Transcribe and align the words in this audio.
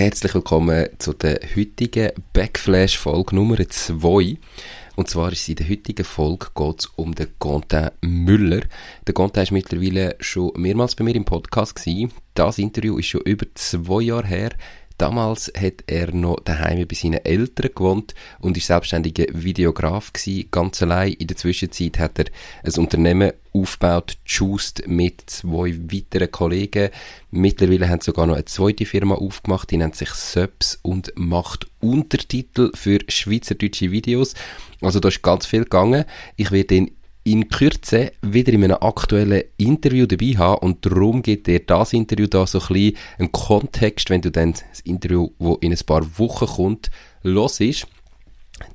herzlich 0.00 0.32
willkommen 0.32 0.88
zu 0.96 1.12
der 1.12 1.40
heutigen 1.54 2.12
Backflash-Folge 2.32 3.36
Nummer 3.36 3.58
2. 3.68 4.38
Und 4.96 5.10
zwar 5.10 5.30
ist 5.30 5.46
in 5.50 5.56
der 5.56 5.68
heutigen 5.68 6.04
Folge 6.04 6.46
geht's 6.54 6.86
um 6.96 7.14
den 7.14 7.28
Quentin 7.38 7.90
Müller. 8.00 8.62
Der 9.06 9.12
Quentin 9.12 9.42
ist 9.42 9.50
mittlerweile 9.50 10.16
schon 10.18 10.52
mehrmals 10.56 10.94
bei 10.94 11.04
mir 11.04 11.14
im 11.14 11.26
Podcast 11.26 11.76
gewesen. 11.76 12.12
Das 12.32 12.56
Interview 12.56 12.96
ist 12.96 13.08
schon 13.08 13.20
über 13.26 13.44
zwei 13.54 14.00
Jahre 14.00 14.26
her. 14.26 14.50
Damals 15.00 15.50
hat 15.58 15.84
er 15.86 16.12
noch 16.12 16.40
daheim 16.40 16.86
bei 16.86 16.94
seinen 16.94 17.24
Eltern 17.24 17.70
gewohnt 17.74 18.14
und 18.38 18.58
ist 18.58 18.66
selbstständiger 18.66 19.24
Videograf 19.32 20.12
gewesen, 20.12 20.48
ganz 20.50 20.82
allein. 20.82 21.14
In 21.14 21.26
der 21.26 21.38
Zwischenzeit 21.38 21.98
hat 21.98 22.18
er 22.18 22.26
ein 22.62 22.78
Unternehmen 22.78 23.32
aufgebaut, 23.54 24.18
Just 24.26 24.86
mit 24.86 25.22
zwei 25.24 25.74
weiteren 25.90 26.30
Kollegen. 26.30 26.90
Mittlerweile 27.30 27.88
haben 27.88 28.02
sie 28.02 28.10
sogar 28.10 28.26
noch 28.26 28.34
eine 28.34 28.44
zweite 28.44 28.84
Firma 28.84 29.14
aufgemacht, 29.14 29.70
die 29.70 29.78
nennt 29.78 29.96
sich 29.96 30.10
Subs 30.10 30.78
und 30.82 31.14
macht 31.16 31.66
Untertitel 31.80 32.70
für 32.74 32.98
schweizerdeutsche 33.08 33.92
Videos. 33.92 34.34
Also 34.82 35.00
da 35.00 35.08
ist 35.08 35.22
ganz 35.22 35.46
viel 35.46 35.64
gegangen. 35.64 36.04
Ich 36.36 36.50
werde 36.50 36.74
ihn 36.74 36.90
in 37.30 37.48
Kürze 37.48 38.12
wieder 38.22 38.52
in 38.52 38.64
einem 38.64 38.78
aktuellen 38.80 39.44
Interview 39.56 40.06
dabei 40.06 40.36
haben. 40.36 40.66
Und 40.66 40.84
darum 40.84 41.22
gibt 41.22 41.46
dir 41.46 41.60
das 41.60 41.92
Interview 41.92 42.26
da 42.26 42.46
so 42.46 42.58
ein 42.58 42.66
bisschen 42.66 42.96
einen 43.18 43.32
Kontext, 43.32 44.10
wenn 44.10 44.20
du 44.20 44.30
dann 44.30 44.52
das 44.52 44.80
Interview, 44.80 45.30
wo 45.38 45.54
in 45.56 45.72
ein 45.72 45.78
paar 45.86 46.06
Wochen 46.18 46.46
kommt, 46.46 46.90
los 47.22 47.60
ist 47.60 47.86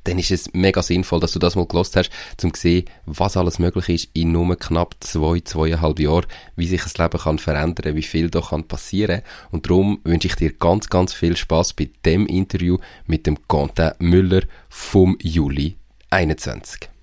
dann 0.03 0.17
ist 0.17 0.31
es 0.31 0.51
mega 0.53 0.81
sinnvoll, 0.81 1.19
dass 1.19 1.33
du 1.33 1.37
das 1.37 1.55
mal 1.55 1.67
gelost 1.67 1.95
hast, 1.95 2.09
um 2.43 2.51
zu 2.55 2.59
sehen, 2.59 2.85
was 3.05 3.37
alles 3.37 3.59
möglich 3.59 3.89
ist 3.89 4.09
in 4.13 4.31
nur 4.31 4.55
knapp 4.55 4.95
zwei, 4.99 5.41
zweieinhalb 5.41 5.99
Jahren, 5.99 6.25
wie 6.55 6.65
sich 6.65 6.81
das 6.81 6.97
Leben 6.97 7.19
kann 7.19 7.37
verändern, 7.37 7.95
wie 7.95 8.01
viel 8.01 8.31
da 8.31 8.41
kann 8.41 8.63
passieren. 8.63 9.21
Und 9.51 9.67
darum 9.67 9.99
wünsche 10.03 10.27
ich 10.27 10.35
dir 10.35 10.53
ganz, 10.53 10.89
ganz 10.89 11.13
viel 11.13 11.37
Spaß 11.37 11.73
bei 11.73 11.89
dem 12.03 12.25
Interview 12.25 12.79
mit 13.05 13.27
dem 13.27 13.47
Quentin 13.47 13.91
Müller 13.99 14.41
vom 14.69 15.19
Juli 15.21 15.75
21 16.09 16.94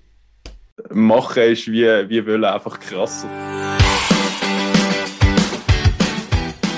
machen 0.91 1.43
ist 1.43 1.67
wie, 1.67 1.85
wie 2.09 2.25
wollen, 2.25 2.45
einfach 2.45 2.79
krasser. 2.79 3.29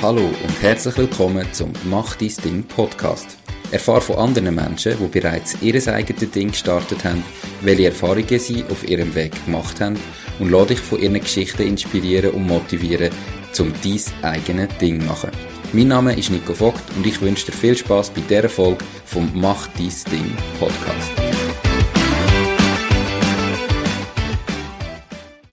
Hallo 0.02 0.22
und 0.22 0.62
herzlich 0.62 0.98
willkommen 0.98 1.48
zum 1.54 1.72
Mach 1.86 2.16
dein 2.16 2.34
Ding 2.44 2.64
Podcast. 2.64 3.38
Erfahre 3.72 4.02
von 4.02 4.18
anderen 4.18 4.54
Menschen, 4.54 4.96
die 5.00 5.08
bereits 5.08 5.58
ihr 5.62 5.76
eigenes 5.88 6.32
Ding 6.32 6.52
gestartet 6.52 7.04
haben, 7.04 7.24
welche 7.62 7.86
Erfahrungen 7.86 8.40
sie 8.40 8.64
auf 8.70 8.88
ihrem 8.88 9.16
Weg 9.16 9.34
gemacht 9.46 9.82
haben 9.82 9.98
und 10.40 10.52
lade 10.52 10.68
dich 10.68 10.80
von 10.80 11.00
ihren 11.00 11.20
Geschichten 11.20 11.64
inspirieren 11.64 12.32
und 12.32 12.46
motivieren, 12.46 13.10
zum 13.54 13.74
dein 13.82 14.30
eigenes 14.30 14.78
Ding 14.78 15.00
zu 15.00 15.08
machen. 15.08 15.32
Mein 15.74 15.88
Name 15.88 16.18
ist 16.18 16.30
Nico 16.30 16.54
Vogt 16.54 16.84
und 16.96 17.08
ich 17.08 17.22
wünsche 17.22 17.48
dir 17.48 17.54
viel 17.54 17.76
Spaß 17.76 18.12
bei 18.12 18.22
dieser 18.22 18.50
Folge 18.50 18.86
vom 19.06 19.32
Mach 19.34 19.68
dein 19.68 20.12
Ding 20.12 20.38
Podcast. 20.60 21.25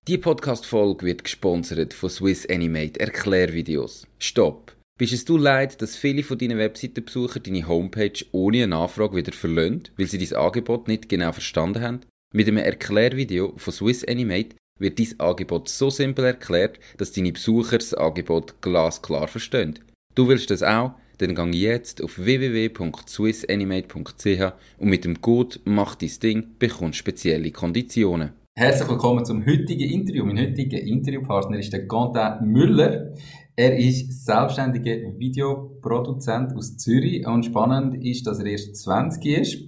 Die 0.09 0.19
Podcast-Folge 0.19 1.07
wird 1.07 1.23
gesponsert 1.23 1.95
von 1.95 2.11
Swiss 2.11 2.45
Animate 2.51 2.99
Erklärvideos. 2.99 4.09
Stopp! 4.19 4.75
Bist 4.99 5.13
es 5.13 5.25
du 5.25 5.37
leid, 5.37 5.81
dass 5.81 5.95
viele 5.95 6.25
von 6.25 6.39
deinen 6.39 6.59
Webseitenbesucher 6.59 7.39
deine 7.39 7.69
Homepage 7.69 8.25
ohne 8.33 8.65
eine 8.65 8.75
Anfrage 8.75 9.15
wieder 9.15 9.31
verlöhnt, 9.31 9.93
weil 9.97 10.09
sie 10.09 10.19
dein 10.19 10.37
Angebot 10.37 10.89
nicht 10.89 11.09
genau 11.09 11.31
verstanden 11.31 11.83
haben? 11.83 12.01
Mit 12.35 12.49
einem 12.49 12.57
Erklärvideo 12.57 13.53
von 13.57 13.73
Swiss 13.73 14.03
Animate 14.03 14.57
wird 14.81 14.99
dein 14.99 15.21
Angebot 15.21 15.69
so 15.69 15.89
simpel 15.89 16.25
erklärt, 16.25 16.81
dass 16.97 17.13
deine 17.13 17.31
Besucher 17.31 17.79
das 17.79 17.95
Angebot 17.95 18.61
glasklar 18.61 19.29
verstehen. 19.29 19.79
Du 20.17 20.27
willst 20.27 20.51
das 20.51 20.65
auch? 20.65 20.95
Dann 21.19 21.37
gang 21.37 21.55
jetzt 21.55 22.03
auf 22.03 22.19
www.swissanimate.ch 22.19 24.53
und 24.79 24.89
mit 24.89 25.05
dem 25.05 25.21
Code 25.21 25.61
Mach 25.65 25.95
dein 25.95 26.11
Ding 26.21 26.57
bekommst 26.59 26.99
spezielle 26.99 27.53
Konditionen. 27.53 28.42
Herzlich 28.55 28.87
willkommen 28.91 29.25
zum 29.25 29.47
heutigen 29.47 29.91
Interview. 29.91 30.27
Mein 30.27 30.39
heutiger 30.39 30.79
Interviewpartner 30.79 31.59
ist 31.59 31.73
der 31.73 31.89
Quentin 31.89 32.47
Müller. 32.47 33.15
Er 33.57 33.79
ist 33.79 34.27
selbstständiger 34.27 35.19
Videoproduzent 35.19 36.55
aus 36.55 36.77
Zürich 36.77 37.27
und 37.27 37.47
spannend 37.47 38.05
ist, 38.05 38.27
dass 38.27 38.41
er 38.41 38.47
erst 38.47 38.77
20 38.77 39.25
ist. 39.25 39.59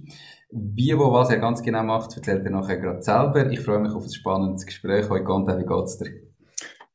Wie, 0.51 0.95
wo, 0.95 1.11
was 1.11 1.31
er 1.31 1.39
ganz 1.39 1.63
genau 1.63 1.81
macht, 1.81 2.15
erzählt 2.15 2.45
er 2.45 2.51
nachher 2.51 2.77
gerade 2.77 3.01
selber. 3.01 3.51
Ich 3.51 3.59
freue 3.59 3.79
mich 3.79 3.91
auf 3.91 4.03
ein 4.03 4.13
spannendes 4.13 4.67
Gespräch. 4.67 5.09
Heute 5.09 5.23
Quentin, 5.23 5.57
wie 5.57 5.65
geht's 5.65 5.97
dir? 5.97 6.11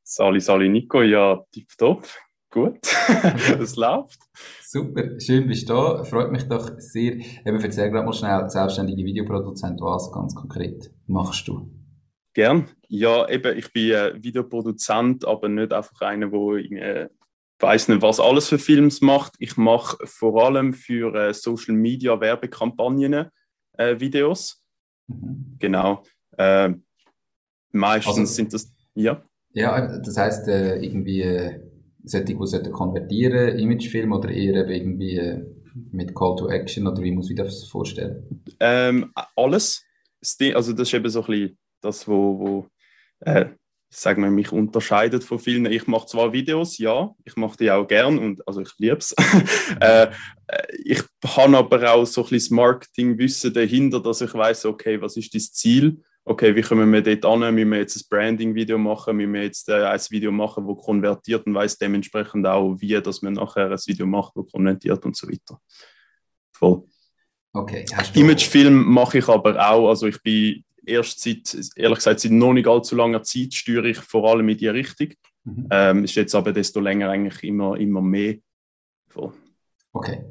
Sali, 0.05 0.39
Sali, 0.39 0.69
Nico, 0.69 1.03
ja, 1.03 1.45
tipptopp. 1.51 2.05
Gut, 2.53 2.79
es 3.61 3.75
läuft. 3.75 4.21
Super, 4.63 5.19
schön 5.19 5.49
bist 5.49 5.69
du 5.69 5.75
da. 5.75 6.05
Freut 6.05 6.31
mich 6.31 6.45
doch 6.45 6.71
sehr. 6.79 7.15
Eben, 7.15 7.61
erzähl 7.61 7.91
gerade 7.91 8.07
mal 8.07 8.13
schnell, 8.13 8.49
selbstständige 8.49 9.05
Videoproduzent, 9.05 9.81
was 9.81 10.13
ganz 10.13 10.37
konkret 10.37 10.93
machst 11.09 11.49
du? 11.49 11.80
Gern. 12.33 12.69
Ja, 12.89 13.29
eben, 13.29 13.59
ich 13.59 13.73
bin 13.73 13.91
äh, 13.93 14.23
Videoproduzent, 14.23 15.25
aber 15.25 15.49
nicht 15.49 15.73
einfach 15.73 16.01
einer, 16.01 16.29
der 16.29 16.73
äh, 16.73 17.09
weiß 17.59 17.89
nicht, 17.89 18.03
was 18.03 18.21
alles 18.21 18.49
für 18.49 18.59
Films 18.59 19.01
macht. 19.01 19.35
Ich 19.39 19.57
mache 19.57 19.99
vor 20.07 20.45
allem 20.45 20.73
für 20.73 21.15
äh, 21.15 21.35
Social 21.35 21.75
Media 21.75 22.19
Werbekampagnen 22.21 23.31
äh, 23.77 24.01
Videos. 24.01 24.63
Mhm. 25.09 25.57
Genau. 25.59 26.05
Äh, 26.37 26.71
meistens 27.73 28.19
also, 28.19 28.25
sind 28.33 28.55
das, 28.55 28.73
ja. 28.95 29.23
Ja, 29.53 29.99
das 29.99 30.17
heißt 30.17 30.49
äh, 30.49 30.77
irgendwie 30.77 31.23
äh, 31.23 31.61
sollte, 32.05 32.35
die 32.35 32.71
konvertieren, 32.71 33.59
Imagefilm 33.59 34.13
oder 34.13 34.31
eher 34.31 34.69
irgendwie 34.69 35.17
äh, 35.17 35.45
mit 35.93 36.15
Call 36.15 36.37
to 36.37 36.49
Action 36.49 36.87
oder 36.87 37.03
wie 37.03 37.13
muss 37.13 37.31
ich 37.31 37.37
das 37.37 37.65
vorstellen? 37.65 38.43
Ähm, 38.61 39.13
alles. 39.37 39.85
Also 40.55 40.73
das 40.73 40.89
ist 40.89 40.95
eben 40.95 41.09
so 41.09 41.21
ein 41.21 41.27
bisschen 41.27 41.59
das, 41.81 42.07
wo, 42.07 42.39
wo 42.39 42.67
äh, 43.21 43.47
sagen 43.91 44.23
wir, 44.23 44.31
mich 44.31 44.53
unterscheidet 44.53 45.25
von 45.25 45.39
vielen. 45.39 45.67
Ich 45.67 45.87
mache 45.87 46.07
zwar 46.07 46.33
Videos, 46.33 46.79
ja, 46.79 47.11
ich 47.25 47.37
mache 47.37 47.57
die 47.57 47.71
auch 47.71 47.87
gern 47.87 48.19
und 48.19 48.47
also 48.47 48.61
ich 48.61 48.71
liebe 48.79 48.99
es. 48.99 49.13
äh, 49.81 50.09
ich 50.85 51.03
habe 51.27 51.59
aber 51.59 51.93
auch 51.93 52.05
so 52.05 52.23
ein 52.23 52.31
bisschen 52.31 52.57
Marketingwissen 52.57 53.53
dahinter, 53.53 54.01
dass 54.01 54.21
ich 54.21 54.33
weiß, 54.33 54.67
okay, 54.67 55.01
was 55.01 55.17
ist 55.17 55.35
das 55.35 55.53
Ziel? 55.53 56.03
Okay, 56.25 56.55
wie 56.55 56.61
können 56.61 56.93
wir 56.93 57.03
dort 57.03 57.25
an? 57.25 57.55
Müssen 57.55 57.71
wir 57.71 57.79
jetzt 57.79 57.97
ein 57.97 58.07
Branding-Video 58.09 58.79
machen? 58.79 59.17
Müssen 59.17 59.33
wir 59.33 59.43
jetzt 59.43 59.69
äh, 59.69 59.85
ein 59.85 60.01
Video 60.11 60.31
machen, 60.31 60.69
das 60.69 60.85
konvertiert 60.85 61.47
und 61.47 61.55
weiß 61.55 61.79
dementsprechend 61.79 62.47
auch, 62.47 62.77
wie 62.79 63.01
dass 63.01 63.23
man 63.23 63.33
nachher 63.33 63.71
ein 63.71 63.79
Video 63.87 64.07
macht, 64.07 64.35
das 64.37 64.47
konvertiert 64.53 65.05
und 65.05 65.17
so 65.17 65.27
weiter. 65.29 65.61
Voll. 66.53 66.85
Okay. 67.53 67.85
Imagefilm 68.15 68.85
mache 68.85 69.19
ich 69.19 69.29
aber 69.29 69.59
auch. 69.69 69.89
Also 69.89 70.07
ich 70.07 70.23
bin 70.23 70.63
erst 70.87 71.21
seit, 71.21 71.57
ehrlich 71.77 71.99
gesagt, 71.99 72.21
seit 72.21 72.33
noch 72.33 72.53
nicht 72.53 72.69
allzu 72.69 72.97
langer 72.97 73.23
Zeit 73.23 73.55
steuere 73.55 73.87
ich 73.87 73.99
vor 73.99 74.29
allem 74.31 74.49
in 74.49 74.59
die 74.59 74.69
Richtung. 74.69 75.09
Mhm. 75.45 75.69
Ähm, 75.71 76.05
ist 76.05 76.15
jetzt 76.15 76.35
aber 76.35 76.53
desto 76.53 76.81
länger 76.81 77.11
eigentlich 77.11 77.43
immer, 77.45 77.77
immer 77.79 78.03
mehr. 78.03 78.37
Voll. 79.09 79.33
Okay. 79.93 80.25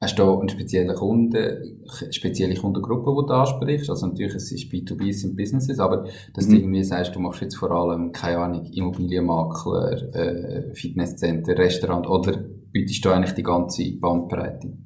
Hast 0.00 0.18
du 0.18 0.38
eine 0.38 0.50
spezielle 0.50 0.92
Kunde, 0.94 1.62
spezielle 2.10 2.54
Kundengruppe, 2.56 3.10
die 3.22 3.26
du 3.26 3.32
ansprichst? 3.32 3.88
Also 3.88 4.06
natürlich, 4.06 4.34
es 4.34 4.52
ist 4.52 4.70
B2B, 4.70 5.08
es 5.08 5.22
sind 5.22 5.34
Businesses, 5.34 5.78
aber 5.78 6.06
dass 6.34 6.46
mhm. 6.46 6.50
du 6.50 6.56
irgendwie 6.58 6.84
sagst, 6.84 7.14
du 7.14 7.20
machst 7.20 7.40
jetzt 7.40 7.56
vor 7.56 7.70
allem, 7.70 8.12
keine 8.12 8.38
Ahnung, 8.38 8.66
Immobilienmakler, 8.66 10.14
äh, 10.14 10.74
Fitnesscenter, 10.74 11.56
Restaurant 11.56 12.06
oder 12.06 12.36
bietest 12.70 13.02
du 13.04 13.10
eigentlich 13.10 13.34
die 13.34 13.42
ganze 13.42 13.92
Bandbreite? 13.98 14.76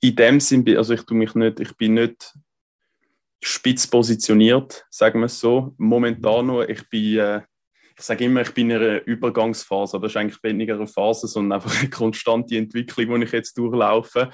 In 0.00 0.14
dem 0.14 0.38
Sinn, 0.38 0.64
also 0.76 0.94
ich 0.94 1.02
tue 1.02 1.16
mich 1.16 1.34
nicht, 1.34 1.58
ich 1.58 1.76
bin 1.76 1.94
nicht 1.94 2.34
spitz 3.46 3.86
positioniert, 3.86 4.86
sagen 4.90 5.20
wir 5.20 5.26
es 5.26 5.38
so. 5.38 5.74
Momentan 5.76 6.46
noch, 6.46 6.62
ich 6.62 6.88
bin, 6.88 7.18
äh, 7.18 7.42
ich 7.96 8.02
sage 8.02 8.24
immer, 8.24 8.40
ich 8.40 8.52
bin 8.52 8.70
in 8.70 8.76
einer 8.78 9.06
Übergangsphase, 9.06 10.00
das 10.00 10.12
ist 10.12 10.16
eigentlich 10.16 10.42
weniger 10.42 10.74
eine 10.74 10.86
Phase, 10.86 11.28
sondern 11.28 11.60
einfach 11.60 11.78
eine 11.78 11.90
konstante 11.90 12.56
Entwicklung, 12.56 13.20
die 13.20 13.26
ich 13.26 13.32
jetzt 13.32 13.58
durchlaufe. 13.58 14.30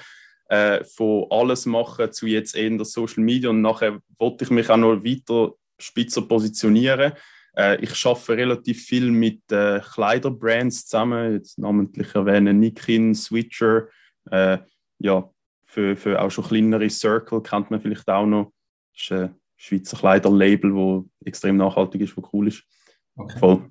Äh, 0.47 0.83
von 0.85 1.27
alles 1.29 1.65
machen 1.65 2.11
zu 2.11 2.25
jetzt 2.25 2.55
eher 2.55 2.67
in 2.67 2.77
der 2.77 2.85
Social 2.85 3.23
Media 3.23 3.49
und 3.49 3.61
nachher 3.61 3.99
wollte 4.17 4.45
ich 4.45 4.49
mich 4.49 4.69
auch 4.69 4.77
noch 4.77 5.03
weiter 5.03 5.53
spitzer 5.77 6.21
positionieren. 6.21 7.13
Äh, 7.55 7.81
ich 7.81 8.05
arbeite 8.05 8.37
relativ 8.37 8.85
viel 8.85 9.11
mit 9.11 9.41
äh, 9.51 9.81
Kleiderbrands 9.81 10.85
zusammen, 10.87 11.33
jetzt 11.33 11.57
namentlich 11.57 12.15
erwähnen 12.15 12.59
Nikin, 12.59 13.13
Switcher, 13.13 13.87
äh, 14.29 14.57
ja, 14.99 15.29
für, 15.65 15.95
für 15.95 16.21
auch 16.21 16.29
schon 16.29 16.45
kleinere 16.45 16.89
Circle 16.89 17.41
kennt 17.41 17.71
man 17.71 17.81
vielleicht 17.81 18.09
auch 18.09 18.25
noch 18.25 18.51
das 18.93 19.01
ist 19.01 19.11
ein 19.11 19.35
Schweizer 19.55 19.97
Kleiderlabel, 19.97 20.73
das 20.73 21.27
extrem 21.27 21.57
nachhaltig 21.57 22.01
ist, 22.01 22.17
das 22.17 22.23
cool 22.33 22.47
ist. 22.47 22.63
Okay. 23.15 23.39
Voll. 23.39 23.69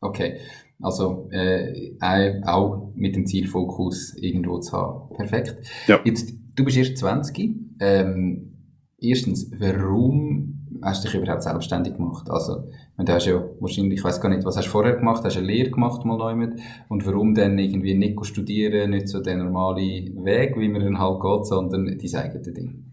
Okay. 0.00 0.38
Also 0.80 1.28
äh, 1.30 1.96
auch 2.44 2.92
mit 2.96 3.14
dem 3.14 3.26
Zielfokus 3.26 4.16
irgendwo 4.16 4.58
zu 4.58 4.72
haben. 4.72 5.14
Perfekt. 5.14 5.56
Ja. 5.86 6.00
Jetzt, 6.04 6.32
du 6.56 6.64
bist 6.64 6.76
erst 6.76 6.98
20. 6.98 7.54
Ähm, 7.80 8.52
erstens, 8.98 9.50
warum 9.58 10.62
hast 10.82 11.04
du 11.04 11.08
dich 11.08 11.20
überhaupt 11.20 11.42
selbstständig 11.42 11.94
gemacht? 11.94 12.28
Also, 12.28 12.68
du 12.98 13.12
hast 13.12 13.26
ja 13.26 13.44
wahrscheinlich, 13.60 13.98
ich 13.98 14.04
weiß 14.04 14.20
gar 14.20 14.28
nicht, 14.28 14.44
was 14.44 14.56
hast 14.56 14.66
du 14.66 14.70
vorher 14.70 14.96
gemacht? 14.96 15.22
Hast 15.24 15.36
du 15.36 15.40
eine 15.40 15.48
Lehre 15.48 15.70
gemacht 15.70 16.04
mal 16.04 16.18
neu 16.18 16.34
mit? 16.34 16.58
Und 16.88 17.06
warum 17.06 17.34
dann 17.34 17.58
irgendwie 17.58 17.94
nicht 17.94 18.24
studieren, 18.26 18.90
nicht 18.90 19.08
so 19.08 19.20
der 19.20 19.36
normale 19.36 19.80
Weg, 19.80 20.56
wie 20.56 20.68
man 20.68 20.82
dann 20.82 20.98
halt 20.98 21.20
geht, 21.20 21.46
sondern 21.46 21.86
dein 21.86 22.14
eigenes 22.14 22.52
Ding? 22.54 22.91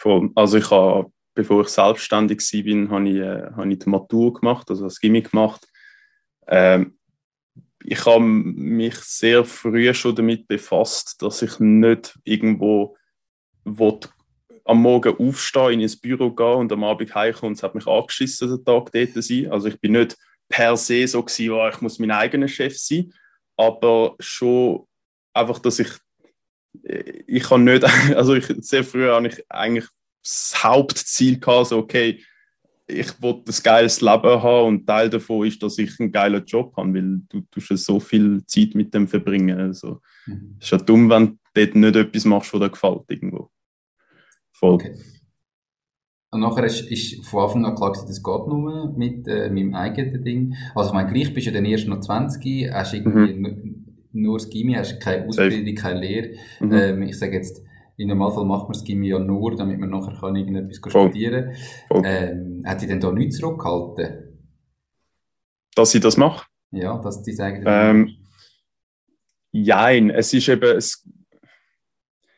Voll. 0.00 0.30
Also 0.34 0.56
ich 0.56 0.70
habe, 0.70 1.12
bevor 1.34 1.60
ich 1.60 1.68
selbstständig 1.68 2.38
war, 2.38 2.90
habe 2.90 3.08
ich, 3.10 3.16
äh, 3.16 3.50
habe 3.54 3.70
ich 3.70 3.78
die 3.80 3.90
Matur 3.90 4.32
gemacht, 4.32 4.70
also 4.70 4.84
das 4.84 4.98
Gimmick 4.98 5.30
gemacht. 5.30 5.68
Ähm, 6.46 6.98
ich 7.84 8.06
habe 8.06 8.20
mich 8.20 8.94
sehr 8.94 9.44
früh 9.44 9.92
schon 9.92 10.14
damit 10.14 10.48
befasst, 10.48 11.20
dass 11.20 11.42
ich 11.42 11.60
nicht 11.60 12.18
irgendwo 12.24 12.96
will, 13.64 14.00
am 14.64 14.80
Morgen 14.80 15.16
aufstehen, 15.18 15.74
in 15.74 15.80
ins 15.80 16.00
Büro 16.00 16.30
gehen 16.30 16.46
und 16.46 16.72
am 16.72 16.84
Abend 16.84 17.14
heimkommen 17.14 17.50
und 17.50 17.58
es 17.58 17.62
hat 17.62 17.74
mich 17.74 17.86
angeschissen, 17.86 18.48
den 18.48 18.64
Tag 18.64 18.90
dort 18.92 19.22
sein. 19.22 19.52
Also 19.52 19.68
ich 19.68 19.78
bin 19.82 19.92
nicht 19.92 20.16
per 20.48 20.78
se 20.78 21.06
so 21.06 21.22
gewesen, 21.22 21.50
oh, 21.50 21.68
ich 21.68 21.80
muss 21.82 21.98
mein 21.98 22.10
eigener 22.10 22.48
Chef 22.48 22.78
sein, 22.78 23.12
aber 23.54 24.16
schon 24.18 24.86
einfach, 25.34 25.58
dass 25.58 25.78
ich 25.78 25.90
ich 26.82 27.42
kann 27.42 27.64
nicht, 27.64 27.84
also 28.16 28.34
ich, 28.34 28.46
sehr 28.60 28.84
früh 28.84 29.08
habe 29.08 29.28
ich 29.28 29.44
eigentlich 29.48 29.86
das 30.22 30.54
Hauptziel 30.62 31.38
gehabt, 31.38 31.68
so 31.68 31.78
okay, 31.78 32.20
ich 32.86 33.22
will 33.22 33.42
ein 33.46 33.54
geiles 33.62 34.00
Leben 34.00 34.42
haben 34.42 34.66
und 34.66 34.86
Teil 34.86 35.08
davon 35.08 35.46
ist, 35.46 35.62
dass 35.62 35.78
ich 35.78 35.98
einen 36.00 36.10
geilen 36.10 36.44
Job 36.44 36.76
habe, 36.76 36.94
weil 36.94 37.20
du 37.28 37.40
tust 37.50 37.70
ja 37.70 37.76
so 37.76 38.00
viel 38.00 38.44
Zeit 38.46 38.74
mit 38.74 38.92
dem 38.92 39.06
verbringen. 39.06 39.58
Also, 39.58 40.00
mhm. 40.26 40.56
Es 40.58 40.66
ist 40.66 40.70
ja 40.72 40.78
dumm, 40.78 41.08
wenn 41.08 41.26
du 41.26 41.36
dort 41.54 41.74
nicht 41.74 41.96
etwas 41.96 42.24
machst, 42.24 42.52
was 42.52 42.60
dir 42.60 42.70
gefällt 42.70 43.02
irgendwo. 43.08 43.50
Voll. 44.52 44.74
Okay. 44.74 44.94
Und 46.32 46.40
nachher 46.40 46.64
ist, 46.64 46.82
ist 46.82 47.24
von 47.26 47.44
Anfang 47.44 47.64
an 47.64 47.74
klar, 47.74 47.92
das 47.92 48.22
geht 48.22 48.46
nur 48.46 48.92
mit 48.96 49.26
äh, 49.26 49.50
meinem 49.50 49.74
eigenen 49.74 50.22
Ding. 50.22 50.54
Also 50.76 50.90
ich 50.90 50.94
meine, 50.94 51.12
gleich 51.12 51.34
bist 51.34 51.48
du 51.48 51.52
dann 51.52 51.64
erst 51.64 51.88
noch 51.88 52.00
20, 52.00 52.70
hast 52.72 52.94
irgendwie 52.94 53.34
mhm. 53.34 53.79
Nur 54.12 54.38
das 54.38 54.50
Gimmi, 54.50 54.74
hast 54.74 55.00
keine 55.00 55.26
Ausbildung, 55.26 55.74
keine 55.74 56.00
Lehre. 56.00 56.30
Mhm. 56.60 56.72
Ähm, 56.72 57.02
ich 57.02 57.18
sage 57.18 57.36
jetzt, 57.36 57.62
im 57.96 58.08
Normalfall 58.08 58.46
macht 58.46 58.64
man 58.64 58.72
das 58.72 58.84
Gimmi 58.84 59.08
ja 59.08 59.18
nur, 59.18 59.54
damit 59.56 59.78
man 59.78 59.90
nachher 59.90 60.14
kann 60.18 60.36
irgendetwas 60.36 60.78
Voll. 60.90 61.08
studieren 61.08 61.52
kann. 61.88 62.04
Ähm, 62.04 62.62
hat 62.66 62.80
dich 62.80 62.88
denn 62.88 63.00
da 63.00 63.12
nichts 63.12 63.38
zurückgehalten? 63.38 64.38
Dass 65.74 65.94
ich 65.94 66.00
das 66.00 66.16
mache? 66.16 66.46
Ja, 66.72 66.98
dass 66.98 67.22
die 67.22 67.32
sagen. 67.32 67.64
Ähm, 67.66 68.16
Jein, 69.52 70.10
es 70.10 70.32
ist 70.32 70.48
eben, 70.48 70.76
es, 70.76 71.06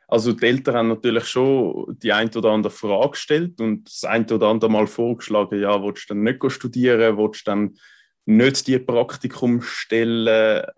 also 0.09 0.33
die 0.33 0.47
Eltern 0.47 0.77
haben 0.77 0.89
natürlich 0.89 1.25
schon 1.25 1.97
die 2.03 2.13
ein 2.13 2.35
oder 2.35 2.51
andere 2.51 2.73
Frage 2.73 3.11
gestellt 3.11 3.61
und 3.61 3.85
das 3.87 4.05
ein 4.05 4.29
oder 4.31 4.49
andere 4.49 4.71
Mal 4.71 4.87
vorgeschlagen, 4.87 5.61
ja, 5.61 5.83
willst 5.83 6.09
du 6.09 6.15
dann 6.15 6.23
nicht 6.23 6.51
studieren, 6.51 7.19
willst 7.19 7.47
du 7.47 7.51
dann 7.51 7.75
nicht 8.25 8.67
die 8.67 8.79
Praktikumstelle 8.79 10.73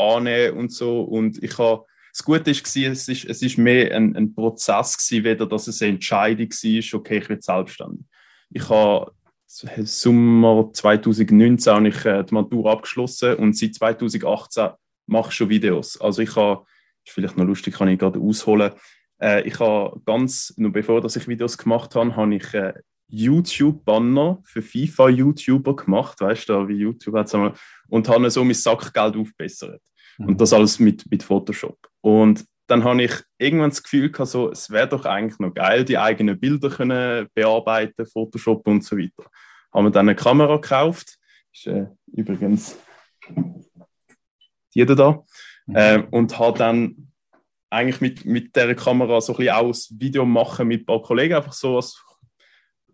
annehmen 0.00 0.58
und 0.58 0.72
so 0.72 1.02
und 1.02 1.42
ich 1.42 1.56
habe 1.58 1.84
das 2.12 2.24
Gute 2.24 2.50
ist, 2.50 2.76
es 2.76 3.08
ist, 3.08 3.24
es 3.24 3.42
ist 3.42 3.58
mehr 3.58 3.94
ein, 3.94 4.16
ein 4.16 4.34
Prozess 4.34 4.96
gewesen, 4.96 5.24
weder 5.24 5.46
dass 5.46 5.68
es 5.68 5.80
eine 5.80 5.92
Entscheidung 5.92 6.48
war, 6.48 6.98
okay, 6.98 7.18
ich 7.18 7.28
werde 7.28 7.42
selbstständig. 7.42 8.04
Ich 8.50 8.68
habe 8.68 9.12
Sommer 9.46 10.70
2019 10.72 11.72
habe 11.72 11.88
ich 11.88 12.04
äh, 12.04 12.24
die 12.24 12.34
Matur 12.34 12.70
abgeschlossen 12.70 13.34
und 13.34 13.56
seit 13.56 13.74
2018 13.74 14.70
mache 15.06 15.28
ich 15.28 15.34
schon 15.34 15.48
Videos. 15.48 16.00
Also 16.00 16.22
ich 16.22 16.34
habe, 16.36 16.64
ist 17.04 17.12
vielleicht 17.12 17.36
noch 17.36 17.44
lustig, 17.44 17.74
kann 17.74 17.88
ich 17.88 17.98
gerade 17.98 18.20
ausholen. 18.20 18.72
Äh, 19.20 19.42
ich 19.46 19.58
habe 19.58 20.00
ganz, 20.06 20.54
noch 20.56 20.70
bevor 20.70 21.00
dass 21.00 21.16
ich 21.16 21.26
Videos 21.28 21.58
gemacht 21.58 21.94
habe, 21.94 22.14
habe 22.14 22.34
ich 22.34 22.54
äh, 22.54 22.74
YouTube-Banner 23.08 24.40
für 24.44 24.62
FIFA-YouTuber 24.62 25.74
gemacht, 25.74 26.20
weißt 26.20 26.48
du, 26.48 26.68
wie 26.68 26.74
YouTube 26.74 27.16
hat 27.16 27.34
und 27.88 28.08
habe 28.08 28.30
so 28.30 28.44
mein 28.44 28.54
Sackgeld 28.54 29.16
aufbessert. 29.16 29.82
Und 30.26 30.40
das 30.40 30.52
alles 30.52 30.78
mit, 30.78 31.10
mit 31.10 31.22
Photoshop. 31.22 31.78
Und 32.02 32.44
dann 32.66 32.84
habe 32.84 33.02
ich 33.02 33.12
irgendwann 33.38 33.70
das 33.70 33.82
Gefühl 33.82 34.10
gehabt, 34.10 34.30
so, 34.30 34.50
es 34.50 34.70
wäre 34.70 34.88
doch 34.88 35.04
eigentlich 35.04 35.38
noch 35.40 35.52
geil, 35.52 35.84
die 35.84 35.98
eigenen 35.98 36.38
Bilder 36.38 36.70
können 36.70 37.26
bearbeiten, 37.34 38.06
Photoshop 38.06 38.66
und 38.68 38.84
so 38.84 38.96
weiter. 38.96 39.28
Haben 39.72 39.86
wir 39.86 39.90
dann 39.90 40.08
eine 40.08 40.14
Kamera 40.14 40.56
gekauft, 40.56 41.18
ist 41.52 41.66
äh, 41.66 41.86
übrigens 42.12 42.78
die 44.74 44.86
da, 44.86 45.24
äh, 45.72 46.02
und 46.10 46.38
habe 46.38 46.58
dann 46.58 47.12
eigentlich 47.70 48.00
mit, 48.00 48.24
mit 48.24 48.54
der 48.56 48.74
Kamera 48.74 49.20
so 49.20 49.32
ein 49.32 49.38
bisschen 49.38 49.54
auch 49.54 49.68
das 49.68 49.94
Video 49.98 50.24
machen 50.24 50.68
mit 50.68 50.82
ein 50.82 50.86
paar 50.86 51.02
Kollegen, 51.02 51.34
einfach 51.34 51.52
so 51.52 51.76
als 51.76 52.00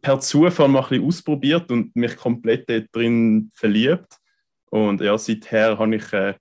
per 0.00 0.20
Zufall 0.20 0.68
mal 0.68 0.82
ein 0.82 0.88
bisschen 0.88 1.06
ausprobiert 1.06 1.70
und 1.70 1.94
mich 1.96 2.16
komplett 2.16 2.68
drin 2.94 3.50
verliebt. 3.54 4.18
Und 4.70 5.00
ja, 5.00 5.16
seither 5.16 5.78
habe 5.78 5.96
ich 5.96 6.12
äh, 6.12 6.34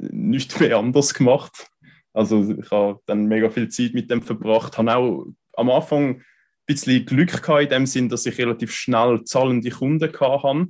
nichts 0.00 0.58
mehr 0.58 0.78
anders 0.78 1.14
gemacht. 1.14 1.68
Also 2.12 2.50
ich 2.50 2.70
habe 2.70 3.00
dann 3.06 3.26
mega 3.26 3.50
viel 3.50 3.68
Zeit 3.68 3.94
mit 3.94 4.10
dem 4.10 4.22
verbracht, 4.22 4.78
habe 4.78 4.96
auch 4.96 5.26
am 5.56 5.70
Anfang 5.70 6.16
ein 6.16 6.24
bisschen 6.66 7.04
Glück 7.06 7.42
gehabt 7.42 7.62
in 7.62 7.68
dem 7.68 7.86
Sinn, 7.86 8.08
dass 8.08 8.26
ich 8.26 8.38
relativ 8.38 8.72
schnell 8.72 9.22
zahlende 9.24 9.70
Kunden 9.70 10.12
hatte, 10.12 10.66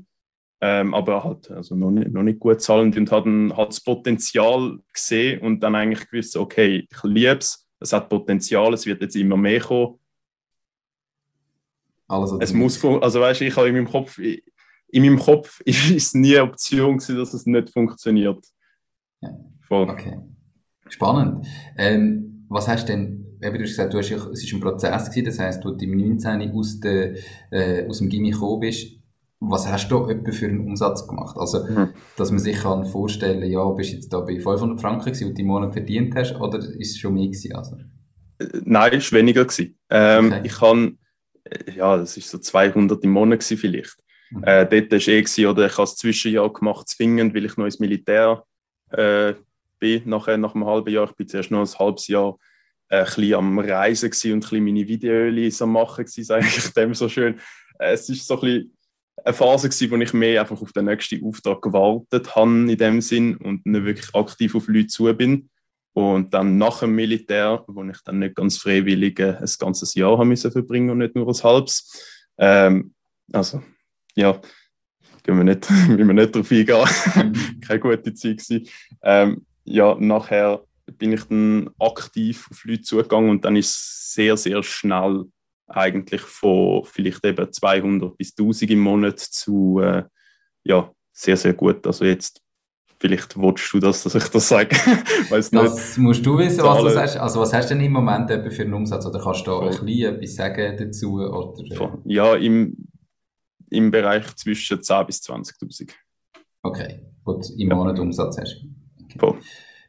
ähm, 0.60 0.94
aber 0.94 1.24
halt 1.24 1.50
also 1.50 1.74
noch, 1.74 1.90
nicht, 1.90 2.12
noch 2.12 2.22
nicht 2.22 2.40
gut 2.40 2.60
zahlend 2.60 2.96
und 2.96 3.10
habe 3.10 3.56
halt 3.56 3.70
das 3.70 3.80
Potenzial 3.80 4.78
gesehen 4.92 5.40
und 5.40 5.60
dann 5.60 5.74
eigentlich 5.74 6.10
gewusst, 6.10 6.36
okay, 6.36 6.86
ich 6.90 7.02
liebe 7.04 7.38
es, 7.38 7.66
es 7.78 7.92
hat 7.92 8.10
Potenzial, 8.10 8.74
es 8.74 8.84
wird 8.84 9.00
jetzt 9.00 9.16
immer 9.16 9.38
mehr 9.38 9.60
kommen. 9.60 9.98
Alles 12.08 12.32
es 12.40 12.52
muss, 12.52 12.84
also 12.84 13.20
weißt 13.20 13.40
du, 13.40 13.46
ich 13.46 13.56
habe 13.56 13.68
in 13.68 13.74
meinem 13.74 13.88
Kopf, 13.88 14.18
in 14.18 14.42
meinem 15.02 15.18
Kopf 15.18 15.60
ist 15.64 15.90
es 15.90 16.14
nie 16.14 16.36
eine 16.36 16.50
Option 16.50 16.98
gewesen, 16.98 17.16
dass 17.16 17.32
es 17.32 17.46
nicht 17.46 17.70
funktioniert. 17.70 18.44
Ja. 19.20 19.30
Voll. 19.66 19.88
Okay. 19.88 20.18
Spannend. 20.88 21.46
Ähm, 21.76 22.46
was 22.48 22.68
hast 22.68 22.88
du 22.88 22.92
denn, 22.92 23.38
eben, 23.40 23.54
du 23.54 23.62
hast 23.62 23.70
gesagt, 23.70 23.94
du 23.94 23.98
hast, 23.98 24.10
es 24.10 24.18
war 24.18 24.58
ein 24.58 24.60
Prozess 24.60 25.10
gewesen, 25.10 25.24
das 25.24 25.38
heisst, 25.38 25.64
du 25.64 25.72
im 25.72 25.96
19. 25.96 26.50
aus, 26.52 26.80
der, 26.80 27.14
äh, 27.50 27.86
aus 27.88 27.98
dem 27.98 28.08
Gimmi 28.08 28.30
gekommen 28.30 28.60
bist. 28.60 28.96
Was 29.42 29.66
hast 29.66 29.88
du 29.88 30.06
da 30.06 30.32
für 30.32 30.46
einen 30.46 30.66
Umsatz 30.66 31.06
gemacht? 31.06 31.36
Also, 31.38 31.64
mhm. 31.64 31.90
dass 32.16 32.30
man 32.30 32.40
sich 32.40 32.58
kann 32.58 32.84
vorstellen, 32.84 33.48
ja, 33.50 33.64
bist 33.70 33.92
du 33.92 33.96
jetzt 33.96 34.12
da 34.12 34.20
bei 34.20 34.38
500 34.38 34.80
Franken 34.80 35.06
gewesen, 35.06 35.28
die 35.28 35.34
du 35.34 35.40
im 35.40 35.46
Monat 35.46 35.72
verdient 35.72 36.14
hast, 36.14 36.38
oder 36.38 36.58
ist 36.58 36.90
es 36.90 36.98
schon 36.98 37.14
mehr 37.14 37.26
gewesen? 37.26 37.54
Also? 37.54 37.76
Äh, 38.38 38.60
nein, 38.64 38.94
es 38.94 39.10
war 39.10 39.18
weniger. 39.18 39.44
Gewesen. 39.44 39.78
Ähm, 39.88 40.26
okay. 40.26 40.40
Ich 40.44 40.52
kann, 40.52 40.98
äh, 41.44 41.72
ja, 41.74 41.96
das 41.96 42.16
ist 42.16 42.28
so 42.28 42.36
200 42.36 43.02
im 43.04 43.10
Monat 43.10 43.40
gewesen 43.40 43.56
vielleicht. 43.56 43.96
Mhm. 44.30 44.44
Äh, 44.44 44.66
dort 44.66 44.90
war 44.90 44.98
es 44.98 45.08
eh, 45.08 45.22
gewesen, 45.22 45.46
oder 45.46 45.66
ich 45.66 45.72
habe 45.72 45.84
es 45.84 45.96
Zwischenjahr 45.96 46.52
gemacht, 46.52 46.88
zwingend, 46.88 47.34
weil 47.34 47.46
ich 47.46 47.56
noch 47.56 47.64
ins 47.64 47.78
Militär 47.78 48.44
äh, 48.92 49.34
bin, 49.78 50.08
nachher, 50.08 50.36
nach 50.36 50.54
einem 50.54 50.66
halben 50.66 50.92
Jahr. 50.92 51.08
Ich 51.08 51.16
bin 51.16 51.28
zuerst 51.28 51.50
noch 51.50 51.60
ein 51.60 51.78
halbes 51.78 52.06
Jahr 52.08 52.36
äh, 52.88 53.04
ein 53.04 53.34
am 53.34 53.58
Reisen 53.58 54.06
und 54.06 54.12
ein 54.14 54.40
bisschen 54.40 54.64
meine 54.64 54.86
Videos 54.86 55.62
am 55.62 55.72
Machen 55.72 56.06
sage 56.06 56.46
ich 56.46 56.72
dem 56.72 56.94
so 56.94 57.08
schön. 57.08 57.40
Äh, 57.78 57.92
es 57.92 58.08
ist 58.08 58.26
so 58.26 58.34
ein 58.34 58.40
bisschen 58.40 58.76
eine 59.24 59.34
Phase 59.34 59.68
gewesen, 59.68 59.90
wo 59.90 59.96
ich 59.96 60.12
mehr 60.12 60.40
einfach 60.40 60.60
auf 60.60 60.72
den 60.72 60.86
nächsten 60.86 61.24
Auftrag 61.24 61.62
gewartet 61.62 62.34
habe 62.34 62.50
in 62.50 62.76
dem 62.76 63.00
Sinn 63.00 63.36
und 63.36 63.64
nicht 63.66 63.84
wirklich 63.84 64.14
aktiv 64.14 64.54
auf 64.54 64.68
Leute 64.68 64.86
zu 64.86 65.14
bin. 65.14 65.50
Und 65.92 66.32
dann 66.32 66.56
nach 66.56 66.80
dem 66.80 66.94
Militär, 66.94 67.64
wo 67.66 67.82
ich 67.84 67.98
dann 68.04 68.20
nicht 68.20 68.36
ganz 68.36 68.58
freiwillig 68.58 69.18
äh, 69.18 69.36
ein 69.36 69.50
ganzes 69.58 69.94
Jahr 69.94 70.18
haben 70.18 70.28
müssen 70.28 70.52
verbringen 70.52 70.90
und 70.90 70.98
nicht 70.98 71.16
nur 71.16 71.26
ein 71.26 71.42
halbes. 71.42 72.26
Ähm, 72.38 72.94
also, 73.32 73.62
ja, 74.14 74.40
gehen 75.22 75.36
wir 75.36 75.44
nicht, 75.44 75.68
wir 75.88 76.04
nicht 76.04 76.34
darauf 76.34 76.50
eingehen. 76.50 77.60
Keine 77.60 77.80
gute 77.80 78.14
Zeit 78.14 78.38
gewesen. 78.38 78.68
Ähm, 79.02 79.46
ja, 79.64 79.96
nachher 79.98 80.62
bin 80.98 81.12
ich 81.12 81.24
dann 81.24 81.70
aktiv 81.78 82.48
auf 82.50 82.64
Leute 82.64 82.82
zugegangen 82.82 83.30
und 83.30 83.44
dann 83.44 83.56
ist 83.56 83.70
es 83.70 84.14
sehr, 84.14 84.36
sehr 84.36 84.62
schnell 84.62 85.24
eigentlich 85.66 86.22
von 86.22 86.84
vielleicht 86.84 87.24
eben 87.24 87.52
200 87.52 88.16
bis 88.16 88.32
1000 88.36 88.72
im 88.72 88.80
Monat 88.80 89.20
zu, 89.20 89.80
äh, 89.80 90.04
ja, 90.64 90.90
sehr, 91.12 91.36
sehr 91.36 91.54
gut. 91.54 91.86
Also 91.86 92.04
jetzt, 92.04 92.42
vielleicht 92.98 93.40
willst 93.40 93.72
du 93.72 93.78
das, 93.78 94.02
dass 94.02 94.14
ich 94.14 94.24
das 94.24 94.48
sage. 94.48 94.76
Das 95.30 95.52
nicht. 95.52 95.98
musst 95.98 96.26
du 96.26 96.38
wissen, 96.38 96.62
was 96.64 96.82
du 96.82 96.90
sagst. 96.90 97.16
Also 97.16 97.40
was 97.40 97.52
hast 97.52 97.70
du 97.70 97.74
denn 97.74 97.84
im 97.84 97.92
Moment 97.92 98.30
für 98.52 98.62
einen 98.62 98.74
Umsatz? 98.74 99.06
Oder 99.06 99.20
kannst 99.20 99.46
du 99.46 99.52
da 99.52 99.60
ein 99.60 99.84
bisschen 99.84 100.14
etwas 100.14 100.34
sagen 100.34 100.76
dazu? 100.76 101.14
Oder? 101.20 101.98
Ja, 102.04 102.34
im, 102.34 102.88
im 103.70 103.90
Bereich 103.90 104.34
zwischen 104.36 104.82
10 104.82 105.06
bis 105.06 105.20
20'000. 105.22 105.90
Okay, 106.62 107.00
gut, 107.24 107.46
im. 107.56 107.68
Monat 107.68 107.98
Umsatz 107.98 108.38
hast 108.38 108.62
du. 108.62 108.68
Okay. 109.16 109.38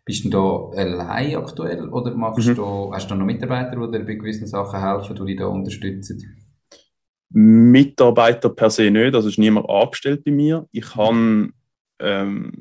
Bist 0.04 0.26
du 0.26 0.30
da 0.30 0.82
allein 0.82 1.36
aktuell 1.36 1.90
oder 1.90 2.16
machst 2.16 2.48
mhm. 2.48 2.56
du, 2.56 2.94
hast 2.94 3.10
du 3.10 3.16
noch 3.16 3.26
Mitarbeiter, 3.26 3.72
die 3.72 3.98
dir 3.98 4.06
bei 4.06 4.16
gewissen 4.16 4.48
Sachen 4.48 4.80
helfen, 4.80 5.16
die 5.16 5.26
dich 5.26 5.38
da 5.38 5.46
unterstützen? 5.46 6.48
Mitarbeiter 7.30 8.50
per 8.50 8.70
se 8.70 8.90
nicht, 8.90 9.14
also 9.14 9.30
ist 9.30 9.38
niemand 9.38 9.70
angestellt 9.70 10.24
bei 10.26 10.32
mir. 10.32 10.68
Ich 10.72 10.96
habe 10.96 11.50
ähm, 12.00 12.52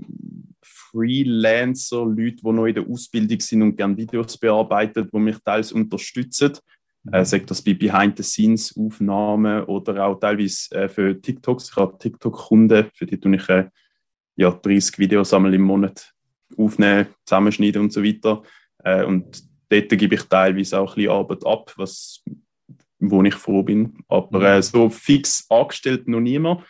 Freelancer, 0.63 2.05
Leute, 2.05 2.37
die 2.45 2.53
noch 2.53 2.67
in 2.67 2.75
der 2.75 2.89
Ausbildung 2.89 3.41
sind 3.41 3.63
und 3.63 3.77
gerne 3.77 3.97
Videos 3.97 4.37
bearbeiten, 4.37 5.09
die 5.13 5.19
mich 5.19 5.39
teils 5.45 5.73
unterstützen. 5.73 6.53
Mhm. 7.05 7.15
Äh, 7.15 7.25
sagt 7.25 7.51
das 7.51 7.63
bei 7.63 7.75
Behind-the-Scenes-Aufnahmen 7.75 9.65
oder 9.65 10.07
auch 10.07 10.19
teilweise 10.19 10.75
äh, 10.75 10.89
für 10.89 11.21
TikToks. 11.21 11.71
Ich 11.71 11.77
habe 11.77 11.99
TikTok-Kunden, 11.99 12.91
für 12.95 13.07
die 13.07 13.19
tue 13.19 13.37
ich 13.37 13.49
äh, 13.49 13.69
ja, 14.37 14.51
30 14.51 14.99
Videos 14.99 15.33
einmal 15.33 15.55
im 15.55 15.63
Monat 15.63 16.13
aufnehmen, 16.57 17.09
zusammenschneiden 17.25 17.83
und 17.83 17.93
so 17.93 18.03
weiter. 18.03 18.43
Äh, 18.85 19.05
und 19.05 19.43
dort 19.69 19.89
gebe 19.91 20.15
ich 20.15 20.23
teilweise 20.25 20.81
auch 20.81 20.93
ein 20.93 20.95
bisschen 20.97 21.11
Arbeit 21.13 21.47
ab, 21.47 21.73
was, 21.77 22.23
wo 22.99 23.23
ich 23.23 23.35
froh 23.35 23.63
bin. 23.63 23.99
Aber 24.09 24.39
mhm. 24.39 24.45
äh, 24.45 24.63
so 24.63 24.91
fix 24.91 25.47
angestellt 25.49 26.09
noch 26.09 26.21
niemand. 26.21 26.65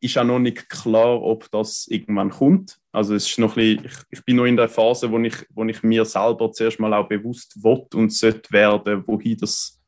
Ist 0.00 0.18
auch 0.18 0.24
noch 0.24 0.40
nicht 0.40 0.68
klar, 0.68 1.22
ob 1.22 1.50
das 1.50 1.86
irgendwann 1.88 2.30
kommt. 2.30 2.78
Also 2.92 3.14
es 3.14 3.26
ist 3.26 3.38
noch 3.38 3.56
ein 3.56 3.78
bisschen, 3.78 3.84
ich, 3.86 4.18
ich 4.18 4.24
bin 4.24 4.36
noch 4.36 4.44
in 4.44 4.56
der 4.56 4.68
Phase, 4.68 5.10
wo 5.10 5.18
ich, 5.18 5.34
wo 5.50 5.64
ich 5.64 5.82
mir 5.82 6.04
selber 6.04 6.52
zuerst 6.52 6.78
mal 6.78 6.92
auch 6.92 7.08
bewusst 7.08 7.62
will 7.62 7.86
und 7.94 8.12
sollte 8.12 8.52
werden, 8.52 9.02
wohin 9.06 9.38
das, 9.38 9.80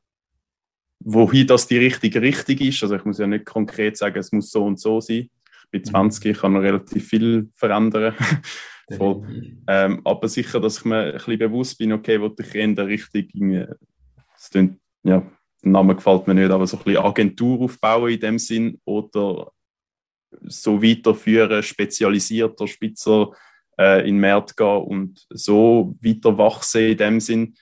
wohin 1.00 1.46
das 1.46 1.66
die 1.66 1.78
richtige 1.78 2.23
Richtung 2.23 2.56
ist. 2.58 2.82
Also 2.82 2.96
ich 2.96 3.04
muss 3.04 3.18
ja 3.18 3.26
nicht 3.26 3.44
konkret 3.44 3.99
sagen, 3.99 4.18
es 4.18 4.32
muss 4.32 4.50
so 4.50 4.64
und 4.64 4.80
so 4.80 5.00
sein. 5.00 5.28
Ich 5.64 5.70
bin 5.70 5.84
20, 5.84 6.25
mhm. 6.25 6.30
ich 6.30 6.38
kann 6.38 6.52
noch 6.54 6.61
relativ 6.61 7.06
viel 7.06 7.50
verändern. 7.54 8.14
Ähm, 9.66 10.02
aber 10.04 10.28
sicher, 10.28 10.61
dass 10.61 10.76
ich 10.76 10.84
mir 10.84 11.06
ein 11.06 11.12
bisschen 11.12 11.38
bewusst 11.38 11.78
bin, 11.78 11.92
okay, 11.92 12.20
wo 12.20 12.30
ich 12.38 12.54
in 12.54 12.76
der 12.76 12.87
Richtung, 12.87 13.26
klingt, 14.50 14.78
ja, 15.02 15.23
der 15.64 15.70
Name 15.70 15.96
gefällt 15.96 16.26
mir 16.26 16.34
nicht, 16.34 16.50
aber 16.50 16.66
so 16.66 16.76
ein 16.76 16.84
bisschen 16.84 17.02
Agentur 17.02 17.62
aufbauen 17.62 18.12
in 18.12 18.20
dem 18.20 18.38
Sinn 18.38 18.78
oder 18.84 19.50
so 20.42 20.82
weiterführen, 20.82 21.62
spezialisierter, 21.62 22.66
spitzer 22.66 23.30
äh, 23.78 24.00
in 24.08 24.16
den 24.16 24.20
Markt 24.20 24.56
gehen 24.56 24.82
und 24.82 25.26
so 25.30 25.96
weiter 26.00 26.36
wachsen 26.38 26.82
in 26.82 26.96
dem 26.96 27.20
Sinn. 27.20 27.54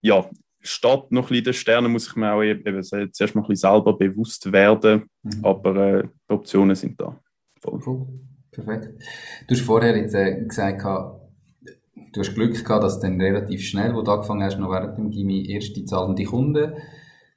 Ja, 0.00 0.28
statt 0.60 1.10
noch 1.10 1.24
ein 1.24 1.28
bisschen 1.28 1.44
den 1.44 1.54
Sternen 1.54 1.92
muss 1.92 2.08
ich 2.08 2.16
mir 2.16 2.32
auch 2.32 2.42
eben 2.42 2.82
zuerst 2.82 3.34
mal 3.34 3.42
ein 3.42 3.48
bisschen 3.48 3.70
selber 3.70 3.96
bewusst 3.96 4.50
werden, 4.52 5.08
mhm. 5.22 5.44
aber 5.44 5.76
äh, 5.76 6.02
die 6.28 6.34
Optionen 6.34 6.76
sind 6.76 7.00
da. 7.00 7.18
Voll. 7.60 7.80
Cool. 7.86 8.06
Perfekt. 8.50 9.02
Du 9.46 9.54
hast 9.54 9.62
vorher 9.62 9.96
jetzt 9.96 10.14
äh, 10.14 10.42
gesagt, 10.42 10.82
du 10.82 12.20
hast 12.20 12.34
Glück 12.34 12.64
gehabt, 12.64 12.84
dass 12.84 12.98
du 12.98 13.06
dann 13.06 13.20
relativ 13.20 13.62
schnell, 13.62 13.94
wo 13.94 14.02
du 14.02 14.10
angefangen 14.10 14.42
hast, 14.42 14.58
noch 14.58 14.70
während 14.70 14.96
dem 14.96 15.10
Gimmi 15.10 15.46
erste 15.50 15.84
zahlende 15.84 16.24
Kunden 16.24 16.72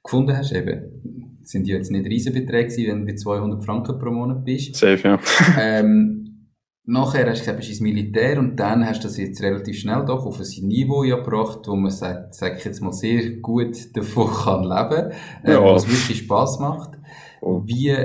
gefunden 0.02 0.36
hast. 0.36 0.52
Eben, 0.52 1.19
sind 1.50 1.66
ja 1.66 1.76
jetzt 1.76 1.90
nicht 1.90 2.06
Riesenbeträge 2.06 2.88
wenn 2.88 3.00
du 3.00 3.06
bei 3.06 3.14
200 3.14 3.64
Franken 3.64 3.98
pro 3.98 4.10
Monat 4.10 4.44
bist. 4.44 4.76
Safe, 4.76 5.00
ja. 5.02 5.20
ähm, 5.60 6.48
nachher 6.84 7.28
hast 7.28 7.38
du 7.38 7.40
gesagt, 7.40 7.58
bist 7.58 7.68
du 7.68 7.72
ins 7.72 7.80
Militär 7.80 8.38
und 8.38 8.56
dann 8.56 8.86
hast 8.86 9.02
du 9.02 9.08
das 9.08 9.16
jetzt 9.16 9.42
relativ 9.42 9.78
schnell 9.78 10.04
doch 10.06 10.26
auf 10.26 10.40
ein 10.40 10.66
Niveau 10.66 11.00
gebracht, 11.00 11.60
wo 11.66 11.76
man 11.76 11.90
sagt, 11.90 12.34
sag 12.34 12.58
ich 12.58 12.64
jetzt 12.64 12.80
mal, 12.80 12.92
sehr 12.92 13.30
gut 13.36 13.76
davon 13.96 14.30
kann 14.30 14.62
leben, 14.62 15.12
äh, 15.44 15.52
ja. 15.52 15.62
was 15.62 15.88
wirklich 15.88 16.18
Spaß 16.18 16.58
macht. 16.60 16.98
Oh. 17.42 17.62
Wie 17.64 17.96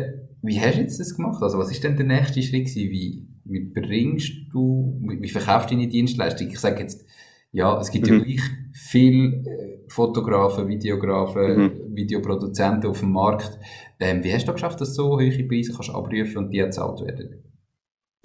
wie 0.46 0.60
hast 0.60 0.76
du 0.76 0.82
jetzt 0.82 1.00
das 1.00 1.16
gemacht? 1.16 1.42
Also, 1.42 1.58
was 1.58 1.72
ist 1.72 1.84
denn 1.84 1.98
der 1.98 2.06
nächste 2.06 2.42
Schritt 2.42 2.68
gewesen? 2.68 2.92
Wie, 2.92 3.28
wie 3.46 3.62
bringst 3.62 4.32
du, 4.52 5.00
wie, 5.02 5.22
wie 5.22 5.30
verkaufst 5.30 5.72
du 5.72 5.76
deine 5.76 5.88
Dienstleistung? 5.88 6.48
Ich 6.50 6.60
sage 6.60 6.82
jetzt, 6.82 7.06
ja, 7.56 7.80
es 7.80 7.90
gibt 7.90 8.10
mhm. 8.10 8.20
ja 8.20 8.26
gleich 8.26 8.42
viele 8.74 9.28
äh, 9.46 9.80
Fotografen, 9.88 10.68
Videografen, 10.68 11.58
mhm. 11.58 11.96
Videoproduzenten 11.96 12.90
auf 12.90 13.00
dem 13.00 13.14
Markt. 13.14 13.58
Ähm, 14.00 14.22
wie 14.24 14.34
hast 14.34 14.46
du 14.46 14.52
geschafft, 14.52 14.82
dass 14.82 14.90
du 14.90 15.04
so 15.04 15.10
hohe 15.14 15.32
Preise 15.48 15.74
kannst 15.74 15.90
abrufen 15.90 16.38
und 16.38 16.52
die 16.52 16.58
gezahlt 16.58 17.00
werden? 17.00 17.44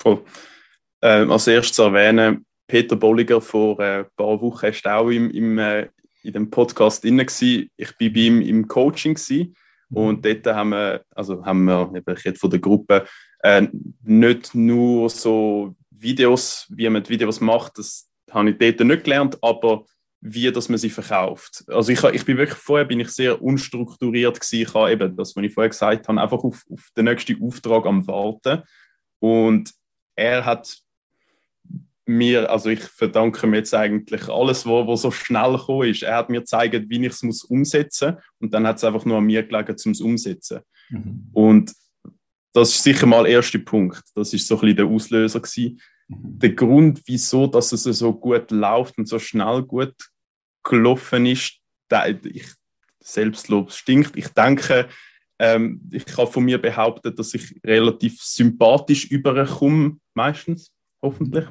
Voll. 0.00 0.22
Ähm, 1.00 1.30
als 1.30 1.46
erstes 1.46 1.78
erwähnen, 1.78 2.44
Peter 2.66 2.96
Bolliger 2.96 3.40
vor 3.40 3.78
äh, 3.78 4.00
ein 4.00 4.06
paar 4.16 4.40
Wochen 4.40 4.72
war 4.82 4.98
auch 4.98 5.10
im, 5.10 5.30
im, 5.30 5.58
äh, 5.58 5.88
in 6.24 6.32
dem 6.32 6.50
Podcast 6.50 7.04
drin. 7.04 7.20
Ich 7.20 7.40
war 7.40 7.92
bei 7.98 8.06
ihm 8.20 8.40
im 8.40 8.66
Coaching. 8.66 9.14
Gewesen. 9.14 9.54
Und 9.90 10.24
dort 10.24 10.46
haben 10.46 10.70
wir, 10.70 11.04
also 11.14 11.44
haben 11.44 11.64
wir, 11.64 11.92
ich 11.94 12.24
rede 12.24 12.38
von 12.38 12.50
der 12.50 12.60
Gruppe, 12.60 13.06
äh, 13.42 13.66
nicht 14.02 14.54
nur 14.56 15.08
so 15.08 15.74
Videos, 15.90 16.66
wie 16.70 16.88
man 16.88 17.02
die 17.02 17.10
Videos 17.10 17.40
macht, 17.40 17.78
das 17.78 18.09
habe 18.32 18.50
ich 18.50 18.58
dort 18.58 18.80
nicht 18.80 19.04
gelernt, 19.04 19.38
aber 19.42 19.84
wie 20.22 20.52
dass 20.52 20.68
man 20.68 20.78
sie 20.78 20.90
verkauft. 20.90 21.64
Also 21.68 21.92
ich, 21.92 22.02
ich 22.04 22.24
bin 22.24 22.36
wirklich, 22.36 22.58
vorher 22.58 22.84
bin 22.84 23.00
ich 23.00 23.08
sehr 23.08 23.40
unstrukturiert 23.40 24.38
gewesen. 24.38 24.62
Ich 24.62 24.74
habe 24.74 24.92
eben 24.92 25.16
das, 25.16 25.34
was 25.34 25.44
ich 25.44 25.54
vorher 25.54 25.70
gesagt 25.70 26.08
habe, 26.08 26.20
einfach 26.20 26.44
auf, 26.44 26.62
auf 26.70 26.90
den 26.96 27.06
nächsten 27.06 27.42
Auftrag 27.42 27.86
am 27.86 28.06
Warten. 28.06 28.62
Und 29.18 29.72
er 30.14 30.44
hat 30.44 30.76
mir, 32.10 32.50
also 32.50 32.68
ich 32.68 32.80
verdanke 32.80 33.46
mir 33.46 33.58
jetzt 33.58 33.74
eigentlich 33.74 34.28
alles, 34.28 34.66
was 34.66 34.86
wo 34.86 34.96
so 34.96 35.10
schnell 35.10 35.52
gekommen 35.52 35.88
ist. 35.88 36.02
Er 36.02 36.16
hat 36.16 36.28
mir 36.28 36.40
gezeigt, 36.40 36.88
wie 36.88 37.06
ich 37.06 37.22
es 37.22 37.44
umsetzen 37.44 38.14
muss 38.14 38.24
und 38.40 38.52
dann 38.52 38.66
hat 38.66 38.76
es 38.76 38.84
einfach 38.84 39.04
nur 39.04 39.18
an 39.18 39.24
mir 39.24 39.42
gelegen, 39.42 39.76
um 39.84 39.92
es 39.92 40.00
umsetzen. 40.00 40.60
Mhm. 40.90 41.28
Und 41.32 41.72
das 42.52 42.70
ist 42.70 42.82
sicher 42.82 43.06
mal 43.06 43.24
der 43.24 43.34
erste 43.34 43.58
Punkt. 43.58 44.02
Das 44.14 44.32
ist 44.32 44.46
so 44.46 44.56
ein 44.56 44.60
bisschen 44.60 44.76
der 44.76 44.86
Auslöser 44.86 45.40
gewesen. 45.40 45.80
Mhm. 46.10 46.38
Der 46.38 46.50
Grund, 46.50 47.02
wieso 47.06 47.46
dass 47.46 47.72
es 47.72 47.84
so 47.84 48.12
gut 48.12 48.50
läuft 48.50 48.98
und 48.98 49.06
so 49.06 49.18
schnell 49.18 49.62
gut 49.62 49.94
gelaufen 50.62 51.26
ist, 51.26 51.58
der, 51.90 52.24
ich, 52.24 52.54
Selbstlob 53.02 53.72
stinkt. 53.72 54.16
Ich 54.16 54.28
denke, 54.28 54.88
ähm, 55.38 55.80
ich 55.90 56.04
kann 56.04 56.26
von 56.26 56.44
mir 56.44 56.60
behaupten, 56.60 57.14
dass 57.14 57.34
ich 57.34 57.58
relativ 57.64 58.20
sympathisch 58.20 59.06
überkomme, 59.06 59.96
meistens, 60.14 60.70
hoffentlich. 61.02 61.46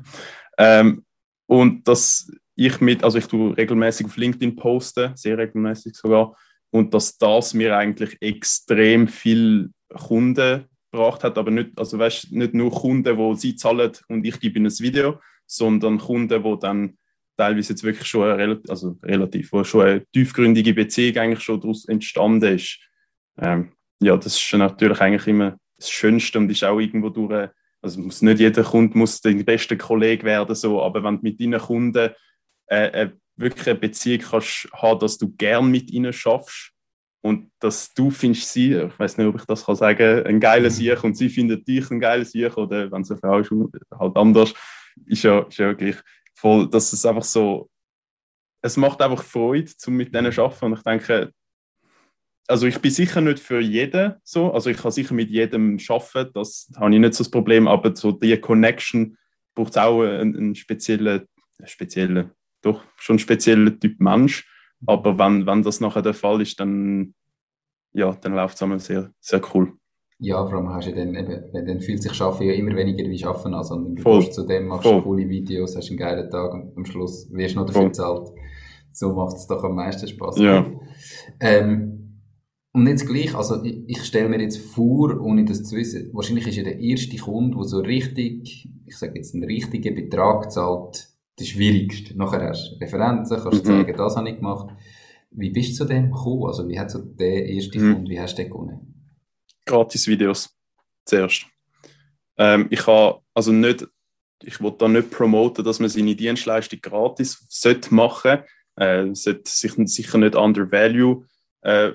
Ähm, 0.58 1.06
und 1.48 1.88
dass 1.88 2.32
ich 2.56 2.80
mit, 2.82 3.04
also 3.04 3.18
ich 3.18 3.26
tue 3.26 3.58
regelmäßig 3.58 4.06
auf 4.06 4.18
LinkedIn 4.18 4.56
posten, 4.56 5.16
sehr 5.16 5.38
regelmäßig 5.38 5.96
sogar, 5.96 6.38
und 6.72 6.94
dass 6.94 7.18
das 7.18 7.56
mir 7.56 7.76
eigentlich 7.76 8.16
extrem 8.22 9.08
viel 9.08 9.72
Kunden 9.90 10.66
gebracht 10.92 11.24
hat, 11.24 11.38
aber 11.38 11.52
nicht, 11.52 11.72
also 11.78 11.98
weißt, 12.00 12.32
nicht 12.32 12.54
nur 12.54 12.72
Kunden, 12.72 13.18
wo 13.18 13.34
sie 13.34 13.56
zahlen 13.56 13.92
und 14.08 14.26
ich 14.26 14.40
gebe 14.40 14.58
ihnen 14.58 14.68
ein 14.68 14.80
Video, 14.80 15.20
sondern 15.46 15.98
Kunden, 15.98 16.44
wo 16.44 16.56
dann 16.56 16.98
teilweise 17.38 17.74
jetzt 17.74 17.84
wirklich 17.84 18.08
schon 18.08 18.30
eine, 18.30 18.62
also 18.68 18.98
relativ, 19.04 19.52
wo 19.52 19.64
schon 19.64 19.86
eine 19.86 20.06
tiefgründige 20.08 20.74
Beziehung 20.74 21.18
eigentlich 21.18 21.44
schon 21.44 21.62
daraus 21.62 21.86
entstanden 21.86 22.56
ist. 22.56 22.80
Ähm, 23.38 23.74
ja, 24.02 24.18
das 24.18 24.36
ist 24.38 24.54
natürlich 24.54 25.00
eigentlich 25.00 25.28
immer 25.28 25.58
das 25.78 25.90
Schönste 25.90 26.40
und 26.40 26.52
ist 26.52 26.64
auch 26.64 26.80
irgendwo 26.80 27.10
durch 27.10 27.50
also 27.82 28.02
muss 28.02 28.22
nicht 28.22 28.40
jeder 28.40 28.64
Kunde 28.64 28.98
muss 28.98 29.22
dein 29.22 29.46
bester 29.46 29.78
Kollege 29.78 30.24
werden, 30.24 30.56
so, 30.56 30.82
aber 30.82 31.04
wenn 31.04 31.18
du 31.18 31.24
mit 31.24 31.40
deinen 31.40 31.60
Kunden 31.60 32.12
äh, 32.68 33.04
äh, 33.04 33.10
wirklich 33.38 33.68
eine 33.68 33.80
Beziehung 33.80 34.22
kannst 34.22 34.68
haben, 34.74 35.00
dass 35.00 35.18
du 35.18 35.34
gern 35.36 35.72
mit 35.72 35.92
ihnen 35.92 36.14
schaffst 36.14 36.74
und 37.22 37.52
dass 37.60 37.94
du 37.94 38.10
findest 38.12 38.52
sie, 38.54 38.74
ich 38.74 39.00
weiß 39.00 39.18
nicht, 39.18 39.28
ob 39.28 39.36
ich 39.36 39.46
das 39.46 39.66
kann 39.66 39.76
sagen, 39.76 40.26
ein 40.26 40.40
geiler 40.40 40.70
mhm. 40.70 40.74
Sieg 40.74 41.04
und 41.04 41.18
sie 41.18 41.30
findet 41.30 41.68
dich 41.68 41.90
ein 41.92 42.00
geiler 42.00 42.26
Sieg 42.26 42.56
oder 42.58 42.92
wenn 42.92 43.02
es 43.02 43.12
eine 43.12 43.20
Frau 43.20 43.40
ist, 43.40 43.52
halt 43.98 44.16
anders, 44.16 44.54
ist 45.06 45.24
ja, 45.24 45.40
ist 45.42 45.58
ja 45.58 45.68
wirklich 45.68 45.98
voll, 46.34 46.70
dass 46.70 46.94
es 46.94 47.06
einfach 47.06 47.24
so, 47.24 47.70
es 48.62 48.78
macht 48.78 49.02
einfach 49.02 49.24
Freude, 49.24 49.72
um 49.88 49.96
mit 49.96 50.14
denen 50.14 50.32
zu 50.32 50.44
arbeiten. 50.44 50.66
Und 50.66 50.74
ich 50.78 50.84
denke, 50.84 51.34
also 52.48 52.66
ich 52.66 52.80
bin 52.80 52.92
sicher 52.92 53.22
nicht 53.22 53.40
für 53.40 53.60
jeden 53.60 54.16
so, 54.24 54.52
also 54.52 54.70
ich 54.70 54.78
kann 54.78 54.92
sicher 54.92 55.14
mit 55.14 55.30
jedem 55.30 55.78
arbeiten, 55.88 56.32
das 56.34 56.70
habe 56.78 56.94
ich 56.94 57.00
nicht 57.00 57.14
so 57.14 57.24
das 57.24 57.32
Problem, 57.32 57.68
aber 57.68 57.96
so 57.96 58.12
die 58.12 58.38
Connection 58.38 59.18
braucht 59.56 59.78
auch 59.78 60.02
einen, 60.02 60.36
einen 60.36 60.56
speziellen, 60.56 61.28
speziellen, 61.66 62.32
doch 62.62 62.84
schon 62.96 63.16
einen 63.16 63.20
speziellen 63.20 63.80
Typ 63.80 64.00
Mensch, 64.00 64.48
aber 64.86 65.18
wenn, 65.18 65.46
wenn 65.46 65.64
das 65.64 65.82
nachher 65.82 66.02
der 66.02 66.14
Fall 66.14 66.42
ist, 66.42 66.60
dann, 66.60 67.14
ja, 67.94 68.14
dann 68.22 68.34
läuft 68.34 68.56
es 68.56 68.64
einmal 68.64 68.80
sehr, 68.80 69.12
sehr 69.20 69.42
cool. 69.54 69.74
Ja, 70.22 70.46
vor 70.46 70.58
allem 70.58 70.70
hast 70.70 70.88
du 70.88 70.94
dann 70.94 71.16
eben, 71.16 71.66
dann 71.66 71.80
fühlt 71.80 72.04
sich 72.04 72.14
Schaffen 72.14 72.46
ja 72.46 72.54
immer 72.54 72.76
weniger 72.76 73.10
wie 73.10 73.18
Schaffen 73.18 73.54
an, 73.54 73.64
sondern 73.64 73.96
du 73.96 74.02
Voll. 74.02 74.30
zu 74.30 74.46
dem, 74.46 74.68
machst 74.68 74.84
Voll. 74.84 75.02
coole 75.02 75.30
Videos, 75.30 75.78
hast 75.78 75.90
einen 75.90 75.98
geilen 75.98 76.30
Tag 76.30 76.54
und 76.54 76.76
am 76.76 76.86
Schluss 76.86 77.32
wirst 77.32 77.56
du 77.56 77.60
noch 77.60 77.68
dafür 77.68 77.86
bezahlt. 77.86 78.30
So 78.92 79.14
macht 79.14 79.38
es 79.38 79.48
doch 79.48 79.64
am 79.64 79.76
meisten 79.76 80.08
Spaß. 80.08 80.40
Ja. 80.40 80.66
Ähm, 81.40 82.00
und 82.74 82.88
jetzt 82.88 83.08
gleich, 83.08 83.34
also 83.34 83.64
ich, 83.64 83.84
ich 83.88 84.04
stelle 84.04 84.30
mir 84.30 84.42
jetzt 84.42 84.58
vor, 84.58 85.20
ohne 85.22 85.46
das 85.46 85.64
zu 85.64 85.78
wissen, 85.78 86.10
wahrscheinlich 86.14 86.48
ist 86.48 86.58
ja 86.58 86.64
der 86.64 86.80
erste 86.80 87.18
Kunde, 87.18 87.56
der 87.56 87.64
so 87.64 87.80
richtig, 87.80 88.70
ich 88.86 88.98
sage 88.98 89.14
jetzt 89.16 89.34
einen 89.34 89.46
richtigen 89.46 89.96
Betrag 89.96 90.52
zahlt, 90.52 91.09
der 91.40 91.46
schwierigste. 91.46 92.18
Nachher 92.18 92.50
hast 92.50 92.72
du 92.72 92.84
Referenzen, 92.84 93.40
kannst 93.42 93.66
du 93.66 93.72
mhm. 93.72 93.78
sagen, 93.78 93.98
das 93.98 94.16
habe 94.16 94.30
ich 94.30 94.36
gemacht. 94.36 94.76
Wie 95.32 95.50
bist 95.50 95.72
du 95.72 95.76
zu 95.76 95.86
dem 95.86 96.12
gekommen? 96.12 96.48
Also 96.48 96.68
wie 96.68 96.80
hat 96.80 96.92
so 96.92 97.00
der 97.00 97.46
erste 97.46 97.80
mhm. 97.80 97.94
Kunde, 97.94 98.12
wie 98.12 98.20
hast 98.20 98.38
du 98.38 98.44
den 98.44 98.52
gewonnen? 98.52 99.12
Gratis 99.66 100.08
Videos, 100.08 100.50
zuerst. 101.06 101.46
Ähm, 102.38 102.68
ich 102.70 102.86
habe 102.88 103.22
also 103.34 103.52
nicht, 103.52 103.88
ich 104.44 104.60
wollte 104.62 104.80
da 104.80 104.88
nicht 104.88 105.12
promoten, 105.12 105.64
dass 105.64 105.80
man 105.80 105.90
seine 105.90 106.16
Dienstleistung 106.16 106.80
gratis 106.82 107.46
sollte 107.50 107.94
machen 107.94 108.40
sollte. 108.78 109.12
Äh, 109.12 109.14
sollte 109.14 109.52
sich 109.52 109.74
sicher 109.74 110.18
nicht 110.18 110.36
under 110.36 110.72
value 110.72 111.26
äh, 111.62 111.92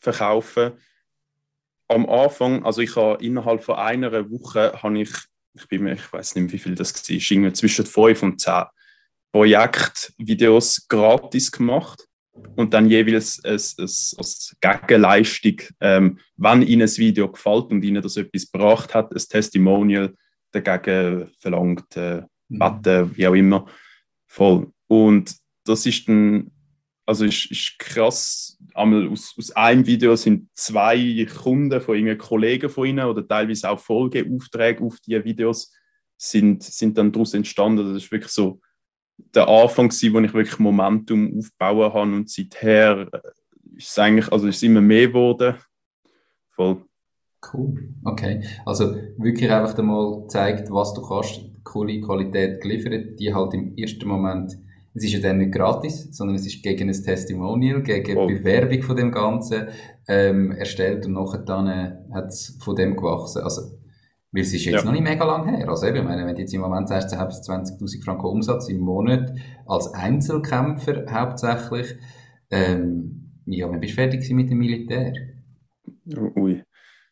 verkaufen. 0.00 0.72
Am 1.88 2.08
Anfang, 2.08 2.64
also 2.64 2.80
ich 2.80 2.96
habe 2.96 3.24
innerhalb 3.24 3.62
von 3.62 3.76
einer 3.76 4.28
Woche, 4.28 4.82
habe 4.82 5.00
ich, 5.00 5.10
ich 5.54 5.68
bin 5.68 5.84
mir, 5.84 5.92
ich 5.92 6.12
weiß 6.12 6.34
nicht, 6.34 6.52
wie 6.52 6.58
viel 6.58 6.74
das 6.74 6.92
war, 6.92 7.16
irgendwie 7.16 7.52
zwischen 7.52 7.86
fünf 7.86 8.22
und 8.24 8.40
zehn 8.40 8.64
Projektvideos 9.32 10.86
gratis 10.88 11.50
gemacht. 11.52 12.06
und 12.54 12.72
dann 12.74 12.88
jeweils 12.88 13.42
als, 13.44 13.78
als, 13.78 14.14
als 14.18 14.56
Gegenleistung, 14.60 15.56
ähm, 15.80 16.18
wenn 16.36 16.62
ihnen 16.62 16.80
das 16.80 16.98
Video 16.98 17.30
gefällt 17.30 17.70
und 17.70 17.82
ihnen 17.82 18.02
das 18.02 18.16
etwas 18.16 18.50
gebracht 18.50 18.94
hat, 18.94 19.12
ein 19.12 19.22
Testimonial 19.28 20.14
dagegen 20.52 21.30
verlangt, 21.38 21.96
äh, 21.96 22.22
mhm. 22.48 22.60
Wetten, 22.60 23.16
wie 23.16 23.26
auch 23.26 23.34
immer. 23.34 23.66
Voll. 24.26 24.70
Und 24.86 25.34
das 25.64 25.86
ist 25.86 26.08
dann, 26.08 26.50
also 27.06 27.24
ist, 27.24 27.50
ist 27.50 27.78
krass, 27.78 28.58
einmal 28.74 29.08
aus, 29.08 29.34
aus 29.38 29.50
einem 29.52 29.86
Video 29.86 30.16
sind 30.16 30.48
zwei 30.54 31.26
Kunden 31.42 31.80
von 31.80 31.96
ihnen, 31.96 32.18
Kollegen 32.18 32.68
von 32.68 32.86
ihnen 32.86 33.06
oder 33.06 33.26
teilweise 33.26 33.70
auch 33.70 33.80
Folgeaufträge 33.80 34.82
auf 34.82 34.98
diese 35.00 35.24
Videos 35.24 35.72
sind, 36.16 36.62
sind 36.62 36.96
dann 36.96 37.12
daraus 37.12 37.34
entstanden. 37.34 37.92
Das 37.92 38.02
ist 38.02 38.10
wirklich 38.10 38.32
so 38.32 38.60
der 39.34 39.48
Anfang, 39.48 39.88
gewesen, 39.88 40.14
wo 40.14 40.20
ich 40.20 40.34
wirklich 40.34 40.58
Momentum 40.58 41.38
aufbauen 41.38 41.92
habe 41.92 42.12
und 42.12 42.30
seither 42.30 43.08
äh, 43.12 43.20
ist 43.76 43.90
es 43.90 43.98
eigentlich, 43.98 44.32
also 44.32 44.48
ist 44.48 44.62
immer 44.62 44.80
mehr 44.80 45.08
geworden. 45.08 45.56
Voll. 46.50 46.82
Cool, 47.52 47.94
okay. 48.04 48.42
Also 48.64 48.96
wirklich 49.18 49.50
einfach 49.50 49.78
einmal 49.78 50.26
zeigt, 50.28 50.70
was 50.70 50.94
du 50.94 51.02
kannst, 51.02 51.42
coole 51.64 52.00
Qualität 52.00 52.60
geliefert, 52.60 53.18
die 53.18 53.34
halt 53.34 53.54
im 53.54 53.76
ersten 53.76 54.08
Moment, 54.08 54.56
es 54.94 55.04
ist 55.04 55.12
ja 55.12 55.20
dann 55.20 55.38
nicht 55.38 55.52
gratis, 55.52 56.08
sondern 56.12 56.36
es 56.36 56.46
ist 56.46 56.62
gegen 56.62 56.88
ein 56.88 57.02
Testimonial, 57.02 57.82
gegen 57.82 58.16
oh. 58.16 58.26
Bewerbung 58.26 58.82
von 58.82 58.96
dem 58.96 59.12
Ganzen 59.12 59.68
ähm, 60.08 60.52
erstellt 60.52 61.04
und 61.06 61.12
nachher 61.12 61.40
dann 61.40 61.66
äh, 61.66 62.14
hat 62.14 62.28
es 62.28 62.58
von 62.62 62.74
dem 62.74 62.96
gewachsen. 62.96 63.42
Also 63.42 63.76
weil 64.36 64.42
es 64.42 64.52
ist 64.52 64.66
jetzt 64.66 64.74
ja. 64.74 64.84
noch 64.84 64.92
nicht 64.92 65.02
mega 65.02 65.24
lang 65.24 65.48
her. 65.48 65.66
Also 65.66 65.86
eben, 65.86 66.04
meine, 66.04 66.26
wenn 66.26 66.34
du 66.34 66.42
jetzt 66.42 66.52
im 66.52 66.60
Moment 66.60 66.88
sagst, 66.88 67.10
du 67.10 67.16
hast 67.16 67.48
20.000 67.48 68.04
Franken 68.04 68.26
Umsatz 68.26 68.68
im 68.68 68.80
Monat 68.80 69.32
als 69.66 69.92
Einzelkämpfer 69.94 71.06
hauptsächlich, 71.10 71.96
ähm, 72.50 73.32
ja, 73.46 73.66
wann 73.70 73.80
bist 73.80 73.92
du 73.92 73.94
fertig 73.94 74.30
mit 74.30 74.50
dem 74.50 74.58
Militär? 74.58 75.14
Ui, 76.36 76.62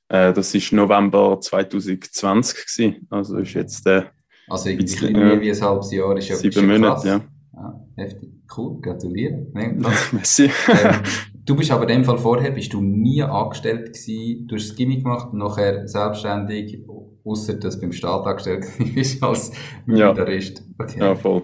äh, 0.09 0.33
das 0.35 0.54
war 0.54 0.78
November 0.78 1.40
2020 1.40 2.66
gewesen. 2.66 3.07
Also 3.09 3.38
ist 3.38 3.54
jetzt 3.54 3.87
äh, 3.87 4.02
Also 4.47 4.69
irgendwie 4.69 4.85
bisschen, 4.85 5.12
mehr 5.14 5.40
wie 5.40 5.50
ein 5.50 5.61
halbes 5.62 5.93
Jahr 5.93 6.16
ist 6.19 6.28
ja 6.28 6.37
Sieben 6.37 6.66
Monate, 6.66 7.09
ja. 7.09 7.21
ja. 7.54 7.87
Heftig. 7.97 8.35
Cool, 8.54 8.83
gratuliere. 8.83 9.47
Merci. 10.12 10.50
ähm, 10.69 11.00
Du 11.45 11.55
bist 11.55 11.71
aber 11.71 11.83
in 11.83 11.89
dem 11.89 12.05
Fall 12.05 12.17
vorher, 12.17 12.51
bist 12.53 12.73
du 12.73 12.81
nie 12.81 13.23
angestellt 13.23 13.89
gewesen, 13.89 14.47
du 14.47 14.57
hast 14.57 14.71
das 14.71 14.77
Gimmick 14.77 15.03
gemacht 15.03 15.33
und 15.33 15.39
nachher 15.39 15.87
selbstständig, 15.87 16.81
außer 17.23 17.55
dass 17.55 17.75
du 17.75 17.83
beim 17.83 17.93
Staat 17.93 18.27
angestellt 18.27 18.67
bist 18.95 19.23
als 19.23 19.53
Militarist. 19.85 20.63
Ja, 20.67 20.85
okay. 20.85 20.99
ja 21.01 21.15
voll. 21.15 21.43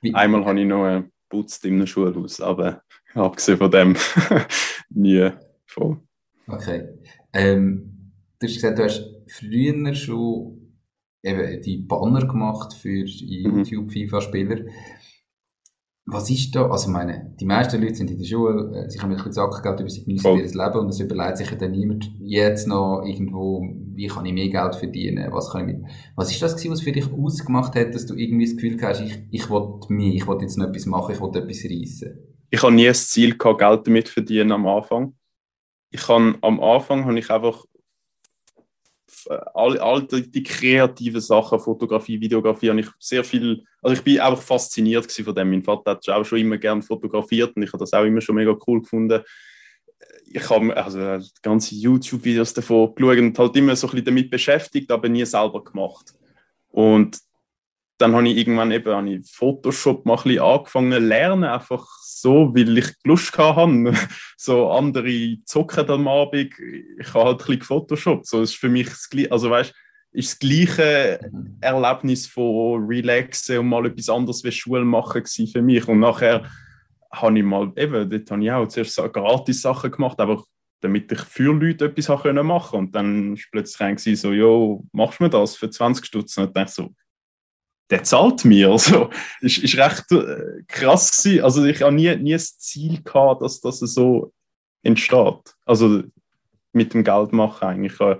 Wie? 0.00 0.12
Einmal 0.12 0.44
habe 0.44 0.60
ich 0.60 0.66
noch 0.66 0.86
äh, 0.86 1.04
geputzt 1.28 1.64
in 1.64 1.74
einem 1.74 1.86
Schulhaus, 1.86 2.40
aber 2.40 2.82
abgesehen 3.14 3.58
von 3.58 3.70
dem 3.70 3.96
nie 4.90 5.30
voll. 5.66 5.98
Okay. 6.48 6.88
Ähm, 7.32 8.12
du 8.40 8.46
hast 8.46 8.54
gesagt, 8.54 8.78
du 8.78 8.84
hast 8.84 9.04
früher 9.28 9.94
schon 9.94 10.58
eben 11.22 11.62
die 11.62 11.78
Banner 11.78 12.26
gemacht 12.26 12.74
für 12.74 13.04
mhm. 13.04 13.64
Was 16.10 16.30
ist 16.30 16.54
da, 16.56 16.70
also 16.70 16.90
meine, 16.90 17.34
die 17.38 17.44
meisten 17.44 17.82
Leute 17.82 17.96
sind 17.96 18.10
in 18.10 18.16
der 18.16 18.24
Schule, 18.24 18.74
äh, 18.74 18.88
sie 18.88 18.98
haben 18.98 19.10
ein 19.10 19.16
bisschen 19.16 19.32
Sackgeld 19.32 19.80
über 19.80 19.90
sich 19.90 20.04
genießen 20.04 20.36
ihr 20.36 20.42
Leben 20.42 20.78
und 20.78 20.88
es 20.88 21.00
überlegt 21.00 21.36
sich 21.36 21.50
ja 21.50 21.56
dann 21.56 21.72
niemand 21.72 22.10
jetzt 22.20 22.66
noch 22.66 23.02
irgendwo, 23.04 23.62
wie 23.94 24.06
kann 24.06 24.24
ich 24.24 24.32
mehr 24.32 24.48
Geld 24.48 24.74
verdienen, 24.76 25.30
was 25.32 25.50
kann 25.50 25.68
ich 25.68 25.76
mit, 25.76 25.84
was 26.16 26.30
ist 26.30 26.40
das 26.40 26.56
gewesen, 26.56 26.72
was 26.72 26.80
für 26.80 26.92
dich 26.92 27.12
ausgemacht 27.12 27.74
hat, 27.74 27.94
dass 27.94 28.06
du 28.06 28.14
irgendwie 28.14 28.46
das 28.46 28.56
Gefühl 28.56 28.78
hast, 28.80 29.02
ich, 29.02 29.18
ich 29.30 29.50
will 29.50 29.80
mehr, 29.90 30.14
ich 30.14 30.26
will 30.26 30.38
jetzt 30.40 30.56
noch 30.56 30.68
etwas 30.68 30.86
machen, 30.86 31.14
ich 31.14 31.20
will 31.20 31.28
etwas 31.28 31.64
reissen? 31.64 32.18
Ich 32.50 32.62
habe 32.62 32.72
nie 32.72 32.86
das 32.86 33.10
Ziel 33.10 33.36
gehabt, 33.36 33.58
Geld 33.58 33.86
damit 33.86 34.08
verdienen 34.08 34.52
am 34.52 34.66
Anfang. 34.66 35.14
Ich 35.90 36.08
habe, 36.08 36.38
am 36.40 36.60
Anfang 36.60 37.04
habe 37.04 37.18
ich 37.18 37.30
einfach 37.30 37.64
all, 39.28 39.78
all 39.78 40.02
die, 40.02 40.30
die, 40.30 40.42
kreativen 40.42 41.20
Sachen, 41.20 41.60
Fotografie, 41.60 42.20
Videografie, 42.20 42.70
habe 42.70 42.80
ich 42.80 42.88
sehr 42.98 43.24
viel, 43.24 43.64
also 43.82 43.94
ich 43.94 44.02
bin 44.02 44.20
einfach 44.20 44.42
fasziniert 44.42 45.10
von 45.10 45.34
dem. 45.34 45.50
Mein 45.50 45.62
Vater 45.62 45.92
hat 45.92 46.08
auch 46.08 46.24
schon 46.24 46.38
immer 46.38 46.58
gern 46.58 46.82
fotografiert 46.82 47.54
und 47.56 47.62
ich 47.62 47.72
habe 47.72 47.78
das 47.78 47.92
auch 47.92 48.04
immer 48.04 48.20
schon 48.20 48.36
mega 48.36 48.56
cool 48.66 48.80
gefunden. 48.80 49.22
Ich 50.30 50.48
habe 50.48 50.76
also 50.76 51.18
ganze 51.42 51.74
YouTube-Videos 51.74 52.54
davon 52.54 52.94
geschaut 52.94 53.18
und 53.18 53.38
halt 53.38 53.56
immer 53.56 53.76
so 53.76 53.86
ein 53.86 53.90
bisschen 53.90 54.06
damit 54.06 54.30
beschäftigt, 54.30 54.90
aber 54.90 55.08
nie 55.08 55.24
selber 55.24 55.64
gemacht. 55.64 56.14
Und 56.70 57.18
dann 57.98 58.14
habe 58.14 58.28
ich 58.28 58.36
irgendwann 58.36 58.70
eben 58.70 59.06
ich 59.08 59.30
Photoshop 59.30 60.06
mal 60.06 60.16
ein 60.16 60.22
bisschen 60.22 60.42
angefangen 60.42 61.08
lernen, 61.08 61.44
einfach 61.44 61.86
so, 62.20 62.54
weil 62.54 62.78
ich 62.78 62.94
Lust 63.04 63.36
hatte. 63.36 63.92
so 64.36 64.70
andere 64.70 65.38
zocken 65.44 65.88
am 65.88 66.08
Abend, 66.08 66.52
ich 66.58 67.14
habe 67.14 67.24
halt 67.24 67.40
ein 67.40 67.46
bisschen 67.46 67.62
Photoshop. 67.62 68.26
So 68.26 68.42
ist 68.42 68.54
für 68.54 68.68
mich 68.68 68.88
das 68.88 69.08
Gleiche, 69.08 69.32
also 69.32 69.50
weißt, 69.50 69.74
ist 70.12 70.32
das 70.32 70.38
gleiche 70.38 71.20
Erlebnis 71.60 72.26
von 72.26 72.84
relaxen 72.86 73.58
und 73.58 73.68
mal 73.68 73.86
etwas 73.86 74.08
anderes 74.08 74.42
wie 74.42 74.52
Schule 74.52 74.84
machen 74.84 75.24
für 75.26 75.62
mich. 75.62 75.86
Und 75.86 76.00
nachher 76.00 76.44
habe 77.12 77.38
ich 77.38 77.44
mal, 77.44 77.72
eben, 77.76 78.08
dort 78.08 78.30
habe 78.30 78.42
ich 78.42 78.50
auch 78.50 78.68
zuerst 78.68 78.94
so 78.94 79.08
gratis 79.08 79.62
Sachen 79.62 79.90
gemacht, 79.90 80.18
aber 80.20 80.42
damit 80.80 81.10
ich 81.10 81.20
für 81.20 81.52
Leute 81.52 81.86
etwas 81.86 82.08
machen 82.08 82.32
konnte. 82.32 82.76
Und 82.76 82.94
dann 82.94 83.32
war 83.32 83.42
plötzlich 83.50 84.20
so, 84.20 84.32
jo, 84.32 84.84
machst 84.92 85.18
du 85.18 85.24
mir 85.24 85.30
das 85.30 85.56
für 85.56 85.70
20 85.70 86.06
Stutz? 86.06 86.36
Und 86.36 86.46
ich 86.46 86.52
dachte 86.52 86.72
so, 86.72 86.94
der 87.90 88.02
zahlt 88.04 88.44
mir. 88.44 88.68
Also, 88.72 89.10
ist, 89.40 89.58
ist 89.58 89.76
recht 89.76 90.10
äh, 90.12 90.62
krass 90.66 91.22
gewesen. 91.22 91.44
Also, 91.44 91.64
ich 91.64 91.82
habe 91.82 91.94
nie, 91.94 92.14
nie 92.16 92.32
das 92.32 92.58
Ziel 92.58 93.02
gehabt, 93.02 93.42
dass 93.42 93.60
das 93.60 93.80
so 93.80 94.32
entsteht. 94.82 95.54
Also, 95.64 96.02
mit 96.72 96.94
dem 96.94 97.04
Geld 97.04 97.32
machen 97.32 97.68
eigentlich. 97.68 98.00
Äh, 98.00 98.16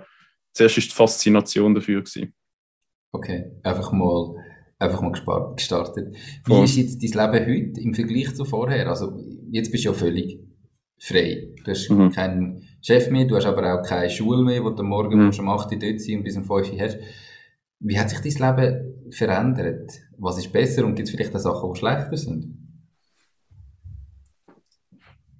zuerst 0.53 0.77
ist 0.77 0.91
die 0.91 0.95
Faszination 0.95 1.75
dafür 1.75 2.01
gewesen. 2.01 2.33
Okay, 3.11 3.51
einfach 3.63 3.91
mal, 3.91 4.35
einfach 4.77 5.01
mal 5.01 5.11
gestartet. 5.55 6.15
Wie 6.45 6.53
Voll. 6.53 6.65
ist 6.65 6.77
jetzt 6.77 7.01
dein 7.01 7.31
Leben 7.31 7.45
heute 7.45 7.81
im 7.81 7.93
Vergleich 7.93 8.35
zu 8.35 8.45
vorher? 8.45 8.87
Also, 8.87 9.19
jetzt 9.51 9.71
bist 9.71 9.85
du 9.85 9.89
ja 9.89 9.93
völlig 9.93 10.39
frei. 10.99 11.47
Du 11.63 11.71
hast 11.71 11.89
mhm. 11.89 12.11
keinen 12.11 12.63
Chef 12.81 13.09
mehr, 13.09 13.25
du 13.25 13.35
hast 13.35 13.45
aber 13.45 13.73
auch 13.73 13.83
keine 13.83 14.09
Schule 14.09 14.43
mehr, 14.43 14.63
wo 14.63 14.69
du 14.69 14.83
morgen 14.83 15.25
mhm. 15.25 15.39
um 15.39 15.49
8 15.49 15.71
Uhr 15.71 15.79
dort 15.79 16.01
sein 16.01 16.17
und 16.17 16.23
bis 16.23 16.37
um 16.37 16.45
5 16.45 16.71
Uhr 16.71 16.79
hast. 16.79 16.97
Wie 17.79 17.97
hat 17.97 18.09
sich 18.09 18.19
dein 18.19 18.57
Leben 18.57 19.11
verändert? 19.11 19.91
Was 20.17 20.37
ist 20.37 20.51
besser 20.51 20.85
und 20.85 20.95
gibt 20.95 21.07
es 21.07 21.15
vielleicht 21.15 21.33
auch 21.35 21.39
Sachen, 21.39 21.73
die 21.73 21.79
schlechter 21.79 22.17
sind? 22.17 22.57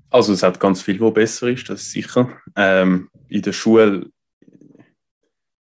Also 0.10 0.34
es 0.34 0.42
hat 0.42 0.60
ganz 0.60 0.82
viel, 0.82 1.00
was 1.00 1.14
besser 1.14 1.50
ist, 1.50 1.70
das 1.70 1.82
ist 1.82 1.92
sicher. 1.92 2.40
Ähm, 2.56 3.10
in 3.28 3.42
der 3.42 3.52
Schule, 3.52 4.10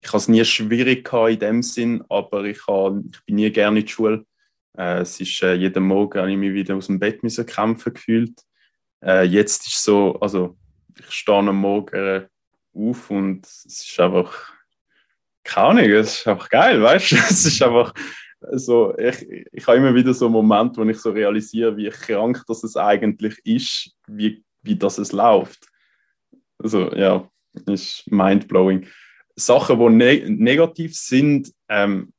ich 0.01 0.07
habe 0.07 0.17
es 0.17 0.27
nie 0.27 0.43
schwierig 0.45 1.11
in 1.13 1.39
dem 1.39 1.61
Sinn, 1.61 2.03
aber 2.09 2.45
ich, 2.45 2.65
habe, 2.65 3.03
ich 3.11 3.25
bin 3.25 3.35
nie 3.35 3.51
gerne 3.51 3.79
in 3.79 3.85
der 3.85 3.91
Schule. 3.91 4.25
Äh, 4.77 5.01
es 5.01 5.19
ist 5.19 5.43
äh, 5.43 5.53
jeden 5.53 5.83
Morgen 5.83 6.19
habe 6.19 6.31
ich 6.31 6.37
mich 6.37 6.53
wieder 6.53 6.75
aus 6.75 6.87
dem 6.87 6.99
Bett 6.99 7.21
müssen 7.21 7.45
kämpfen 7.45 7.93
gefühlt. 7.93 8.41
Äh, 9.03 9.23
jetzt 9.23 9.67
ist 9.67 9.83
so, 9.83 10.19
also 10.19 10.57
ich 10.97 11.11
stehe 11.11 11.37
am 11.37 11.55
Morgen 11.57 12.25
auf 12.73 13.11
und 13.11 13.45
es 13.45 13.65
ist 13.65 13.99
einfach 13.99 14.53
keine 15.49 15.85
es 15.93 16.19
ist 16.19 16.27
einfach 16.27 16.49
geil, 16.49 16.81
weißt 16.81 17.11
du? 17.11 17.15
Es 17.29 17.45
ist 17.45 17.61
einfach 17.61 17.93
so, 18.53 18.97
ich, 18.97 19.45
ich 19.51 19.67
habe 19.67 19.77
immer 19.77 19.93
wieder 19.93 20.13
so 20.13 20.25
einen 20.25 20.33
Moment, 20.33 20.77
wo 20.77 20.83
ich 20.83 20.97
so 20.99 21.11
realisiere, 21.11 21.75
wie 21.75 21.89
krank 21.89 22.43
das 22.47 22.63
es 22.63 22.77
eigentlich 22.77 23.37
ist, 23.43 23.91
wie, 24.07 24.43
wie 24.61 24.77
das 24.77 24.97
es 24.97 25.11
läuft. 25.11 25.67
Also 26.57 26.93
ja, 26.95 27.27
ist 27.65 28.09
mindblowing. 28.09 28.87
Sachen, 29.35 29.79
die 29.79 29.89
ne 29.89 30.29
negativ 30.29 30.95
sind, 30.95 31.53
ähm, 31.67 32.13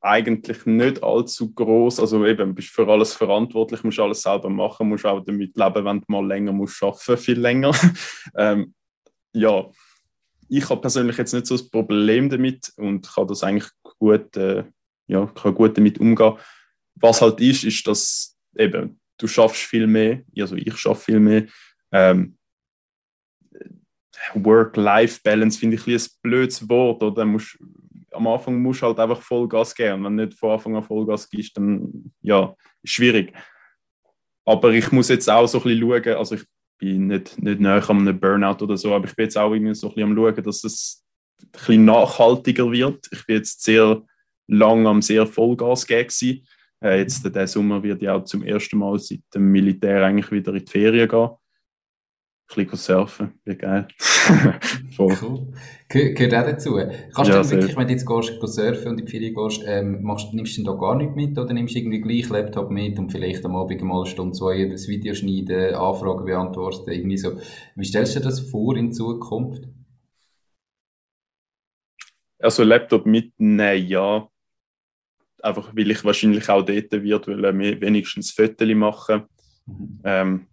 eigentlich 0.00 0.64
nicht 0.66 1.02
allzu 1.02 1.52
groß. 1.52 2.00
Also 2.00 2.24
eben, 2.26 2.54
bist 2.54 2.70
für 2.70 2.88
alles 2.88 3.14
verantwortlich, 3.14 3.84
musst 3.84 4.00
alles 4.00 4.22
selber 4.22 4.48
machen, 4.48 4.88
musst 4.88 5.06
auch 5.06 5.24
damit 5.24 5.56
leben, 5.56 5.84
wenn 5.84 6.00
du 6.00 6.04
mal 6.08 6.26
länger 6.26 6.52
musst 6.52 6.82
arbeiten, 6.82 7.16
viel 7.16 7.38
länger. 7.38 7.72
ähm, 8.36 8.74
ja, 9.32 9.66
ich 10.50 10.68
habe 10.68 10.80
persönlich 10.80 11.16
jetzt 11.16 11.32
nicht 11.32 11.46
so 11.46 11.56
das 11.56 11.68
Problem 11.68 12.28
damit 12.28 12.72
und 12.76 13.08
kann 13.14 13.26
das 13.28 13.42
eigentlich 13.42 13.70
gut, 13.98 14.36
äh, 14.36 14.64
ja, 15.06 15.26
kann 15.26 15.54
gut 15.54 15.76
damit 15.78 15.98
umgehen. 16.00 16.34
Was 16.96 17.22
halt 17.22 17.40
ist, 17.40 17.64
ist, 17.64 17.86
dass 17.86 18.36
eben, 18.56 19.00
du 19.16 19.28
schaffst 19.28 19.62
viel 19.62 19.86
mehr, 19.86 20.22
also 20.38 20.56
ich 20.56 20.76
schaffe 20.76 21.04
viel 21.04 21.20
mehr. 21.20 21.46
Ähm, 21.92 22.36
Work-Life-Balance 24.34 25.58
finde 25.58 25.76
ich 25.76 25.86
ein, 25.86 26.06
blödes 26.22 26.68
Wort. 26.68 27.02
Oder 27.02 27.24
musst, 27.24 27.56
am 28.10 28.26
Anfang 28.26 28.60
musst 28.60 28.82
du 28.82 28.86
halt 28.86 28.98
einfach 28.98 29.22
Vollgas 29.22 29.74
geben. 29.74 30.04
wenn 30.04 30.16
du 30.16 30.26
nicht 30.26 30.38
von 30.38 30.50
Anfang 30.50 30.76
an 30.76 30.82
Vollgas 30.82 31.28
gibst, 31.28 31.56
dann 31.56 32.12
ja, 32.20 32.54
ist 32.82 32.92
schwierig. 32.92 33.32
Aber 34.44 34.70
ich 34.72 34.90
muss 34.90 35.08
jetzt 35.08 35.30
auch 35.30 35.46
so 35.46 35.58
ein 35.58 35.64
bisschen 35.64 35.80
schauen, 35.80 36.16
also 36.16 36.34
ich 36.34 36.44
bin 36.80 37.06
nicht, 37.06 37.40
nicht 37.40 37.60
näher 37.60 37.88
an 37.88 37.98
einem 38.00 38.18
Burnout 38.18 38.62
oder 38.64 38.76
so, 38.76 38.94
aber 38.94 39.06
ich 39.06 39.14
bin 39.14 39.24
jetzt 39.24 39.38
auch 39.38 39.52
irgendwie 39.52 39.74
so 39.74 39.88
ein 39.88 39.94
bisschen 39.94 40.10
am 40.10 40.16
schauen, 40.16 40.44
dass 40.44 40.64
es 40.64 41.04
ein 41.42 41.50
bisschen 41.52 41.84
nachhaltiger 41.84 42.72
wird. 42.72 43.06
Ich 43.12 43.26
bin 43.26 43.36
jetzt 43.36 43.62
sehr 43.62 44.02
lang 44.48 44.86
am 44.86 45.02
sehr 45.02 45.26
Vollgas 45.26 45.86
geben 45.86 46.42
Äh, 46.82 47.00
jetzt 47.00 47.24
diesen 47.24 47.46
Sommer 47.46 47.82
wird 47.82 48.02
ich 48.02 48.08
auch 48.08 48.24
zum 48.24 48.42
ersten 48.42 48.78
Mal 48.78 48.98
seit 48.98 49.20
dem 49.34 49.52
Militär 49.52 50.04
eigentlich 50.04 50.32
wieder 50.32 50.54
in 50.54 50.64
die 50.64 50.70
Ferien 50.70 51.08
gehen. 51.08 51.28
Bisschen 52.54 52.76
surfen, 52.76 53.34
wie 53.44 53.56
geil. 53.56 53.86
Cool. 54.98 55.48
Ge 55.88 56.12
gehört 56.12 56.34
auch 56.34 56.50
dazu. 56.50 56.76
Kannst 57.14 57.30
ja, 57.30 57.42
du 57.42 57.50
wirklich, 57.50 57.76
wenn 57.76 57.86
du 57.86 57.92
jetzt 57.92 58.06
gehst, 58.06 58.32
surfen 58.42 58.88
und 58.88 58.98
in 58.98 59.06
die 59.06 59.10
Ferien 59.10 59.34
gehst, 59.34 59.62
ähm, 59.66 60.02
machst, 60.02 60.34
nimmst 60.34 60.58
du 60.58 60.62
denn 60.62 60.64
da 60.66 60.78
gar 60.78 60.94
nichts 60.94 61.16
mit 61.16 61.38
oder 61.38 61.54
nimmst 61.54 61.74
du 61.74 61.78
irgendwie 61.78 62.00
gleich 62.00 62.28
Laptop 62.28 62.70
mit 62.70 62.98
und 62.98 63.10
vielleicht 63.10 63.44
am 63.46 63.56
Abend 63.56 63.80
mal 63.82 64.02
eine 64.02 64.06
Stunde, 64.06 64.36
zwei 64.36 64.66
das 64.66 64.88
Video 64.88 65.14
schneiden, 65.14 65.74
Anfragen 65.74 66.26
beantworten, 66.26 66.90
irgendwie 66.90 67.16
so. 67.16 67.38
Wie 67.76 67.84
stellst 67.84 68.14
du 68.14 68.20
dir 68.20 68.26
das 68.26 68.40
vor 68.40 68.76
in 68.76 68.92
Zukunft? 68.92 69.62
Also 72.38 72.62
Laptop 72.64 73.06
mitnehmen, 73.06 73.86
ja. 73.86 74.28
Einfach 75.42 75.74
weil 75.74 75.90
ich 75.90 76.04
wahrscheinlich 76.04 76.48
auch 76.50 76.62
dort 76.62 76.92
wird, 76.92 77.28
weil 77.28 77.58
wir 77.58 77.80
wenigstens 77.80 78.32
Fotos 78.32 78.68
machen. 78.74 79.22
Mhm. 79.66 80.00
Ähm, 80.04 80.46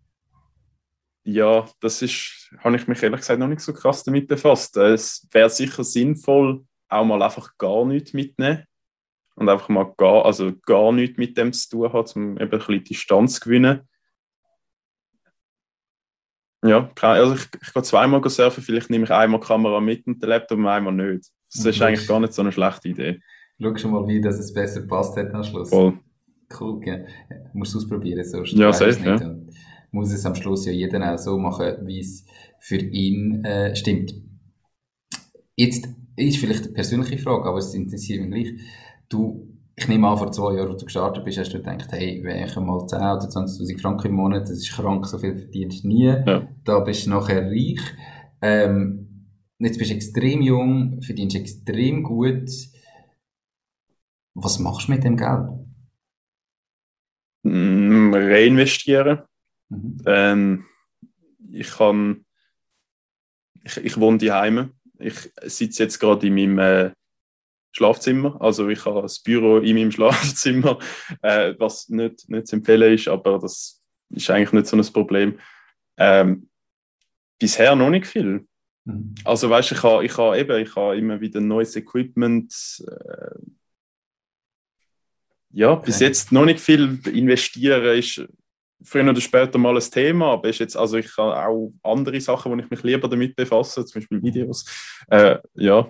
ja, 1.28 1.66
das 1.82 2.02
ist, 2.02 2.50
habe 2.60 2.78
ich 2.78 2.88
mich 2.88 3.04
ehrlich 3.04 3.20
gesagt 3.20 3.40
noch 3.40 3.50
nicht 3.50 3.60
so 3.60 3.74
krass 3.74 4.02
damit 4.02 4.30
befasst. 4.30 4.78
Es 4.78 5.28
wäre 5.32 5.50
sicher 5.50 5.84
sinnvoll, 5.84 6.64
auch 6.88 7.04
mal 7.04 7.22
einfach 7.22 7.58
gar 7.58 7.86
nichts 7.86 8.14
mitnehmen 8.14 8.64
und 9.36 9.50
einfach 9.50 9.68
mal 9.68 9.94
gar, 9.98 10.26
also 10.26 10.54
gar 10.66 10.94
nichts 10.94 11.18
mit 11.18 11.38
dem 11.38 11.52
zu 11.52 11.70
tun 11.70 11.92
haben, 11.92 12.08
um 12.16 12.38
eben 12.38 12.44
ein 12.44 12.50
bisschen 12.50 12.84
Distanz 12.86 13.34
zu 13.36 13.42
gewinnen. 13.42 13.82
Ja, 16.64 16.90
also 17.02 17.36
ich, 17.36 17.48
ich 17.62 17.74
gehe 17.74 17.84
zweimal 17.84 18.28
surfen, 18.30 18.64
vielleicht 18.64 18.90
nehme 18.90 19.04
ich 19.04 19.12
einmal 19.12 19.42
die 19.42 19.48
Kamera 19.48 19.82
mit 19.82 20.08
und 20.08 20.24
den 20.24 20.30
Laptop 20.30 20.58
und 20.58 20.68
einmal 20.68 20.94
nicht. 20.94 21.30
Das 21.54 21.66
ist 21.66 21.82
eigentlich 21.82 22.08
gar 22.08 22.22
nicht 22.22 22.34
so 22.34 22.42
eine 22.42 22.54
schlechte 22.54 22.88
Idee. 22.88 23.20
Schau 23.62 23.76
schon 23.76 23.92
mal, 23.92 24.08
wie 24.08 24.22
dass 24.22 24.40
es 24.40 24.54
besser 24.54 24.88
passt 24.88 25.18
hat 25.18 25.34
am 25.34 25.44
Schluss. 25.44 25.70
Voll. 25.70 26.00
Cool, 26.58 26.82
ja. 26.86 27.00
Musst 27.54 27.74
du 27.74 27.80
ausprobieren, 27.80 28.24
sonst 28.24 28.54
ja, 28.54 28.72
safe, 28.72 29.04
ja. 29.04 29.36
Muss 29.92 30.12
es 30.12 30.26
am 30.26 30.36
Schluss 30.36 30.66
ja 30.66 30.72
jeder 30.72 31.14
auch 31.14 31.18
so 31.18 31.38
machen, 31.38 31.86
wie 31.86 32.00
es 32.00 32.26
für 32.60 32.78
ihn 32.78 33.44
äh, 33.46 33.76
stimmt. 33.76 34.14
Jetzt 35.56 35.88
ist 36.16 36.38
vielleicht 36.38 36.66
eine 36.66 36.74
persönliche 36.74 37.18
Frage, 37.18 37.46
aber 37.46 37.58
es 37.58 37.74
interessiert 37.74 38.22
mich 38.22 38.32
gleich. 38.32 38.62
Du, 39.10 39.48
ich 39.76 39.88
nehme 39.88 40.08
an, 40.08 40.18
vor 40.18 40.32
zwei 40.32 40.56
Jahren, 40.56 40.72
als 40.72 40.80
du 40.80 40.86
gestartet 40.86 41.24
bist, 41.24 41.38
hast 41.38 41.54
du 41.54 41.60
gedacht, 41.60 41.92
hey, 41.92 42.22
wenn 42.24 42.44
ich 42.44 42.56
mal 42.56 42.86
10 42.88 42.98
oder 42.98 43.20
20.000 43.20 43.80
Franken 43.80 44.08
im 44.08 44.16
Monat, 44.16 44.44
das 44.44 44.58
ist 44.58 44.72
krank, 44.72 45.06
so 45.06 45.18
viel 45.20 45.38
verdienst 45.38 45.84
du 45.84 45.88
nie. 45.88 46.06
Ja. 46.06 46.48
Da 46.64 46.80
bist 46.80 47.06
du 47.06 47.12
nachher 47.12 47.44
reich. 47.44 47.80
Ähm, 48.42 49.28
jetzt 49.60 49.78
bist 49.78 49.92
du 49.92 49.96
extrem 49.96 50.42
jung, 50.42 51.02
verdienst 51.02 51.36
extrem 51.36 52.04
gut. 52.04 52.50
Was 54.34 54.60
machst 54.60 54.88
du 54.88 54.92
mit 54.92 55.04
dem 55.04 55.18
Geld? 55.18 55.50
Mm, 57.44 58.14
reinvestieren. 58.14 59.20
Mhm. 59.70 60.02
Ähm, 60.06 60.66
ich 61.52 61.72
kann, 61.72 62.26
ich, 63.64 63.78
ich 63.78 64.00
wohne 64.00 64.18
daheim. 64.18 64.72
Ich 65.00 65.32
sitze 65.44 65.84
jetzt 65.84 66.00
gerade 66.00 66.28
in 66.28 66.36
meinem 66.36 66.60
äh, 66.60 66.92
Schlafzimmer. 67.72 68.42
Also 68.42 68.68
ich 68.70 68.84
habe 68.86 69.02
das 69.02 69.20
Büro 69.20 69.58
in 69.58 69.76
meinem 69.76 69.92
Schlafzimmer, 69.94 70.80
äh, 71.22 71.54
was 71.58 71.90
nicht, 71.90 72.30
nicht 72.30 72.48
zu 72.48 72.56
empfehlen 72.58 72.94
ist, 72.94 73.08
aber 73.08 73.40
das 73.40 73.82
ist 74.10 74.30
eigentlich 74.30 74.54
nicht 74.54 74.68
so 74.68 74.78
ein 74.78 74.94
Problem. 74.94 75.40
Ähm, 75.98 76.50
bisher 77.40 77.76
noch 77.76 77.90
nicht 77.90 78.08
viel. 78.08 78.48
Mhm. 78.86 79.16
Also 79.24 79.50
weißt 79.50 79.72
du, 79.72 79.76
ich 79.76 79.84
habe 79.84 80.06
ich 80.06 80.18
ha 80.18 80.36
eben, 80.36 80.62
ich 80.62 80.76
habe 80.76 80.98
immer 80.98 81.20
wieder 81.20 81.42
neues 81.42 81.76
Equipment. 81.76 82.54
Äh, 82.88 83.40
ja, 85.52 85.72
okay. 85.72 85.86
bis 85.86 86.00
jetzt 86.00 86.32
noch 86.32 86.46
nicht 86.46 86.60
viel 86.60 87.00
investieren 87.08 87.98
ist 87.98 88.28
früher 88.84 89.10
oder 89.10 89.22
später 89.22 89.58
mal 89.58 89.76
ein 89.76 89.82
Thema, 89.82 90.34
aber 90.34 90.50
ist 90.50 90.60
jetzt, 90.60 90.78
also 90.78 90.98
ich 90.98 91.16
habe 91.18 91.36
auch 91.48 91.74
andere 91.84 92.20
Sachen, 92.22 92.52
wo 92.52 92.56
ich 92.58 92.70
mich 92.70 92.84
lieber 92.84 93.08
damit 93.08 93.36
befasse, 93.36 93.86
zum 93.86 94.02
Beispiel 94.02 94.22
Videos. 94.22 94.66
Äh, 95.10 95.38
ja. 95.56 95.88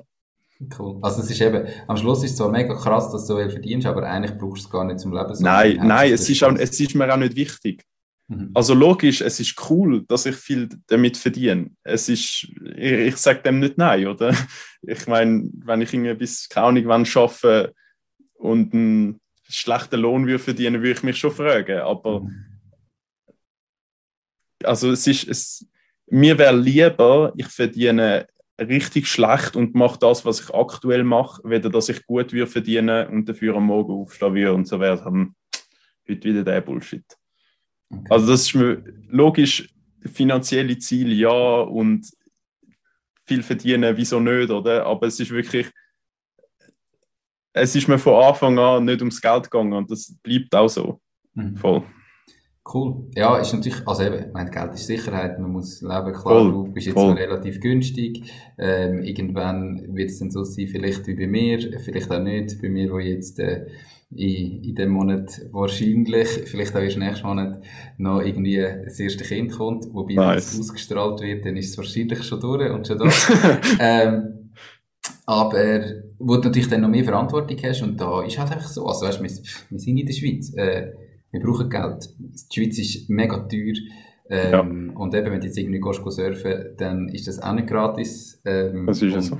Cool. 0.78 0.98
Also 1.02 1.22
es 1.22 1.30
ist 1.30 1.42
eben, 1.42 1.68
am 1.88 1.98
Schluss 1.98 2.24
ist 2.24 2.32
es 2.32 2.38
zwar 2.38 2.50
mega 2.50 2.74
krass, 2.74 3.12
dass 3.12 3.28
du 3.28 3.34
so 3.34 3.38
viel 3.38 3.50
verdienst, 3.50 3.86
aber 3.86 4.04
eigentlich 4.04 4.38
brauchst 4.38 4.64
du 4.64 4.68
es 4.68 4.70
gar 4.72 4.84
nicht 4.86 5.00
zum 5.00 5.14
Leben. 5.14 5.36
Nein, 5.40 5.80
nein, 5.84 6.14
es 6.14 6.28
ist, 6.30 6.44
auch, 6.44 6.56
es 6.56 6.80
ist 6.80 6.96
mir 6.96 7.14
auch 7.14 7.18
nicht 7.18 7.36
wichtig. 7.36 7.84
Mhm. 8.28 8.52
Also 8.54 8.74
logisch, 8.74 9.22
es 9.22 9.40
ist 9.40 9.56
cool, 9.70 10.04
dass 10.08 10.26
ich 10.26 10.36
viel 10.36 10.68
damit 10.88 11.16
verdiene. 11.16 11.72
Es 11.84 12.10
ist, 12.10 12.48
ich, 12.76 12.92
ich 12.92 13.18
sage 13.18 13.42
dem 13.44 13.60
nicht 13.60 13.78
nein, 13.78 14.08
oder? 14.08 14.34
Ich 14.82 15.08
meine, 15.08 15.50
wenn 15.66 15.82
ich 15.82 15.92
irgendwie 15.92 16.14
bis 16.14 16.48
keine 16.48 16.68
Ahnung 16.68 16.84
wann 16.86 17.08
arbeite 17.16 17.74
und 18.36 18.74
einen 18.74 19.20
schlechten 19.50 20.00
Lohn 20.00 20.28
würde 20.28 20.40
verdienen, 20.40 20.82
würde 20.82 20.92
ich 20.92 21.04
mich 21.04 21.18
schon 21.18 21.32
fragen. 21.32 21.80
Aber 21.80 22.22
mhm. 22.22 22.57
Also 24.64 24.92
es 24.92 25.08
ist, 25.08 25.28
es, 25.28 25.68
mir 26.08 26.38
wäre 26.38 26.56
lieber, 26.56 27.34
ich 27.36 27.48
verdiene 27.48 28.28
richtig 28.60 29.08
schlecht 29.08 29.56
und 29.56 29.76
mache 29.76 30.00
das, 30.00 30.26
was 30.26 30.42
ich 30.42 30.54
aktuell 30.54 31.04
mache, 31.04 31.42
weder 31.44 31.70
dass 31.70 31.90
ich 31.90 32.06
gut 32.06 32.34
würde 32.34 32.48
verdienen 32.48 33.08
und 33.08 33.30
dafür 33.30 33.56
am 33.56 33.66
Morgen 33.66 33.94
aufstehen 33.94 34.34
würde 34.34 34.54
und 34.54 34.68
so 34.68 34.80
wäre 34.80 34.98
dann 34.98 35.36
heute 36.10 36.24
wieder 36.28 36.44
der 36.44 36.62
Bullshit. 36.62 37.06
Okay. 37.90 38.06
Also 38.10 38.28
das 38.28 38.42
ist 38.42 38.56
mir 38.56 38.84
logisch, 39.10 39.70
finanzielle 40.06 40.78
Ziele 40.78 41.14
ja 41.14 41.62
und 41.62 42.10
viel 43.26 43.44
verdienen, 43.44 43.96
wieso 43.96 44.20
nicht, 44.20 44.50
oder? 44.50 44.86
Aber 44.86 45.08
es 45.08 45.20
ist 45.20 45.32
wirklich, 45.32 45.68
es 47.54 47.76
ist 47.76 47.88
mir 47.88 48.00
von 48.00 48.24
Anfang 48.24 48.58
an 48.58 48.86
nicht 48.86 49.02
ums 49.02 49.22
Geld 49.22 49.44
gegangen 49.44 49.74
und 49.74 49.92
das 49.92 50.16
bleibt 50.24 50.56
auch 50.56 50.70
so. 50.70 51.02
Mhm. 51.34 51.58
Voll. 51.58 51.84
Cool. 52.74 53.08
Ja, 53.16 53.38
ist 53.38 53.54
natürlich, 53.54 53.88
also 53.88 54.04
eben, 54.04 54.32
mein 54.34 54.52
Geld 54.52 54.74
ist 54.74 54.88
Sicherheit, 54.88 55.40
man 55.40 55.52
muss 55.52 55.82
leben, 55.82 56.12
klar, 56.12 56.14
voll, 56.14 56.52
du 56.52 56.64
bist 56.74 56.88
jetzt 56.88 56.96
voll. 56.96 57.12
noch 57.12 57.18
relativ 57.18 57.62
günstig. 57.62 58.24
Ähm, 58.58 59.04
irgendwann 59.04 59.96
wird 59.96 60.10
es 60.10 60.20
dann 60.20 60.32
so 60.32 60.44
sein, 60.44 60.68
vielleicht 60.68 61.08
wie 61.08 61.16
bei 61.16 61.28
mir, 61.28 61.60
vielleicht 61.80 62.12
auch 62.12 62.22
nicht. 62.22 62.62
Bei 62.62 62.70
mir, 62.70 62.92
wo 62.92 63.00
jetzt 63.00 63.40
äh, 63.40 63.68
in, 64.12 64.64
in 64.64 64.76
dem 64.76 64.90
Monat 64.90 65.42
wahrscheinlich, 65.52 66.28
vielleicht 66.46 66.76
auch 66.76 66.82
erst 66.82 66.98
nächsten 66.98 67.28
Monat, 67.28 67.62
noch 67.98 68.22
irgendwie 68.22 68.58
das 68.84 69.00
erste 69.00 69.24
Kind 69.24 69.52
kommt, 69.52 69.86
wobei 69.94 70.16
nice. 70.16 70.54
es 70.54 70.60
ausgestrahlt 70.60 71.22
wird, 71.22 71.46
dann 71.46 71.58
ist 71.58 71.72
es 71.72 71.78
wahrscheinlich 71.78 72.24
schon 72.24 72.40
durch 72.40 72.72
und 72.72 72.88
schon 72.88 72.98
da. 72.98 73.06
ähm, 73.80 74.52
aber 75.26 75.82
wo 76.20 76.36
du 76.36 76.44
natürlich 76.48 76.70
dann 76.70 76.82
noch 76.82 76.90
mehr 76.90 77.04
Verantwortung 77.04 77.58
hast 77.64 77.82
und 77.82 78.00
da 78.00 78.24
ist 78.24 78.38
halt 78.38 78.52
einfach 78.52 78.68
so, 78.68 78.86
also 78.86 79.06
weißt, 79.06 79.22
wir, 79.22 79.30
wir 79.70 79.80
sind 79.80 79.98
in 79.98 80.06
der 80.06 80.14
Schweiz, 80.14 80.54
äh, 80.56 80.94
wir 81.32 81.40
brauchen 81.42 81.70
Geld. 81.70 82.10
Die 82.20 82.56
Schweiz 82.56 82.78
ist 82.80 83.10
mega 83.10 83.38
teuer. 83.38 83.76
Ähm, 84.30 84.92
ja. 84.92 84.98
Und 84.98 85.14
eben, 85.14 85.32
wenn 85.32 85.40
du 85.40 85.48
jetzt 85.48 85.58
irgendwie 85.58 85.80
gehst, 85.80 86.02
surfen 86.04 86.76
dann 86.78 87.10
ist 87.10 87.28
das 87.28 87.42
auch 87.42 87.54
nicht 87.54 87.68
gratis. 87.68 88.42
Ähm, 88.46 88.86
das 88.86 89.02
ist 89.02 89.14
ja 89.14 89.22
so 89.22 89.38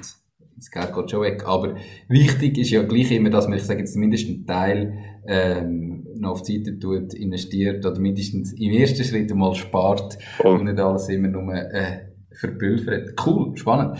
das 0.58 0.72
Geld 0.72 0.94
geht 0.94 1.12
schon 1.12 1.22
weg. 1.22 1.44
Aber 1.46 1.76
wichtig 2.08 2.58
ist 2.58 2.72
ja 2.72 2.84
gleich 2.84 3.12
immer, 3.12 3.30
dass 3.30 3.48
man, 3.48 3.58
ich 3.58 3.64
sage 3.64 3.80
jetzt 3.80 3.94
zumindest 3.94 4.28
einen 4.28 4.46
Teil 4.46 4.98
ähm, 5.28 6.08
noch 6.16 6.32
auf 6.32 6.42
die 6.44 6.58
Seite 6.58 6.80
tut, 6.80 7.14
investiert 7.14 7.86
oder 7.86 8.00
mindestens 8.00 8.54
im 8.54 8.72
ersten 8.72 9.04
Schritt 9.04 9.32
einmal 9.32 9.56
spart 9.56 10.18
oh. 10.44 10.50
und 10.50 10.66
nicht 10.66 10.80
alles 10.80 11.10
immer 11.10 11.28
nur 11.28 11.54
äh, 11.54 12.08
verpulvert. 12.32 13.14
Cool, 13.26 13.56
spannend. 13.56 13.98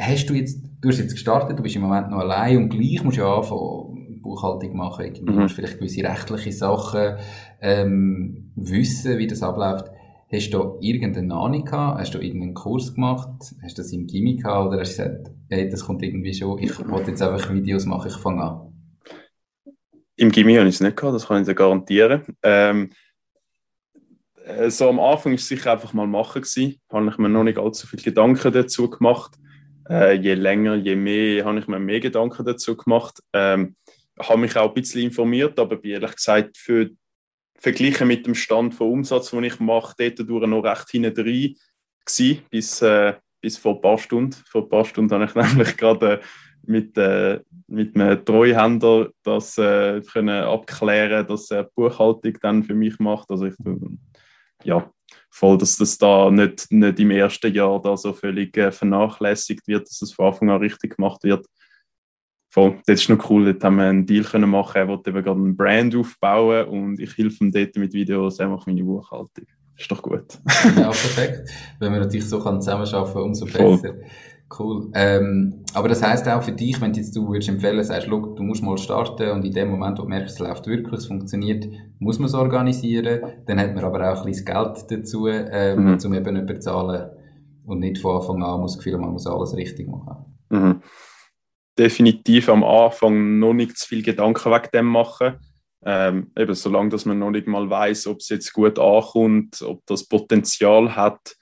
Hast 0.00 0.28
du 0.28 0.34
jetzt, 0.34 0.62
du 0.80 0.88
hast 0.88 0.98
jetzt 0.98 1.12
gestartet, 1.12 1.58
du 1.58 1.62
bist 1.62 1.76
im 1.76 1.82
Moment 1.82 2.10
noch 2.10 2.18
allein 2.18 2.56
und 2.56 2.68
gleich 2.70 3.02
musst 3.02 3.18
du 3.18 3.22
ja 3.22 3.36
anfangen, 3.36 3.99
Buchhaltung 4.30 4.76
machen, 4.76 5.04
irgendwie 5.04 5.32
mhm. 5.32 5.40
musst 5.42 5.56
vielleicht 5.56 5.78
gewisse 5.78 6.04
rechtliche 6.04 6.52
Sachen 6.52 7.16
ähm, 7.60 8.52
wissen, 8.54 9.18
wie 9.18 9.26
das 9.26 9.42
abläuft. 9.42 9.86
Hast 10.32 10.50
du 10.50 10.78
irgendeine 10.80 11.34
Ahnung 11.34 11.64
gehabt? 11.64 11.98
Hast 11.98 12.14
du 12.14 12.20
irgendeinen 12.20 12.54
Kurs 12.54 12.94
gemacht? 12.94 13.28
Hast 13.62 13.76
du 13.76 13.82
das 13.82 13.92
im 13.92 14.06
Gimmick 14.06 14.44
gehabt? 14.44 14.68
Oder 14.68 14.80
hast 14.80 14.96
du 14.96 15.02
gesagt, 15.02 15.30
hey, 15.48 15.68
das 15.68 15.84
kommt 15.84 16.02
irgendwie 16.04 16.32
schon, 16.32 16.58
ich 16.58 16.78
wollte 16.88 17.10
jetzt 17.10 17.22
einfach 17.22 17.52
Videos 17.52 17.84
machen, 17.84 18.08
ich 18.08 18.16
fange 18.16 18.42
an? 18.42 18.72
Im 20.14 20.30
Gimmick 20.30 20.58
habe 20.58 20.68
ich 20.68 20.76
es 20.76 20.80
nicht 20.80 20.96
gehabt, 20.96 21.16
das 21.16 21.26
kann 21.26 21.40
ich 21.40 21.48
dir 21.48 21.54
garantieren. 21.54 22.22
Ähm, 22.44 22.90
äh, 24.44 24.70
so 24.70 24.88
am 24.88 25.00
Anfang 25.00 25.32
war 25.32 25.36
es 25.36 25.48
sicher 25.48 25.72
einfach 25.72 25.92
mal 25.92 26.06
machen 26.06 26.42
gewesen. 26.42 26.80
Habe 26.92 27.08
ich 27.10 27.18
mir 27.18 27.28
noch 27.28 27.42
nicht 27.42 27.58
allzu 27.58 27.88
viele 27.88 28.02
Gedanken 28.02 28.52
dazu 28.52 28.88
gemacht. 28.88 29.36
Äh, 29.88 30.14
je 30.14 30.34
länger, 30.34 30.76
je 30.76 30.94
mehr 30.94 31.44
habe 31.44 31.58
ich 31.58 31.66
mir 31.66 31.80
mehr 31.80 31.98
Gedanken 31.98 32.44
dazu 32.44 32.76
gemacht. 32.76 33.20
Ähm, 33.32 33.74
habe 34.28 34.40
mich 34.40 34.56
auch 34.56 34.68
ein 34.68 34.74
bisschen 34.74 35.02
informiert, 35.02 35.58
aber 35.58 35.76
bin 35.76 35.92
ehrlich 35.92 36.16
gesagt 36.16 36.56
für 36.56 36.90
verglichen 37.58 38.08
mit 38.08 38.26
dem 38.26 38.34
Stand 38.34 38.74
von 38.74 38.90
Umsatz, 38.90 39.30
den 39.30 39.44
ich 39.44 39.60
mache, 39.60 39.94
dort 39.98 40.28
durch 40.28 40.46
noch 40.46 40.62
recht 40.62 40.88
hinten 40.90 41.14
drin 41.14 41.56
gewesen, 42.04 42.42
bis, 42.50 42.82
äh, 42.82 43.14
bis 43.40 43.58
vor 43.58 43.76
ein 43.76 43.80
paar 43.80 43.98
Stunden. 43.98 44.36
Vor 44.46 44.62
ein 44.62 44.68
paar 44.68 44.84
Stunden 44.84 45.12
habe 45.12 45.24
ich 45.24 45.34
nämlich 45.34 45.76
gerade 45.76 46.20
mit, 46.66 46.96
äh, 46.96 47.40
mit 47.66 47.94
einem 47.94 48.24
Treuhänder 48.24 49.10
das 49.22 49.58
äh, 49.58 50.00
können 50.00 50.44
abklären, 50.44 51.26
dass 51.26 51.50
er 51.50 51.64
Buchhaltung 51.64 52.36
dann 52.40 52.64
für 52.64 52.74
mich 52.74 52.98
macht. 52.98 53.30
Also 53.30 53.46
ich 53.46 53.54
ja, 54.64 54.90
voll, 55.30 55.58
dass 55.58 55.76
das 55.76 55.96
da 55.98 56.30
nicht, 56.30 56.70
nicht 56.70 57.00
im 57.00 57.10
ersten 57.10 57.52
Jahr 57.52 57.80
da 57.80 57.96
so 57.96 58.12
völlig 58.12 58.56
äh, 58.56 58.72
vernachlässigt 58.72 59.66
wird, 59.66 59.88
dass 59.88 60.02
es 60.02 60.12
von 60.12 60.26
Anfang 60.26 60.50
an 60.50 60.60
richtig 60.60 60.96
gemacht 60.96 61.24
wird. 61.24 61.46
Voll, 62.50 62.78
das 62.86 63.00
ist 63.00 63.08
noch 63.08 63.30
cool, 63.30 63.46
dort 63.46 63.64
haben 63.64 63.76
wir 63.76 63.84
einen 63.84 64.06
Deal 64.06 64.24
können 64.24 64.50
machen, 64.50 64.76
er 64.76 64.88
wollte 64.88 65.10
eben 65.10 65.22
gerade 65.22 65.40
einen 65.40 65.56
Brand 65.56 65.94
aufbauen 65.96 66.68
und 66.68 67.00
ich 67.00 67.16
helfe 67.16 67.44
ihm 67.44 67.52
dort 67.52 67.76
mit 67.76 67.94
Videos, 67.94 68.38
er 68.38 68.48
macht 68.48 68.66
meine 68.66 68.84
Buchhaltung. 68.84 69.46
Ist 69.78 69.90
doch 69.90 70.02
gut. 70.02 70.38
ja, 70.76 70.90
perfekt. 70.90 71.48
Wenn 71.78 71.92
wir 71.92 72.00
natürlich 72.00 72.28
so 72.28 72.38
kann 72.38 72.60
zusammenarbeiten 72.60 73.18
umso 73.18 73.46
voll. 73.46 73.78
besser. 73.78 73.94
Cool. 74.58 74.90
Ähm, 74.94 75.64
aber 75.74 75.88
das 75.88 76.02
heisst 76.02 76.28
auch 76.28 76.42
für 76.42 76.52
dich, 76.52 76.80
wenn 76.80 76.92
jetzt 76.92 77.14
du 77.14 77.28
würdest 77.28 77.48
empfehlen, 77.48 77.82
sagst, 77.84 78.08
look, 78.08 78.36
du 78.36 78.42
musst 78.42 78.62
mal 78.62 78.76
starten 78.76 79.30
und 79.30 79.44
in 79.44 79.52
dem 79.52 79.70
Moment, 79.70 79.98
wo 79.98 80.02
du 80.02 80.08
merkst, 80.08 80.34
es 80.34 80.38
läuft 80.40 80.66
wirklich, 80.66 81.00
es 81.00 81.06
funktioniert, 81.06 81.68
muss 82.00 82.18
man 82.18 82.26
es 82.26 82.34
organisieren. 82.34 83.20
Dann 83.46 83.60
hat 83.60 83.74
man 83.74 83.84
aber 83.84 84.12
auch 84.12 84.18
ein 84.20 84.26
bisschen 84.26 84.44
Geld 84.44 84.90
dazu, 84.90 85.28
ähm, 85.28 85.84
mhm. 85.84 85.98
um 86.04 86.14
eben 86.14 86.34
nicht 86.34 86.46
bezahlen 86.46 87.10
und 87.64 87.78
nicht 87.78 87.98
von 87.98 88.16
Anfang 88.16 88.42
an 88.42 88.60
muss 88.60 88.72
das 88.72 88.84
Gefühl, 88.84 88.98
man 88.98 89.12
muss 89.12 89.26
alles 89.26 89.54
richtig 89.56 89.88
machen. 89.88 90.16
Mhm. 90.50 90.82
Definitiv 91.80 92.50
am 92.50 92.62
Anfang 92.62 93.38
noch 93.38 93.54
nicht 93.54 93.78
zu 93.78 93.88
viel 93.88 94.02
Gedanken 94.02 94.52
wegen 94.52 94.68
dem 94.74 94.86
machen. 94.86 95.38
Ähm, 95.82 96.30
eben, 96.36 96.54
solange 96.54 96.90
dass 96.90 97.06
man 97.06 97.18
noch 97.18 97.30
nicht 97.30 97.46
mal 97.46 97.70
weiß, 97.70 98.06
ob 98.08 98.18
es 98.18 98.28
jetzt 98.28 98.52
gut 98.52 98.78
ankommt, 98.78 99.62
ob 99.62 99.80
das 99.86 100.06
Potenzial 100.06 100.94
hat, 100.94 101.34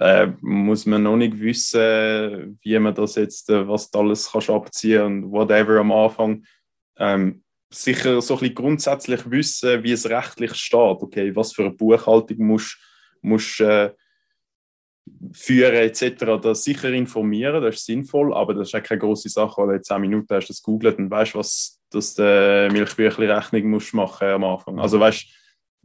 äh, 0.00 0.32
muss 0.40 0.86
man 0.86 1.04
noch 1.04 1.16
nicht 1.16 1.38
wissen, 1.38 2.58
wie 2.60 2.76
man 2.80 2.92
das 2.96 3.14
jetzt, 3.14 3.48
äh, 3.50 3.68
was 3.68 3.88
du 3.92 4.00
alles 4.00 4.32
kannst 4.32 4.50
abziehen 4.50 5.02
und 5.02 5.30
whatever 5.30 5.78
am 5.78 5.92
Anfang. 5.92 6.44
Ähm, 6.98 7.44
sicher 7.72 8.20
so 8.20 8.34
ein 8.34 8.40
bisschen 8.40 8.54
grundsätzlich 8.56 9.30
wissen, 9.30 9.84
wie 9.84 9.92
es 9.92 10.10
rechtlich 10.10 10.54
steht. 10.54 10.80
Okay, 11.02 11.36
was 11.36 11.52
für 11.52 11.62
eine 11.62 11.74
Buchhaltung 11.74 12.44
musst 13.20 13.60
du 13.60 13.64
äh, 13.64 13.92
führen 15.32 15.74
etc. 15.74 16.40
Das 16.40 16.64
sicher 16.64 16.90
informieren, 16.90 17.62
das 17.62 17.76
ist 17.76 17.86
sinnvoll, 17.86 18.32
aber 18.34 18.54
das 18.54 18.68
ist 18.68 18.74
auch 18.74 18.82
keine 18.82 19.00
große 19.00 19.28
Sache, 19.28 19.60
weil 19.60 19.68
du 19.68 19.74
jetzt 19.74 19.88
10 19.88 20.00
Minuten 20.00 20.34
hast 20.34 20.48
das 20.48 20.62
googelt 20.62 20.98
und 20.98 21.10
weißt, 21.10 21.34
was 21.34 21.80
das 21.90 22.14
der 22.14 22.70
Milchbüchli-Rechnung 22.72 23.70
musst 23.70 23.94
machen 23.94 24.28
am 24.28 24.44
Anfang. 24.44 24.78
Also 24.78 24.98
weißt, 24.98 25.26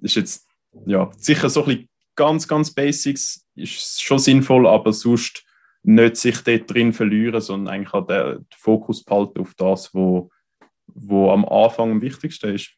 ist 0.01 0.15
jetzt 0.15 0.47
ja 0.85 1.11
sicher 1.17 1.49
so 1.49 1.61
ein 1.61 1.65
bisschen 1.67 1.89
ganz, 2.15 2.47
ganz 2.47 2.73
Basics 2.73 3.45
ist 3.55 4.01
schon 4.01 4.19
sinnvoll, 4.19 4.67
aber 4.67 4.93
sonst 4.93 5.43
nicht 5.83 6.17
sich 6.17 6.41
dort 6.43 6.73
drin 6.73 6.93
verlieren, 6.93 7.41
sondern 7.41 7.73
eigentlich 7.73 7.93
auch 7.93 8.05
den 8.05 8.45
Fokus 8.55 9.03
behalten 9.03 9.39
auf 9.39 9.53
das, 9.55 9.93
wo, 9.93 10.29
wo 10.87 11.31
am 11.31 11.45
Anfang 11.45 11.91
am 11.91 12.01
wichtigsten 12.01 12.53
ist. 12.55 12.71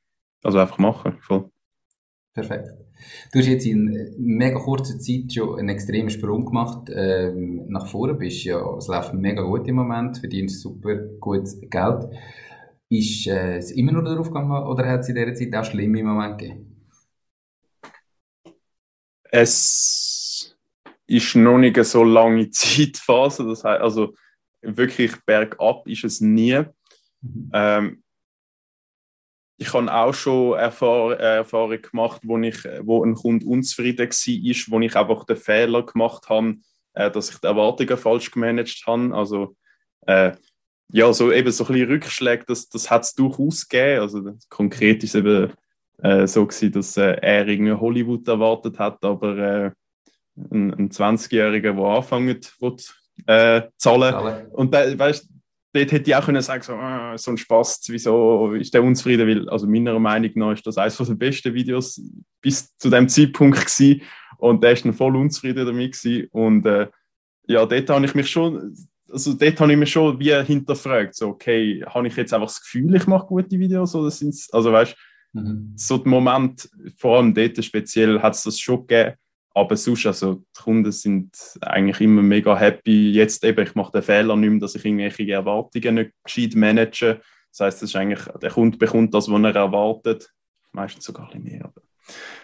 Also 0.44 0.60
einfach 0.60 0.78
machen. 0.78 1.18
Voll. 1.22 1.50
Perfekt. 2.34 2.70
Du 3.32 3.40
hast 3.40 3.48
jetzt 3.48 3.66
in 3.66 4.16
mega 4.18 4.58
kurzer 4.60 4.98
Zeit 5.00 5.34
schon 5.34 5.60
einen 5.60 5.70
extremen 5.70 6.10
Sprung 6.10 6.46
gemacht. 6.46 6.90
Ähm, 6.94 7.68
nach 7.68 7.88
vorne 7.88 8.14
bist 8.14 8.46
ja, 8.46 8.78
es 8.78 8.88
läuft 8.88 9.14
mega 9.14 9.42
gut 9.42 9.68
im 9.68 9.76
Moment, 9.76 10.18
verdienst 10.18 10.62
super 10.62 10.96
gutes 11.20 11.60
Geld. 11.70 12.06
Ist 12.90 13.28
äh, 13.28 13.58
es 13.58 13.72
immer 13.72 13.92
nur 13.92 14.04
darauf 14.04 14.28
gegangen 14.28 14.66
oder 14.66 14.88
hat 14.88 15.02
es 15.02 15.10
in 15.10 15.16
dieser 15.16 15.34
Zeit 15.34 15.56
auch 15.56 15.70
schlimme 15.70 16.04
Momente 16.04 16.46
gegeben? 16.46 16.88
Es 19.24 20.58
ist 21.08 21.36
noch 21.36 21.58
nicht 21.58 21.76
eine 21.76 21.84
so 21.84 22.04
lange 22.04 22.50
Zeitphase. 22.52 23.46
Das 23.46 23.64
heißt, 23.64 23.82
also 23.82 24.14
wirklich 24.62 25.14
bergab 25.26 25.86
ist 25.88 26.04
es 26.06 26.22
nie. 26.22 26.64
Mhm. 27.22 27.52
Ähm, 27.54 28.04
ich 29.62 29.74
habe 29.74 29.94
auch 29.94 30.14
schon 30.14 30.58
Erfahr 30.58 31.20
Erfahrungen 31.20 31.84
gemacht, 31.84 32.22
wo, 32.24 32.36
ich, 32.40 32.58
wo 32.82 33.04
ein 33.04 33.14
Kunde 33.14 33.46
unzufrieden 33.46 34.10
war, 34.10 34.72
wo 34.72 34.80
ich 34.80 34.96
einfach 34.96 35.24
den 35.24 35.36
Fehler 35.36 35.86
gemacht 35.86 36.30
habe, 36.30 36.56
äh, 36.96 37.12
dass 37.12 37.30
ich 37.30 37.38
die 37.38 37.46
Erwartungen 37.46 37.96
falsch 37.96 38.32
gemanagt 38.32 38.82
habe. 38.88 39.16
Also, 39.16 39.56
äh, 40.08 40.32
ja, 40.92 41.14
so 41.14 41.32
eben 41.32 41.52
so 41.52 41.66
ein 41.66 41.74
bisschen 41.74 41.90
Rückschläge, 41.90 42.44
das, 42.48 42.70
das 42.70 42.90
hat 42.90 43.04
es 43.04 43.14
durchaus 43.14 43.70
gegeben. 43.70 44.02
Also, 44.02 44.32
konkret 44.50 45.04
ist 45.04 45.14
es 45.14 45.20
eben 45.20 45.54
äh, 46.02 46.26
so 46.26 46.48
gewesen, 46.48 46.72
dass 46.72 46.98
äh, 46.98 47.18
er 47.22 47.48
irgendwie 47.48 47.74
Hollywood 47.74 48.28
erwartet 48.28 48.80
hat, 48.80 49.06
aber 49.06 49.38
äh, 49.38 49.72
ein, 50.50 50.74
ein 50.74 50.90
20-Jähriger, 50.90 51.74
der 51.74 51.86
anfängt, 51.86 52.60
will, 52.60 52.78
äh, 53.28 53.62
zahlen. 53.78 54.12
zahlen. 54.12 54.48
Und 54.48 54.74
da, 54.74 54.98
weißt, 54.98 55.30
dort 55.74 55.92
hätte 55.92 56.10
ich 56.10 56.16
auch 56.16 56.26
können 56.26 56.42
sagen 56.42 56.64
so, 56.64 56.74
ah, 56.74 57.18
so 57.18 57.32
ein 57.32 57.38
Spaß, 57.38 57.82
wieso 57.88 58.54
ist 58.54 58.74
der 58.74 58.84
unzufrieden? 58.84 59.28
Weil, 59.28 59.50
also 59.50 59.68
meiner 59.68 60.00
Meinung 60.00 60.32
nach 60.36 60.54
ist 60.54 60.66
das 60.66 60.78
eines 60.78 60.98
der 60.98 61.16
besten 61.16 61.54
Videos 61.54 62.02
bis 62.42 62.76
zu 62.78 62.90
dem 62.90 63.08
Zeitpunkt 63.08 63.60
gewesen. 63.60 64.02
und 64.38 64.64
der 64.64 64.74
ist 64.74 64.86
dann 64.86 64.94
voll 64.94 65.16
unzufrieden 65.16 65.66
damit 65.66 65.94
gewesen. 65.94 66.28
und 66.32 66.66
äh, 66.66 66.88
ja, 67.48 67.66
dort 67.66 67.90
habe 67.90 68.06
ich 68.06 68.16
mich 68.16 68.30
schon 68.30 68.76
also 69.10 69.34
dort 69.34 69.60
habe 69.60 69.74
ich 69.74 69.78
mich 69.78 69.92
schon 69.92 70.18
wie 70.20 70.34
hinterfragt, 70.34 71.16
so, 71.16 71.30
okay, 71.30 71.84
habe 71.86 72.08
ich 72.08 72.16
jetzt 72.16 72.34
einfach 72.34 72.48
das 72.48 72.62
Gefühl, 72.62 72.96
ich 72.96 73.08
mache 73.08 73.28
gute 73.28 73.60
Videos 73.60 73.94
oder 73.94 74.10
sind 74.10 74.34
also 74.54 74.72
weißt 74.72 74.96
Mhm. 75.34 75.74
So 75.76 75.98
der 75.98 76.08
Moment, 76.08 76.70
vor 76.98 77.18
allem 77.18 77.34
dort 77.34 77.64
speziell, 77.64 78.22
hat 78.22 78.36
es 78.36 78.44
das 78.44 78.60
schon 78.60 78.86
gegeben. 78.86 79.16
Aber 79.54 79.76
sonst, 79.76 80.06
also 80.06 80.36
die 80.36 80.62
Kunden 80.62 80.92
sind 80.92 81.36
eigentlich 81.62 82.00
immer 82.02 82.22
mega 82.22 82.58
happy. 82.58 83.12
Jetzt 83.12 83.44
eben, 83.44 83.66
ich 83.66 83.76
mache 83.76 83.92
den 83.92 84.04
Fehler 84.04 84.36
nicht 84.36 84.50
mehr, 84.50 84.60
dass 84.60 84.76
ich 84.76 84.86
irgendwelche 84.86 85.30
Erwartungen 85.32 85.96
nicht 85.96 86.12
gescheit 86.24 86.56
manage. 86.56 87.22
Das 87.52 87.60
heißt, 87.60 87.82
das 87.82 87.90
ist 87.90 87.96
eigentlich, 87.96 88.24
der 88.42 88.52
Kunde 88.52 88.78
bekommt 88.78 89.14
das, 89.14 89.30
was 89.30 89.44
er 89.44 89.56
erwartet. 89.56 90.32
Meistens 90.72 91.04
sogar 91.04 91.30
ein 91.32 91.44
bisschen 91.44 91.58
mehr. 91.58 91.66
Aber 91.66 91.82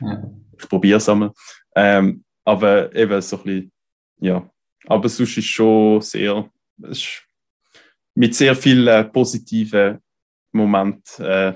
ja. 0.01 0.23
Ich 0.59 0.67
probiere 0.67 0.97
es 0.97 1.07
einmal. 1.07 1.31
Ähm, 1.75 2.23
aber 2.43 2.93
eben 2.95 3.21
so 3.21 3.37
ein 3.37 3.43
bisschen, 3.43 3.71
ja. 4.19 4.49
Aber 4.85 5.09
sonst 5.09 5.37
ist 5.37 5.45
schon 5.45 6.01
sehr, 6.01 6.49
ist 6.83 7.23
mit 8.15 8.35
sehr 8.35 8.55
vielen 8.55 9.11
positiven 9.11 9.99
Momenten 10.51 11.25
äh, 11.25 11.53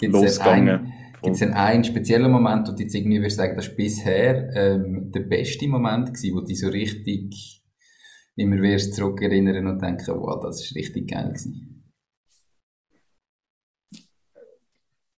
losgegangen. 0.00 0.92
Gibt 1.26 1.34
es 1.34 1.40
denn 1.40 1.54
einen 1.54 1.82
speziellen 1.82 2.30
Moment, 2.30 2.68
wo 2.68 2.72
du 2.72 2.84
jetzt 2.84 2.94
irgendwie 2.94 3.18
würdest 3.18 3.38
sagen, 3.38 3.56
das 3.56 3.66
war 3.66 3.74
bisher 3.74 4.48
ähm, 4.54 5.10
der 5.10 5.22
beste 5.22 5.66
Moment 5.66 6.14
gewesen, 6.14 6.36
wo 6.36 6.38
du 6.38 6.46
dich 6.46 6.60
so 6.60 6.68
richtig 6.68 7.64
immer 8.36 8.62
wirst 8.62 8.94
zurückerinnern 8.94 9.66
und 9.66 9.82
denken, 9.82 10.14
wow, 10.20 10.40
das 10.40 10.62
ist 10.62 10.76
richtig 10.76 11.10
geil 11.10 11.30
gewesen? 11.30 11.92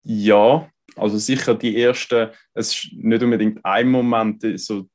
Ja, 0.05 0.71
also 0.95 1.19
sicher 1.19 1.57
die 1.57 1.77
ersten, 1.77 2.29
es 2.55 2.69
ist 2.69 2.93
nicht 2.93 3.25
unbedingt 3.25 3.65
ein 3.65 3.91
Moment, 3.91 4.45
so 4.61 4.89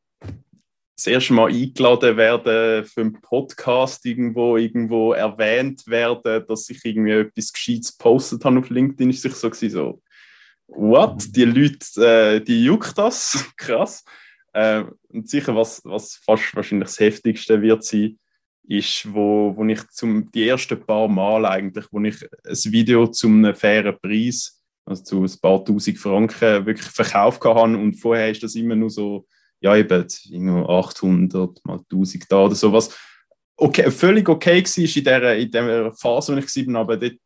das 0.95 1.07
erste 1.07 1.33
Mal 1.33 1.51
eingeladen 1.51 2.15
werden 2.15 2.85
für 2.85 3.01
einen 3.01 3.21
Podcast 3.21 4.05
irgendwo, 4.05 4.55
irgendwo 4.55 5.11
erwähnt 5.11 5.85
werden, 5.87 6.45
dass 6.47 6.69
ich 6.69 6.85
irgendwie 6.85 7.11
etwas 7.11 7.51
Gescheites 7.51 7.97
postet 7.97 8.45
habe 8.45 8.59
auf 8.59 8.69
LinkedIn, 8.69 9.09
ist 9.09 9.23
sich 9.23 9.33
so 9.33 9.51
so, 9.51 10.00
what? 10.71 11.35
Die 11.35 11.45
Leute, 11.45 12.05
äh, 12.05 12.41
die 12.41 12.63
juckt 12.63 12.97
das, 12.97 13.45
krass. 13.57 14.03
Äh, 14.53 14.83
und 15.09 15.29
sicher, 15.29 15.55
was, 15.55 15.81
was 15.85 16.15
fast 16.15 16.55
wahrscheinlich 16.55 16.89
das 16.89 16.99
Heftigste 16.99 17.61
wird 17.61 17.83
sein, 17.83 18.19
ist, 18.63 19.11
wo, 19.13 19.53
wo 19.55 19.65
ich 19.65 19.87
zum, 19.89 20.29
die 20.31 20.47
ersten 20.47 20.79
paar 20.79 21.07
Mal 21.07 21.45
eigentlich, 21.45 21.85
wo 21.91 22.01
ich 22.01 22.15
ein 22.45 22.71
Video 22.71 23.07
zum 23.07 23.43
einem 23.43 23.55
fairen 23.55 23.97
Preis, 24.01 24.61
also 24.85 25.03
zu 25.03 25.23
ein 25.23 25.39
paar 25.41 25.63
tausend 25.63 25.97
Franken, 25.97 26.65
wirklich 26.65 26.87
verkauft 26.87 27.43
habe 27.43 27.77
und 27.77 27.93
vorher 27.95 28.31
ist 28.31 28.43
das 28.43 28.55
immer 28.55 28.75
nur 28.75 28.89
so 28.89 29.27
ja, 29.61 29.75
eben 29.75 30.07
800 30.67 31.63
mal 31.65 31.79
1000 31.79 32.31
da 32.31 32.45
oder 32.45 32.55
sowas. 32.55 32.97
Okay, 33.55 33.91
völlig 33.91 34.27
okay 34.27 34.63
war 34.63 34.97
in 34.97 35.03
der, 35.03 35.37
in 35.37 35.51
der 35.51 35.91
Phase, 35.93 36.33
wo 36.33 36.39
ich 36.39 36.67
war, 36.67 36.81
aber 36.81 36.97
dort 36.97 37.17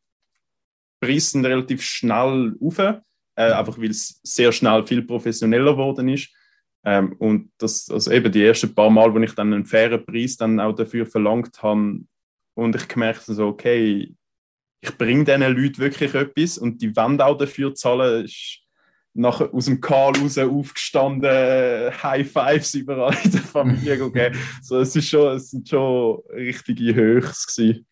Preise 1.00 1.32
sind 1.32 1.46
relativ 1.46 1.82
schnell 1.82 2.56
auf, 2.60 2.78
äh, 3.36 3.52
einfach 3.52 3.78
weil 3.78 3.90
es 3.90 4.20
sehr 4.24 4.52
schnell 4.52 4.84
viel 4.84 5.02
professioneller 5.02 5.74
geworden 5.74 6.10
ist. 6.10 6.30
Ähm, 6.84 7.16
und 7.18 7.52
das, 7.58 7.90
also 7.90 8.12
eben 8.12 8.32
die 8.32 8.44
ersten 8.44 8.74
paar 8.74 8.90
Mal, 8.90 9.14
wo 9.14 9.20
ich 9.20 9.34
dann 9.34 9.54
einen 9.54 9.66
fairen 9.66 10.06
Preis 10.06 10.38
dann 10.38 10.60
auch 10.60 10.74
dafür 10.74 11.06
verlangt 11.06 11.62
habe 11.64 12.02
und 12.54 12.76
ich 12.76 12.88
gemerkt 12.88 13.22
habe, 13.22 13.34
so, 13.34 13.48
okay, 13.48 14.14
ich 14.82 14.98
bringe 14.98 15.24
diesen 15.24 15.42
Leuten 15.42 15.80
wirklich 15.80 16.14
etwas 16.14 16.58
und 16.58 16.82
die 16.82 16.96
wollen 16.96 17.20
auch 17.22 17.38
dafür 17.38 17.74
zahlen, 17.74 18.26
ist, 18.26 18.60
nachher 19.16 19.52
aus 19.54 19.66
dem 19.66 19.82
Karl 19.82 20.16
raus 20.18 20.38
aufgestanden, 20.38 21.32
High 22.04 22.30
Fives 22.30 22.74
überall 22.76 23.18
in 23.24 23.32
der 23.32 23.42
Familie 23.42 23.98
gegeben. 24.12 24.38
so, 24.62 24.78
es, 24.80 24.96
ist 24.96 25.08
schon, 25.08 25.38
es 25.38 25.50
sind 25.52 25.68
schon 25.68 26.22
richtige 26.30 26.94
Höchst 26.94 27.56
gewesen. 27.56 27.88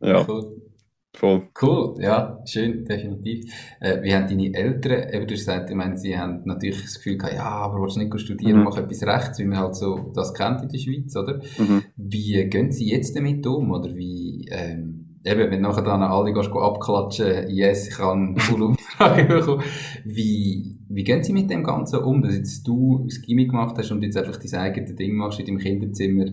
Ja. 0.00 0.26
Cool. 0.28 0.71
Voll. 1.14 1.48
Cool, 1.60 1.96
ja, 2.00 2.38
schön, 2.46 2.86
definitiv. 2.86 3.52
Äh, 3.80 4.02
wie 4.02 4.14
haben 4.14 4.28
deine 4.28 4.54
Eltern, 4.54 5.12
eben 5.12 5.26
du 5.26 5.34
hast 5.34 5.40
gesagt, 5.40 5.68
ich 5.68 5.76
meine, 5.76 5.96
sie 5.98 6.18
haben 6.18 6.40
natürlich 6.46 6.80
das 6.80 6.94
Gefühl 6.94 7.18
gehabt, 7.18 7.34
ja, 7.34 7.44
aber 7.44 7.82
willst 7.82 7.96
du 7.96 8.00
nicht 8.00 8.20
studieren, 8.20 8.58
mhm. 8.58 8.64
mach 8.64 8.78
etwas 8.78 9.02
rechts, 9.02 9.38
wie 9.38 9.44
man 9.44 9.58
halt 9.58 9.76
so 9.76 10.10
das 10.14 10.32
kennt 10.32 10.62
in 10.62 10.68
der 10.68 10.78
Schweiz, 10.78 11.14
oder? 11.14 11.42
Mhm. 11.58 11.82
Wie 11.96 12.48
gehen 12.48 12.72
sie 12.72 12.90
jetzt 12.90 13.14
damit 13.14 13.46
um, 13.46 13.72
oder 13.72 13.94
wie, 13.94 14.48
ähm, 14.50 15.18
eben, 15.22 15.50
wenn 15.50 15.60
nachher 15.60 15.82
dann 15.82 16.02
alle 16.02 16.32
gehst, 16.32 16.50
abklatschen, 16.50 17.50
yes, 17.50 17.88
ich 17.88 17.94
kann 17.94 18.34
cool 18.50 18.62
Umfrage 18.62 19.24
bekommen. 19.24 19.62
Wie, 20.06 20.78
wie 20.88 21.04
gehen 21.04 21.22
sie 21.22 21.34
mit 21.34 21.50
dem 21.50 21.62
Ganzen 21.62 22.00
um, 22.00 22.22
dass 22.22 22.34
jetzt 22.34 22.66
du 22.66 23.04
das 23.04 23.20
Gimmick 23.20 23.50
gemacht 23.50 23.76
hast 23.76 23.90
und 23.90 24.02
jetzt 24.02 24.16
einfach 24.16 24.38
dein 24.38 24.60
eigenes 24.60 24.96
Ding 24.96 25.14
machst 25.14 25.40
in 25.40 25.46
deinem 25.46 25.58
Kinderzimmer? 25.58 26.26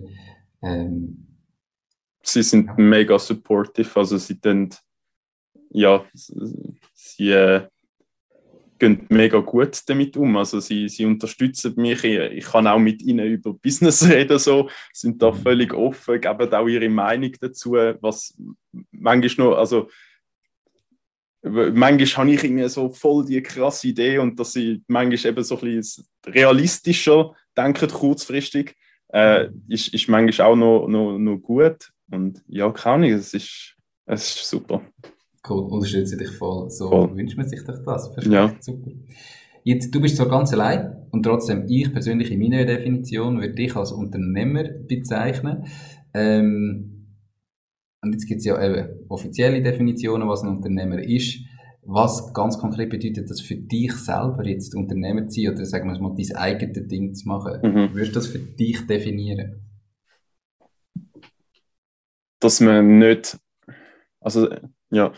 Ähm, 0.62 1.19
sie 2.22 2.44
sind 2.44 2.78
mega 2.78 3.18
supportive, 3.18 3.90
also 4.00 4.18
sie 4.18 4.40
dann, 4.40 4.70
ja, 5.72 6.06
sie 6.94 7.32
äh, 7.32 7.68
gehen 8.80 9.06
mega 9.10 9.40
gut 9.40 9.82
damit 9.88 10.16
um, 10.18 10.38
also 10.38 10.60
sie, 10.60 10.88
sie 10.90 11.06
unterstützen 11.06 11.74
mich, 11.76 12.04
ich, 12.04 12.18
ich 12.18 12.46
kann 12.46 12.68
auch 12.68 12.80
mit 12.80 13.02
ihnen 13.02 13.28
über 13.28 13.54
Business 13.54 14.08
reden, 14.10 14.40
so, 14.40 14.70
sind 14.94 15.22
da 15.22 15.32
völlig 15.32 15.74
offen, 15.74 16.22
geben 16.22 16.54
auch 16.54 16.68
ihre 16.68 16.90
Meinung 16.90 17.32
dazu, 17.40 17.74
was 17.74 18.36
manchmal 18.92 19.48
noch, 19.50 19.58
also 19.58 19.90
manchmal 21.42 22.06
habe 22.06 22.32
ich 22.32 22.44
irgendwie 22.44 22.68
so 22.68 22.90
voll 22.90 23.26
die 23.26 23.42
krasse 23.42 23.88
Idee 23.88 24.18
und 24.18 24.40
dass 24.40 24.54
sie 24.54 24.84
manchmal 24.88 25.32
eben 25.32 25.44
so 25.44 25.56
ein 25.56 25.62
bisschen 25.62 26.06
realistischer 26.26 27.34
denken, 27.56 27.90
kurzfristig, 27.90 28.76
äh, 29.10 29.48
ist, 29.68 29.94
ist 29.94 30.10
manchmal 30.10 30.48
auch 30.48 30.56
noch, 30.56 30.88
noch, 30.88 31.18
noch 31.18 31.38
gut. 31.38 31.92
Und 32.12 32.44
ja, 32.48 32.72
keine 32.72 32.96
Ahnung, 32.96 33.12
es 33.12 33.34
ist, 33.34 33.76
es 34.06 34.22
ist 34.36 34.50
super. 34.50 34.82
Cool, 35.48 35.64
unterstütze 35.72 36.18
dich 36.18 36.30
voll. 36.32 36.70
So 36.70 36.90
Voll. 36.90 37.16
wünscht 37.16 37.38
man 37.38 37.48
sich 37.48 37.64
doch 37.64 37.84
das. 37.86 38.14
Perfekt, 38.14 38.34
Ja. 38.34 38.54
super. 38.60 38.92
Jetzt, 39.64 39.94
du 39.94 40.02
bist 40.02 40.18
zwar 40.18 40.30
ganz 40.30 40.54
allein 40.54 40.96
und 41.12 41.24
trotzdem, 41.24 41.66
ich 41.68 41.92
persönlich 41.92 42.32
in 42.32 42.40
meiner 42.40 42.66
Definition 42.66 43.40
würde 43.40 43.54
dich 43.54 43.76
als 43.76 43.92
Unternehmer 43.92 44.64
bezeichnen. 44.64 45.66
Ähm, 46.14 46.96
und 48.02 48.14
jetzt 48.14 48.26
gibt 48.28 48.40
es 48.40 48.46
ja 48.46 48.64
eben 48.64 49.06
offizielle 49.10 49.62
Definitionen, 49.62 50.28
was 50.28 50.42
ein 50.44 50.50
Unternehmer 50.58 51.00
ist. 51.04 51.40
Was 51.84 52.34
ganz 52.34 52.58
konkret 52.58 52.90
bedeutet 52.90 53.30
das 53.30 53.42
für 53.42 53.56
dich 53.56 53.94
selber, 53.94 54.46
jetzt 54.46 54.76
Unternehmer 54.76 55.28
zu 55.28 55.42
sein 55.42 55.54
oder 55.54 55.66
sagen 55.66 55.92
wir 55.92 56.00
mal, 56.00 56.16
dein 56.16 56.36
eigenes 56.36 56.88
Ding 56.88 57.14
zu 57.14 57.28
machen? 57.28 57.60
Mhm. 57.64 57.94
Würdest 57.94 58.12
du 58.12 58.20
das 58.20 58.28
für 58.28 58.40
dich 58.40 58.86
definieren? 58.88 59.62
Dass 62.40 62.60
man 62.62 63.00
nicht, 63.00 63.38
also 64.22 64.50
ja, 64.90 65.14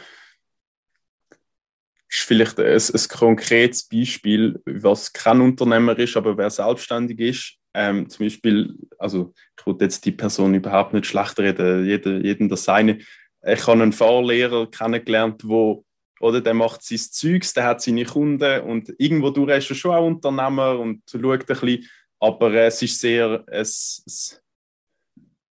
ist 2.09 2.21
vielleicht 2.21 2.59
ein, 2.59 2.65
ein 2.65 3.07
konkretes 3.09 3.87
Beispiel, 3.87 4.61
was 4.65 5.13
kein 5.13 5.41
Unternehmer 5.41 5.97
ist, 5.97 6.17
aber 6.17 6.37
wer 6.37 6.49
selbstständig 6.49 7.19
ist. 7.19 7.57
Ähm, 7.73 8.09
zum 8.09 8.25
Beispiel, 8.25 8.75
also 8.97 9.33
ich 9.57 9.65
wollte 9.65 9.85
jetzt 9.85 10.03
die 10.03 10.11
Person 10.11 10.53
überhaupt 10.53 10.93
nicht 10.93 11.05
schlecht 11.05 11.39
reden, 11.39 11.85
jeder, 11.85 12.17
jedem 12.17 12.49
das 12.49 12.65
seine. 12.65 12.97
Ich 13.43 13.65
habe 13.65 13.81
einen 13.81 13.93
Fahrlehrer 13.93 14.69
kennengelernt, 14.69 15.41
wo 15.45 15.85
oder 16.19 16.41
der 16.41 16.53
macht 16.53 16.83
sein 16.83 16.99
Zeugs, 16.99 17.53
der 17.53 17.63
hat 17.63 17.81
seine 17.81 18.05
Kunden 18.05 18.61
und 18.61 18.93
irgendwo 18.99 19.31
durch 19.31 19.57
ist 19.57 19.71
er 19.71 19.75
schon 19.75 19.95
auch 19.95 20.05
Unternehmer 20.05 20.77
und 20.77 21.01
schaut 21.09 21.23
ein 21.23 21.45
bisschen, 21.45 21.89
aber 22.19 22.53
es 22.53 22.81
ist 22.81 22.99
sehr, 22.99 23.43
es, 23.47 24.03
es 24.05 24.43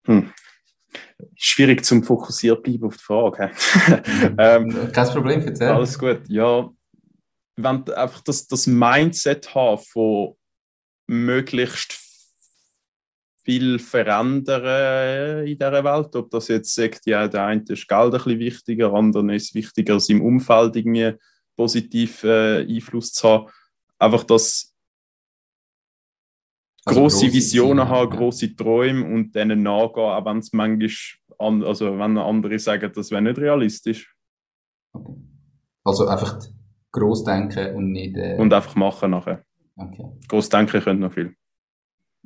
hm, 0.06 0.32
schwierig 1.34 1.84
zum 1.84 2.02
fokussiert 2.02 2.62
bleiben 2.62 2.84
auf 2.84 2.96
die 2.96 3.02
Frage. 3.02 3.50
hä? 3.86 4.02
ähm, 4.38 4.92
Kein 4.92 5.08
Problem, 5.08 5.40
erzähl. 5.42 5.68
alles 5.68 5.98
gut. 5.98 6.20
Ja, 6.28 6.68
wenn 7.56 7.88
einfach 7.90 8.20
das, 8.20 8.46
das 8.46 8.66
Mindset 8.66 9.54
haben 9.54 9.82
von 9.82 10.36
möglichst 11.06 11.98
viel 13.44 13.78
verändern 13.78 15.46
in 15.46 15.58
dieser 15.58 15.84
Welt, 15.84 16.14
ob 16.14 16.30
das 16.30 16.48
jetzt 16.48 16.74
sagt, 16.74 17.06
ja, 17.06 17.26
der 17.26 17.44
eine 17.44 17.64
ist 17.68 17.88
Geld 17.88 18.04
ein 18.04 18.10
bisschen 18.12 18.38
wichtiger, 18.38 18.88
der 18.90 18.98
andere 18.98 19.34
ist 19.34 19.54
wichtiger, 19.54 19.98
seinem 19.98 20.22
Umfeld 20.22 20.76
irgendwie 20.76 21.14
positiv 21.56 22.24
äh, 22.24 22.60
Einfluss 22.60 23.12
zu 23.12 23.28
haben. 23.28 23.50
Einfach 23.98 24.24
das 24.24 24.71
Also 26.84 27.00
große 27.00 27.26
grosse 27.26 27.32
Visionen 27.34 27.88
haben, 27.88 28.10
ja. 28.10 28.16
große 28.16 28.56
Träume 28.56 29.04
und 29.06 29.34
denen 29.34 29.62
nachgehen, 29.62 30.04
auch 30.04 30.24
wenn 30.24 30.38
es 30.38 30.52
manchmal, 30.52 30.90
an, 31.38 31.62
also 31.62 31.98
wenn 31.98 32.18
andere 32.18 32.58
sagen, 32.58 32.90
das 32.94 33.10
wäre 33.10 33.22
nicht 33.22 33.38
realistisch. 33.38 34.14
Okay. 34.92 35.14
Also 35.84 36.06
einfach 36.06 36.40
gross 36.90 37.24
denken 37.24 37.74
und 37.76 37.92
nicht. 37.92 38.16
Äh, 38.16 38.36
Und 38.38 38.52
einfach 38.52 38.74
machen 38.76 39.10
nachher. 39.12 39.44
okay. 39.76 40.04
Groß 40.28 40.48
denken 40.48 40.80
können 40.80 41.00
noch 41.00 41.12
viel. 41.12 41.34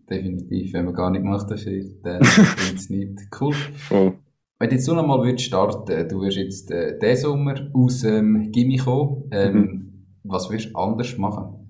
Definitiv. 0.08 0.72
Wenn 0.72 0.84
man 0.86 0.94
gar 0.94 1.10
nicht 1.10 1.24
macht, 1.24 1.50
das 1.50 1.64
ist, 1.64 2.00
dann 2.02 2.20
bringt 2.20 2.76
es 2.78 2.90
nicht. 2.90 3.18
Cool. 3.40 3.54
Voll. 3.54 4.18
Wenn 4.58 4.70
du 4.70 4.74
jetzt 4.76 4.84
so 4.86 4.94
nochmal 4.94 5.20
würdest 5.22 5.44
starten, 5.46 6.08
du 6.08 6.20
wirst 6.22 6.38
jetzt 6.38 6.70
äh, 6.70 6.98
diesen 6.98 7.16
Sommer 7.30 7.54
aus 7.74 8.00
dem 8.00 8.36
ähm, 8.36 8.52
Gimmi 8.52 8.76
kommen, 8.78 9.28
ähm, 9.32 9.54
Mhm. 9.54 10.06
was 10.24 10.48
würdest 10.48 10.70
du 10.72 10.78
anders 10.78 11.16
machen? 11.18 11.65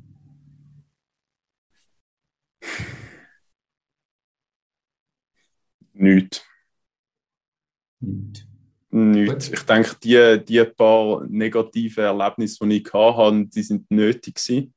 Nichts. 5.99 6.45
Nicht. 8.01 8.47
Nichts. 8.91 9.51
Ich 9.51 9.63
denke, 9.63 9.97
die, 10.03 10.45
die 10.45 10.65
paar 10.65 11.25
negativen 11.27 12.05
Erlebnisse, 12.05 12.67
die 12.67 12.83
ich 12.83 12.93
hatte, 12.93 13.47
die 13.47 13.63
sind 13.63 13.91
nötig 13.91 14.37
gewesen. 14.37 14.75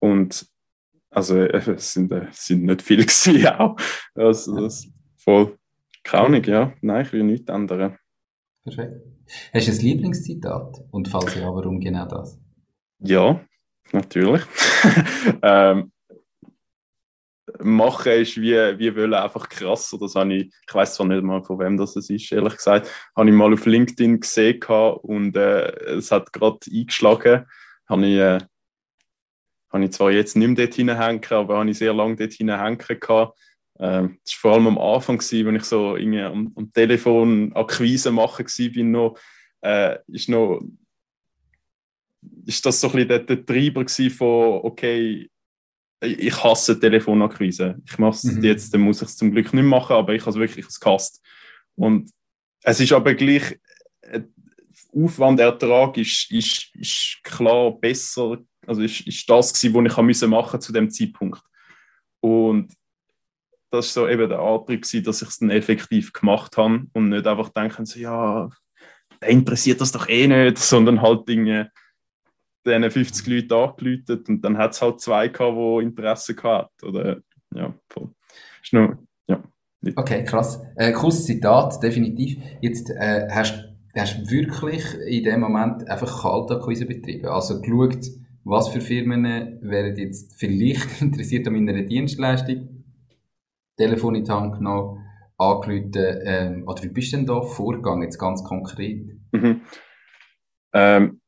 Und 0.00 0.46
also 1.10 1.36
es 1.42 1.92
sind, 1.92 2.12
äh, 2.12 2.26
es 2.30 2.46
sind 2.46 2.64
nicht 2.64 2.82
viele 2.82 3.02
gewesen 3.06 3.46
auch. 3.46 3.76
Also, 4.14 4.60
das, 4.60 4.86
voll. 5.16 5.58
Ahnung, 6.10 6.42
ja. 6.44 6.72
Nein, 6.80 7.04
ich 7.04 7.12
will 7.12 7.22
nichts 7.22 7.50
ändern. 7.50 7.98
Perfekt. 8.64 9.02
Hast 9.52 9.68
du 9.68 9.72
ein 9.72 9.78
Lieblingszitat? 9.78 10.84
Und 10.90 11.08
falls 11.08 11.34
ja, 11.34 11.54
warum 11.54 11.80
genau 11.80 12.06
das? 12.06 12.38
Ja, 13.00 13.44
natürlich. 13.92 14.42
ähm, 15.42 15.92
machen 17.62 18.12
ist 18.12 18.36
wie, 18.36 18.54
wie 18.78 18.94
wollen 18.94 19.14
einfach 19.14 19.48
krasser. 19.48 19.98
Das 19.98 20.14
habe 20.14 20.34
ich, 20.34 20.52
ich 20.66 20.74
weiß 20.74 20.94
zwar 20.94 21.06
nicht 21.06 21.22
mal, 21.22 21.42
von 21.42 21.58
wem 21.58 21.76
das 21.76 21.96
ist, 21.96 22.32
ehrlich 22.32 22.56
gesagt, 22.56 22.90
habe 23.16 23.28
ich 23.28 23.34
mal 23.34 23.52
auf 23.52 23.66
LinkedIn 23.66 24.20
gesehen 24.20 24.62
und 24.62 25.36
äh, 25.36 25.68
es 25.96 26.10
hat 26.10 26.32
gerade 26.32 26.58
eingeschlagen. 26.72 27.46
Habe 27.88 28.06
ich, 28.06 28.16
äh, 28.18 28.38
habe 29.72 29.84
ich 29.84 29.92
zwar 29.92 30.10
jetzt 30.10 30.36
nicht 30.36 30.48
mehr 30.48 30.66
dort 30.66 30.74
hinhängen, 30.74 31.24
aber 31.30 31.58
habe 31.58 31.70
ich 31.70 31.78
sehr 31.78 31.94
lange 31.94 32.16
dort 32.16 32.32
hinhängen 32.32 32.78
gehabt. 32.78 33.38
Ähm, 33.80 34.18
das 34.24 34.34
war 34.34 34.40
vor 34.40 34.52
allem 34.54 34.66
am 34.66 34.78
Anfang, 34.78 35.18
gewesen, 35.18 35.46
wenn 35.46 35.56
ich 35.56 35.64
so 35.64 35.96
irgendwie 35.96 36.22
am, 36.22 36.52
am 36.56 36.72
Telefon 36.72 37.52
Akquise 37.54 38.10
machen 38.10 38.46
war, 38.46 38.84
noch, 38.84 39.18
äh, 39.62 39.98
ist 40.08 40.28
noch 40.28 40.60
ist 42.46 42.64
das 42.64 42.80
so 42.80 42.88
ein 42.88 42.92
bisschen 42.94 43.08
der, 43.08 43.18
der 43.20 43.46
Treiber 43.46 43.86
von, 43.88 44.60
okay, 44.64 45.30
ich 46.00 46.44
hasse 46.44 46.78
Telefonakquise. 46.78 47.76
Ich 47.84 47.98
mache 47.98 48.14
es 48.16 48.24
Mhm. 48.24 48.44
jetzt, 48.44 48.72
dann 48.72 48.82
muss 48.82 49.02
ich 49.02 49.08
es 49.08 49.16
zum 49.16 49.32
Glück 49.32 49.52
nicht 49.52 49.64
machen, 49.64 49.96
aber 49.96 50.14
ich 50.14 50.22
habe 50.22 50.30
es 50.30 50.36
wirklich 50.36 50.66
gehasst. 50.80 51.24
Und 51.74 52.10
es 52.62 52.80
ist 52.80 52.92
aber 52.92 53.14
gleich, 53.14 53.58
äh, 54.02 54.22
Aufwand, 54.94 55.40
Ertrag 55.40 55.96
ist, 55.98 56.30
ist, 56.30 56.74
ist 56.74 57.18
klar 57.22 57.72
besser, 57.72 58.38
also 58.66 58.82
ist, 58.82 59.00
ist 59.06 59.28
das 59.28 59.52
gewesen, 59.52 59.86
was 59.86 60.22
ich 60.22 60.28
machen 60.28 60.60
zu 60.60 60.72
dem 60.72 60.90
Zeitpunkt. 60.90 61.40
Und 62.20 62.72
das 63.70 63.86
ist 63.86 63.94
so 63.94 64.08
eben 64.08 64.28
der 64.28 64.40
Antrieb 64.40 64.82
gewesen, 64.82 65.04
dass 65.04 65.22
ich 65.22 65.28
es 65.28 65.38
dann 65.38 65.50
effektiv 65.50 66.12
gemacht 66.12 66.56
habe 66.56 66.86
und 66.94 67.10
nicht 67.10 67.26
einfach 67.26 67.50
denken 67.50 67.84
so, 67.84 67.98
ja, 67.98 68.48
der 69.20 69.28
interessiert 69.28 69.80
das 69.80 69.92
doch 69.92 70.08
eh 70.08 70.26
nicht, 70.26 70.58
sondern 70.58 71.02
halt 71.02 71.28
Dinge, 71.28 71.70
diesen 72.68 72.90
50 72.90 73.26
Leuten 73.26 73.52
angeläutet 73.52 74.28
und 74.28 74.42
dann 74.42 74.58
hat 74.58 74.72
es 74.72 74.82
halt 74.82 75.00
zwei 75.00 75.28
gehabt, 75.28 75.56
die 75.56 75.84
Interesse 75.84 76.34
gehabt 76.34 76.82
Oder, 76.82 77.18
ja, 77.54 77.74
voll. 77.88 78.10
Ist 78.62 78.72
nur, 78.72 78.98
ja. 79.26 79.42
Okay, 79.96 80.24
krass. 80.24 80.62
Äh, 80.76 80.92
cooles 80.92 81.24
Zitat, 81.24 81.82
definitiv. 81.82 82.38
Jetzt 82.60 82.90
äh, 82.90 83.28
hast 83.30 83.64
du 83.94 84.30
wirklich 84.30 84.84
in 85.06 85.24
dem 85.24 85.40
Moment 85.40 85.88
einfach 85.88 86.22
Kaltakquise 86.22 86.86
betrieben. 86.86 87.26
Also 87.26 87.60
geschaut, 87.60 88.06
was 88.44 88.68
für 88.68 88.80
Firmen 88.80 89.58
wären 89.62 89.96
jetzt 89.96 90.38
vielleicht 90.38 91.00
interessiert 91.02 91.46
an 91.46 91.54
meiner 91.54 91.82
Dienstleistung. 91.82 92.84
Telefon 93.76 94.16
in 94.16 94.24
die 94.24 94.30
Hand 94.30 94.56
genommen, 94.56 95.04
angerufen. 95.36 95.92
Ähm, 96.24 96.64
oder 96.66 96.82
wie 96.82 96.88
bist 96.88 97.12
du 97.12 97.18
denn 97.18 97.26
da 97.26 97.40
vorgegangen, 97.42 98.02
jetzt 98.02 98.18
ganz 98.18 98.42
konkret? 98.42 99.06
Mhm. 99.32 99.60
Ähm, 100.72 101.20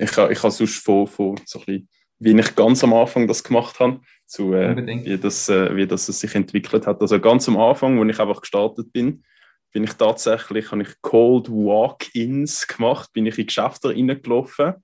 ich 0.00 0.16
habe 0.16 0.32
ich 0.32 0.42
ha 0.42 0.50
sonst 0.50 0.82
von, 0.84 1.06
von 1.06 1.36
so 1.44 1.58
ein 1.60 1.64
bisschen, 1.64 1.88
wie 2.18 2.38
ich 2.38 2.54
ganz 2.54 2.84
am 2.84 2.92
Anfang 2.92 3.26
das 3.26 3.42
gemacht 3.42 3.80
habe, 3.80 4.00
zu 4.26 4.54
äh, 4.54 5.04
wie, 5.04 5.18
das, 5.18 5.48
äh, 5.48 5.74
wie 5.74 5.86
das 5.86 6.06
sich 6.06 6.34
entwickelt 6.34 6.86
hat. 6.86 7.00
Also 7.00 7.18
ganz 7.20 7.48
am 7.48 7.56
Anfang, 7.56 7.98
wo 7.98 8.04
ich 8.04 8.20
einfach 8.20 8.40
gestartet 8.40 8.92
bin, 8.92 9.24
bin 9.72 9.84
ich 9.84 9.92
tatsächlich, 9.94 10.70
habe 10.70 10.82
ich 10.82 11.00
Cold 11.00 11.48
Walk-ins 11.48 12.66
gemacht, 12.66 13.12
bin 13.12 13.26
ich 13.26 13.38
in 13.38 13.46
Geschäfte 13.46 13.88
reingelaufen, 13.88 14.74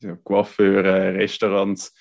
ja, 0.00 0.16
Coiffeur, 0.22 0.84
äh, 0.84 1.08
Restaurants 1.10 1.94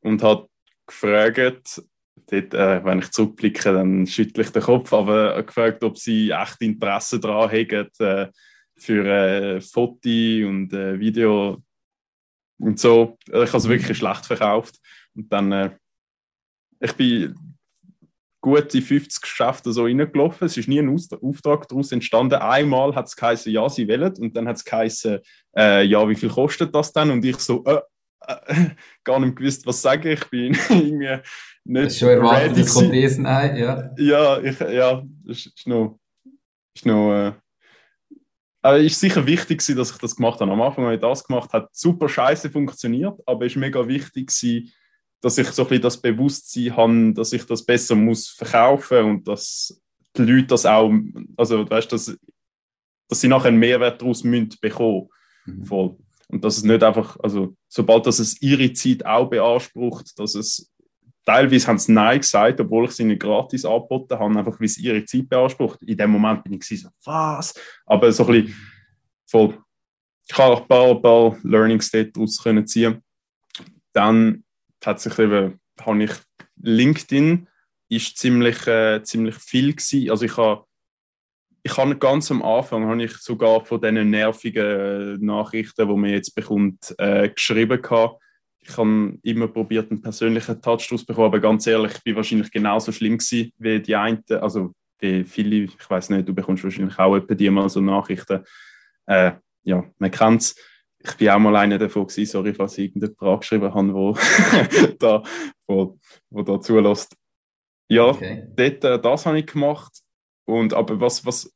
und 0.00 0.22
habe 0.22 0.48
gefragt, 0.86 1.82
dort, 2.30 2.54
äh, 2.54 2.84
wenn 2.84 2.98
ich 2.98 3.10
zurückblicke, 3.10 3.72
dann 3.72 4.06
schüttle 4.06 4.44
ich 4.44 4.50
den 4.50 4.62
Kopf, 4.62 4.92
aber 4.92 5.42
gefragt, 5.42 5.82
ob 5.82 5.98
sie 5.98 6.30
echt 6.30 6.60
Interesse 6.60 7.20
daran 7.20 7.50
haben, 7.50 7.88
äh, 7.98 8.28
für 8.76 9.06
äh, 9.06 9.60
Foto 9.60 10.08
und 10.08 10.72
äh, 10.72 10.98
Video 11.00 11.62
und 12.58 12.78
so. 12.78 13.16
Ich 13.26 13.34
habe 13.34 13.56
es 13.56 13.68
wirklich 13.68 13.98
schlecht 13.98 14.26
verkauft. 14.26 14.76
Und 15.14 15.32
dann, 15.32 15.52
äh, 15.52 15.70
ich 16.80 16.92
bin 16.92 17.34
gute 18.40 18.80
50 18.80 19.20
Geschäfte 19.20 19.72
so 19.72 19.84
reingelaufen. 19.84 20.46
Es 20.46 20.56
ist 20.56 20.68
nie 20.68 20.78
ein 20.78 20.88
Auftrag 20.88 21.68
daraus 21.68 21.92
entstanden. 21.92 22.34
Einmal 22.34 22.94
hat 22.94 23.06
es 23.06 23.16
geheißen, 23.16 23.52
ja, 23.52 23.68
sie 23.68 23.88
wählen. 23.88 24.14
Und 24.18 24.36
dann 24.36 24.48
hat 24.48 24.56
es 24.56 24.64
geheißen, 24.64 25.18
äh, 25.56 25.84
ja, 25.84 26.08
wie 26.08 26.14
viel 26.14 26.28
kostet 26.28 26.74
das 26.74 26.92
denn? 26.92 27.10
Und 27.10 27.24
ich 27.24 27.38
so, 27.38 27.64
äh, 27.64 27.80
äh, 28.26 28.70
gar 29.04 29.20
nicht 29.20 29.36
gewusst, 29.36 29.66
was 29.66 29.82
sage 29.82 30.12
ich. 30.12 30.24
bin 30.26 30.56
irgendwie 30.68 31.18
nicht. 31.64 31.86
Das 31.86 31.92
ist 31.94 31.98
schon 31.98 32.08
erwartet, 32.08 32.68
kommt 32.68 32.94
das 32.94 33.18
Nein, 33.18 33.56
ja. 33.56 33.90
Ja, 33.96 34.40
ich, 34.40 34.60
ja, 34.60 35.02
das 35.24 35.46
ist 35.46 35.66
noch. 35.66 35.98
Ist 36.74 36.86
noch 36.86 37.34
äh, 38.64 38.84
ist 38.84 39.00
sicher 39.00 39.26
wichtig, 39.26 39.64
dass 39.64 39.90
ich 39.90 39.98
das 39.98 40.16
gemacht 40.16 40.40
habe. 40.40 40.50
Am 40.50 40.60
Anfang 40.60 40.84
habe 40.84 40.94
ich 40.94 41.00
das 41.00 41.24
gemacht, 41.24 41.52
hat 41.52 41.68
super 41.72 42.08
scheiße 42.08 42.50
funktioniert, 42.50 43.18
aber 43.26 43.46
es 43.46 43.52
ist 43.52 43.58
mega 43.58 43.86
wichtig, 43.86 44.32
dass 45.20 45.38
ich 45.38 45.48
so 45.48 45.62
ein 45.62 45.68
bisschen 45.68 45.82
das 45.82 46.00
Bewusstsein 46.00 46.76
habe, 46.76 47.12
dass 47.14 47.32
ich 47.32 47.44
das 47.44 47.64
besser 47.64 47.94
muss 47.94 48.28
verkaufen 48.28 49.04
und 49.04 49.28
dass 49.28 49.80
die 50.16 50.22
Leute 50.22 50.48
das 50.48 50.66
auch, 50.66 50.92
also 51.36 51.68
weißt, 51.68 51.92
dass, 51.92 52.16
dass 53.08 53.20
sie 53.20 53.28
nachher 53.28 53.48
einen 53.48 53.58
Mehrwert 53.58 54.00
daraus 54.00 54.24
müssen 54.24 54.56
bekommen. 54.60 55.08
Mhm. 55.46 55.64
Voll. 55.64 55.96
Und 56.28 56.44
dass 56.44 56.58
es 56.58 56.62
nicht 56.62 56.82
einfach, 56.82 57.16
also 57.22 57.56
sobald 57.68 58.06
das 58.06 58.18
es 58.18 58.40
ihre 58.42 58.72
Zeit 58.72 59.04
auch 59.06 59.30
beansprucht, 59.30 60.18
dass 60.18 60.34
es 60.34 60.70
teilweise 61.28 61.66
haben 61.66 61.78
sie 61.78 61.92
Nein 61.92 62.20
gesagt, 62.20 62.58
obwohl 62.58 62.86
ich 62.86 62.92
sie 62.92 63.04
nicht 63.04 63.20
gratis 63.20 63.66
angeboten 63.66 64.18
habe, 64.18 64.38
einfach 64.38 64.58
weil 64.58 64.64
es 64.64 64.78
ihre 64.78 65.04
Zeit 65.04 65.28
beansprucht. 65.28 65.82
In 65.82 65.98
dem 65.98 66.10
Moment 66.10 66.42
bin 66.42 66.54
ich 66.54 66.66
so, 66.66 66.88
was? 67.04 67.52
Aber 67.84 68.10
so 68.10 68.26
ein 68.26 68.32
bisschen 68.32 68.56
voll. 69.26 69.58
Ich 70.26 70.38
habe 70.38 70.56
ein 70.56 70.66
paar, 70.66 70.90
ein 70.90 71.02
paar 71.02 71.36
Learnings 71.42 71.90
daraus 71.90 72.42
können 72.42 72.66
ziehen. 72.66 73.02
Dann 73.92 74.42
hat 74.82 75.00
sich 75.00 75.18
eben, 75.18 75.60
habe 75.82 76.02
ich 76.02 76.12
LinkedIn 76.62 77.46
ist 77.90 78.16
ziemlich, 78.16 78.66
äh, 78.66 79.02
ziemlich 79.02 79.34
viel 79.34 79.74
gewesen. 79.74 80.10
Also 80.10 80.24
ich 80.24 80.36
habe 80.38 80.64
ich 81.62 81.76
habe 81.76 81.96
ganz 81.96 82.30
am 82.30 82.42
Anfang 82.42 82.86
habe 82.86 83.04
ich 83.04 83.12
sogar 83.18 83.66
von 83.66 83.80
diesen 83.80 84.08
nervigen 84.08 85.18
äh, 85.20 85.24
Nachrichten, 85.24 85.86
die 85.88 85.94
man 85.94 86.10
jetzt 86.10 86.34
bekommt, 86.34 86.94
äh, 86.96 87.28
geschrieben 87.28 87.82
gehabt. 87.82 88.22
Ich 88.68 88.76
habe 88.76 89.18
immer 89.22 89.48
probiert, 89.48 89.90
einen 89.90 90.02
persönlichen 90.02 90.60
Touch 90.60 90.86
daraus 90.88 91.00
zu 91.00 91.06
bekommen, 91.06 91.28
aber 91.28 91.40
ganz 91.40 91.66
ehrlich, 91.66 91.92
ich 91.96 92.04
bin 92.04 92.16
wahrscheinlich 92.16 92.50
genauso 92.50 92.92
schlimm 92.92 93.16
gewesen 93.16 93.52
wie 93.58 93.80
die 93.80 93.96
einen, 93.96 94.22
also 94.28 94.74
wie 94.98 95.24
viele, 95.24 95.64
ich 95.64 95.90
weiß 95.90 96.10
nicht, 96.10 96.28
du 96.28 96.34
bekommst 96.34 96.64
wahrscheinlich 96.64 96.98
auch 96.98 97.16
etwa 97.16 97.34
die 97.34 97.50
mal 97.50 97.68
so 97.68 97.80
Nachrichten. 97.80 98.44
Äh, 99.06 99.32
ja, 99.62 99.84
man 99.98 100.10
kennt 100.10 100.42
es. 100.42 100.56
Ich 100.98 101.14
bin 101.14 101.28
auch 101.28 101.38
mal 101.38 101.54
einer 101.56 101.78
davon 101.78 102.06
gewesen, 102.06 102.30
sorry, 102.30 102.52
falls 102.52 102.76
ich 102.76 102.86
irgendeine 102.86 103.14
Frage 103.14 103.40
geschrieben 103.40 103.72
habe, 103.72 103.94
wo, 103.94 104.16
da, 104.98 105.22
wo, 105.66 105.98
wo 106.30 106.42
da 106.42 106.60
zulässt. 106.60 107.16
Ja, 107.88 108.06
okay. 108.06 108.46
dort, 108.54 108.84
äh, 108.84 109.00
das 109.00 109.26
habe 109.26 109.38
ich 109.38 109.46
gemacht. 109.46 110.00
Und, 110.44 110.74
aber 110.74 111.00
was, 111.00 111.24
was, 111.24 111.54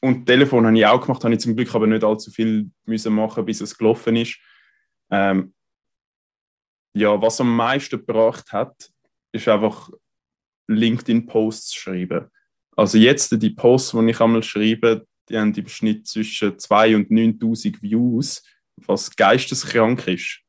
und 0.00 0.26
Telefon 0.26 0.66
habe 0.66 0.78
ich 0.78 0.86
auch 0.86 1.00
gemacht, 1.00 1.24
habe 1.24 1.34
ich 1.34 1.40
zum 1.40 1.56
Glück 1.56 1.74
aber 1.74 1.86
nicht 1.86 2.04
allzu 2.04 2.30
viel 2.30 2.70
müssen 2.84 3.14
machen, 3.14 3.44
bis 3.44 3.60
es 3.60 3.76
gelaufen 3.76 4.16
ist. 4.16 4.38
Ähm, 5.10 5.53
ja, 6.94 7.20
was 7.20 7.40
am 7.40 7.54
meisten 7.54 7.98
gebracht 7.98 8.52
hat, 8.52 8.90
ist 9.32 9.48
einfach 9.48 9.90
LinkedIn-Posts 10.68 11.74
schreiben. 11.74 12.28
Also 12.76 12.98
jetzt 12.98 13.30
die 13.40 13.50
Posts, 13.50 13.92
die 13.92 14.10
ich 14.10 14.20
einmal 14.20 14.42
schreibe, 14.42 15.06
die 15.28 15.38
haben 15.38 15.54
im 15.54 15.68
Schnitt 15.68 16.06
zwischen 16.06 16.52
2.000 16.52 16.96
und 16.96 17.10
9.000 17.10 17.82
Views, 17.82 18.42
was 18.76 19.14
geisteskrank 19.14 20.06
ist. 20.08 20.40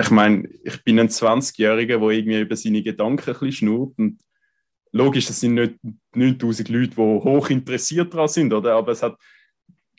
Ich 0.00 0.10
meine, 0.10 0.48
ich 0.64 0.82
bin 0.84 0.98
ein 0.98 1.08
20-Jähriger, 1.08 1.98
der 1.98 2.08
irgendwie 2.08 2.40
über 2.40 2.56
seine 2.56 2.82
Gedanken 2.82 3.30
ein 3.30 3.32
bisschen 3.32 3.52
schnurrt 3.52 3.98
und 3.98 4.20
logisch, 4.92 5.26
das 5.26 5.40
sind 5.40 5.54
nicht 5.54 5.74
9000 6.14 6.68
Leute, 6.68 6.94
die 6.94 6.96
hoch 6.96 7.50
interessiert 7.50 8.12
daran 8.12 8.28
sind, 8.28 8.52
oder? 8.52 8.74
aber 8.74 8.92
es 8.92 9.02
hat 9.02 9.16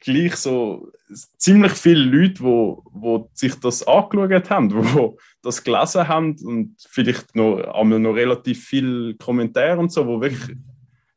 gleich 0.04 0.36
so 0.36 0.92
ziemlich 1.38 1.74
viele 1.74 2.04
Leute, 2.04 2.44
wo, 2.44 2.84
wo 2.92 3.30
sich 3.34 3.56
das 3.56 3.86
angeschaut 3.88 4.50
haben, 4.50 4.72
wo 4.96 5.18
das 5.42 5.64
gelesen 5.64 6.08
haben 6.08 6.36
und 6.44 6.76
vielleicht 6.90 7.36
noch, 7.36 7.60
einmal 7.74 8.00
noch 8.00 8.14
relativ 8.14 8.66
viele 8.66 9.16
Kommentare 9.16 9.80
und 9.80 9.92
so, 9.92 10.06
wo 10.06 10.22
wirklich 10.22 10.58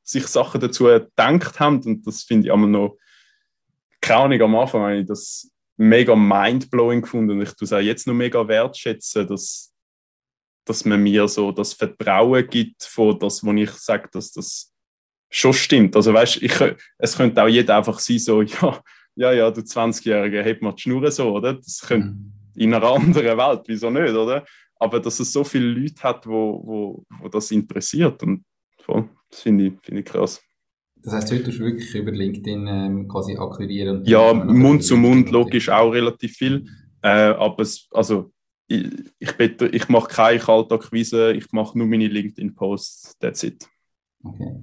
sich 0.02 0.26
Sachen 0.26 0.60
dazu 0.60 0.84
gedacht 0.84 1.58
haben 1.58 1.82
und 1.82 2.06
das 2.06 2.22
finde 2.22 2.46
ich 2.46 2.52
einmal 2.52 2.70
noch 2.70 2.96
keine 4.00 4.20
Ahnung, 4.20 4.42
am 4.42 4.56
Anfang 4.56 4.82
habe 4.82 4.96
ich 4.98 5.06
das 5.06 5.50
mega 5.76 6.14
mindblowing 6.14 7.02
gefunden 7.02 7.32
und 7.32 7.42
ich 7.42 7.52
tue 7.54 7.66
es 7.66 7.72
auch 7.72 7.78
jetzt 7.78 8.06
noch 8.06 8.14
mega 8.14 8.46
wertschätzen, 8.46 9.26
dass, 9.26 9.74
dass 10.64 10.84
man 10.84 11.02
mir 11.02 11.26
so 11.26 11.50
das 11.50 11.72
Vertrauen 11.72 12.46
gibt, 12.46 12.84
von 12.84 13.18
das, 13.18 13.44
wo 13.44 13.52
ich 13.52 13.70
sage, 13.70 14.08
dass 14.12 14.30
das 14.30 14.72
schon 15.36 15.52
stimmt. 15.52 15.94
Also 15.94 16.14
weißt, 16.14 16.42
ich, 16.42 16.52
es 16.98 17.16
könnte 17.16 17.42
auch 17.42 17.48
jeder 17.48 17.76
einfach 17.76 17.98
sein, 17.98 18.18
so, 18.18 18.42
ja, 18.42 18.82
ja, 19.14 19.32
ja, 19.32 19.50
du 19.50 19.60
20-Jähriger, 19.60 20.42
heb 20.42 20.62
mal 20.62 20.72
die 20.72 20.82
Schnur 20.82 21.10
so, 21.10 21.30
oder? 21.30 21.54
Das 21.54 21.80
könnte 21.80 22.08
mhm. 22.08 22.32
in 22.54 22.72
einer 22.72 22.86
anderen 22.86 23.36
Welt, 23.36 23.62
wieso 23.66 23.90
nicht, 23.90 24.14
oder? 24.14 24.44
Aber 24.78 25.00
dass 25.00 25.20
es 25.20 25.32
so 25.32 25.44
viele 25.44 25.66
Leute 25.66 26.02
hat, 26.02 26.26
wo, 26.26 26.62
wo, 26.64 27.04
wo 27.20 27.28
das 27.28 27.50
interessiert 27.50 28.22
und 28.22 28.44
voll, 28.78 29.08
das 29.30 29.42
finde 29.42 29.66
ich, 29.66 29.72
find 29.82 29.98
ich 30.00 30.04
krass. 30.04 30.40
Das 31.02 31.14
heißt, 31.14 31.32
heute 31.32 31.44
tust 31.44 31.60
du 31.60 31.64
wirklich 31.64 31.94
über 31.94 32.10
LinkedIn 32.10 32.66
ähm, 32.66 33.08
quasi 33.08 33.36
akquirieren? 33.36 34.04
Ja, 34.04 34.32
Mund 34.32 34.84
zu 34.84 34.96
Mund, 34.96 35.30
logisch 35.30 35.68
auch 35.68 35.90
relativ 35.90 36.32
viel. 36.32 36.66
Äh, 37.02 37.08
aber 37.08 37.62
es, 37.62 37.86
also 37.92 38.32
ich, 38.66 38.86
ich, 39.18 39.38
ich 39.38 39.88
mache 39.88 40.08
keine 40.08 40.40
Kaltakquise, 40.40 41.32
ich 41.32 41.52
mache 41.52 41.78
nur 41.78 41.86
meine 41.86 42.08
LinkedIn-Posts, 42.08 43.18
that's 43.18 43.44
it. 43.44 43.68
Okay. 44.24 44.62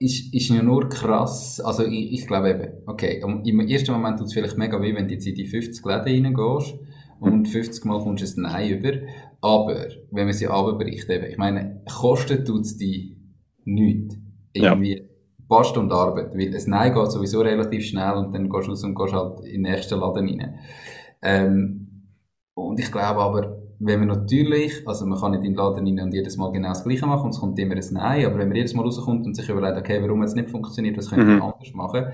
ist, 0.00 0.32
ist 0.32 0.48
ja 0.48 0.62
nur 0.62 0.88
krass. 0.88 1.60
Also 1.60 1.84
ich, 1.84 2.12
ich 2.12 2.26
glaube 2.26 2.50
eben, 2.50 2.72
okay, 2.86 3.22
im 3.22 3.60
ersten 3.60 3.92
Moment 3.92 4.18
tut 4.18 4.28
es 4.28 4.32
vielleicht 4.32 4.56
mega 4.56 4.80
weh, 4.80 4.94
wenn 4.94 5.06
du 5.06 5.14
jetzt 5.14 5.26
in 5.26 5.34
die 5.34 5.46
50 5.46 5.84
Läden 5.84 6.24
reingehst 6.24 6.74
und 7.20 7.46
50 7.46 7.84
Mal 7.84 8.02
kommst 8.02 8.36
du 8.36 8.40
ein 8.40 8.42
Nein 8.42 8.70
über. 8.70 8.92
Aber 9.42 9.88
wenn 10.10 10.24
man 10.24 10.32
sie 10.32 10.48
abbricht, 10.48 11.08
eben, 11.10 11.26
ich 11.26 11.36
meine, 11.36 11.82
kostet 11.86 12.46
tut 12.46 12.62
es 12.62 12.78
die 12.78 13.18
nichts. 13.64 14.16
Irgendwie 14.54 14.96
ja. 14.96 15.02
ein 15.02 15.48
paar 15.48 15.64
Stunden 15.64 15.92
Arbeit, 15.92 16.32
weil 16.32 16.54
ein 16.54 16.70
Nein 16.70 16.94
geht 16.94 17.10
sowieso 17.12 17.42
relativ 17.42 17.84
schnell 17.84 18.14
und 18.14 18.34
dann 18.34 18.48
gehst 18.48 18.66
du 18.68 18.70
raus 18.70 18.84
und 18.84 18.94
gehst 18.94 19.12
halt 19.12 19.40
in 19.40 19.62
den 19.62 19.72
nächsten 19.72 20.00
Laden 20.00 20.28
rein. 20.28 20.58
Ähm, 21.22 22.06
und 22.54 22.80
ich 22.80 22.90
glaube 22.90 23.20
aber, 23.20 23.59
wenn 23.82 24.00
man 24.00 24.08
natürlich, 24.08 24.86
also 24.86 25.06
man 25.06 25.18
kann 25.18 25.32
nicht 25.32 25.44
in 25.44 25.52
den 25.52 25.54
Laden 25.54 25.86
rein 25.86 26.00
und 26.00 26.12
jedes 26.12 26.36
Mal 26.36 26.52
genau 26.52 26.68
das 26.68 26.84
Gleiche 26.84 27.06
machen 27.06 27.24
und 27.24 27.30
es 27.30 27.40
kommt 27.40 27.58
immer 27.58 27.74
ein 27.74 27.84
Nein, 27.92 28.26
aber 28.26 28.38
wenn 28.38 28.48
man 28.48 28.56
jedes 28.56 28.74
Mal 28.74 28.82
rauskommt 28.82 29.24
und 29.24 29.34
sich 29.34 29.48
überlegt, 29.48 29.78
okay, 29.78 30.00
warum 30.02 30.22
es 30.22 30.34
nicht 30.34 30.50
funktioniert, 30.50 30.98
was 30.98 31.08
könnte 31.08 31.24
man 31.24 31.36
mhm. 31.36 31.42
anders 31.42 31.72
machen, 31.72 32.06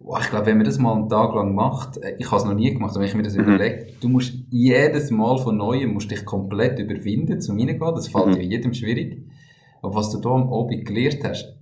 ich 0.00 0.30
glaube, 0.30 0.46
wenn 0.46 0.56
man 0.56 0.66
das 0.66 0.78
mal 0.78 0.94
einen 0.94 1.08
Tag 1.08 1.34
lang 1.34 1.54
macht, 1.54 1.98
äh, 1.98 2.16
ich 2.18 2.26
habe 2.26 2.36
es 2.36 2.44
noch 2.44 2.54
nie 2.54 2.74
gemacht, 2.74 2.90
aber 2.90 3.00
wenn 3.00 3.08
ich 3.08 3.14
mir 3.14 3.22
das 3.22 3.36
mhm. 3.36 3.44
überlege, 3.44 3.86
du 4.00 4.08
musst 4.08 4.34
jedes 4.50 5.12
Mal 5.12 5.38
von 5.38 5.56
Neuem 5.56 5.92
musst 5.92 6.10
dich 6.10 6.24
komplett 6.24 6.80
überwinden, 6.80 7.40
zum 7.40 7.58
reingehen, 7.58 7.78
das 7.78 8.08
fällt 8.08 8.36
mhm. 8.36 8.40
jedem 8.40 8.74
schwierig. 8.74 9.24
Aber 9.82 9.94
was 9.94 10.10
du 10.10 10.18
da 10.18 10.30
am 10.30 10.52
Abend 10.52 10.84
gelernt 10.84 11.22
hast, 11.22 11.56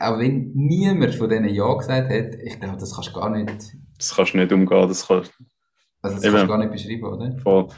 auch 0.00 0.18
wenn 0.18 0.50
niemand 0.54 1.14
von 1.14 1.28
denen 1.28 1.54
Ja 1.54 1.72
gesagt 1.74 2.10
hat, 2.10 2.34
ich 2.42 2.58
glaube, 2.58 2.78
das 2.78 2.94
kannst 2.94 3.10
du 3.10 3.20
gar 3.20 3.30
nicht... 3.30 3.76
Das 3.96 4.16
kannst 4.16 4.34
du 4.34 4.38
nicht 4.38 4.52
umgehen, 4.52 4.88
das 4.88 5.06
kannst... 5.06 5.32
Also 6.00 6.16
das 6.16 6.24
kannst 6.24 6.42
du 6.42 6.48
gar 6.48 6.58
nicht 6.58 6.72
beschreiben, 6.72 7.04
oder? 7.04 7.38
Voll 7.38 7.68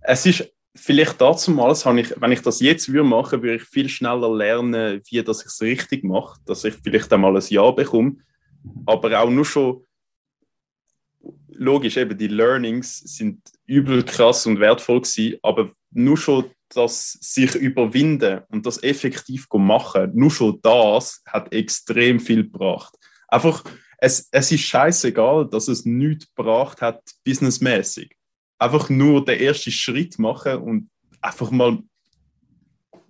es 0.00 0.26
ist 0.26 0.52
vielleicht 0.74 1.20
dazu 1.20 1.50
mal, 1.50 1.72
ich, 1.72 2.14
wenn 2.20 2.32
ich 2.32 2.42
das 2.42 2.60
jetzt 2.60 2.92
würde 2.92 3.08
machen, 3.08 3.42
würde 3.42 3.56
ich 3.56 3.64
viel 3.64 3.88
schneller 3.88 4.34
lernen, 4.34 5.00
wie 5.08 5.22
dass 5.22 5.40
ich 5.40 5.46
es 5.46 5.60
richtig 5.60 6.04
mache, 6.04 6.40
dass 6.46 6.64
ich 6.64 6.74
vielleicht 6.82 7.12
einmal 7.12 7.36
ein 7.36 7.44
Ja 7.48 7.70
bekomme, 7.70 8.16
aber 8.86 9.20
auch 9.20 9.30
nur 9.30 9.44
schon 9.44 9.84
logisch 11.48 11.96
eben 11.96 12.16
die 12.16 12.28
Learnings 12.28 12.98
sind 12.98 13.40
übel 13.66 14.04
krass 14.04 14.46
und 14.46 14.60
wertvoll 14.60 15.00
gewesen, 15.00 15.38
aber 15.42 15.70
nur 15.90 16.16
schon 16.16 16.44
das 16.68 17.12
sich 17.12 17.54
überwinden 17.54 18.42
und 18.50 18.66
das 18.66 18.82
effektiv 18.82 19.48
machen, 19.52 20.10
nur 20.14 20.30
schon 20.30 20.60
das 20.62 21.22
hat 21.26 21.52
extrem 21.52 22.20
viel 22.20 22.44
gebracht. 22.44 22.94
Einfach, 23.26 23.64
es, 23.96 24.28
es 24.30 24.52
ist 24.52 24.60
scheißegal, 24.60 25.48
dass 25.48 25.66
es 25.66 25.84
nichts 25.84 26.32
gebracht 26.32 26.80
hat, 26.80 27.02
businessmäßig 27.24 28.17
einfach 28.58 28.88
nur 28.90 29.24
den 29.24 29.40
ersten 29.40 29.70
Schritt 29.70 30.18
machen 30.18 30.56
und 30.56 30.90
einfach 31.20 31.50
mal, 31.50 31.78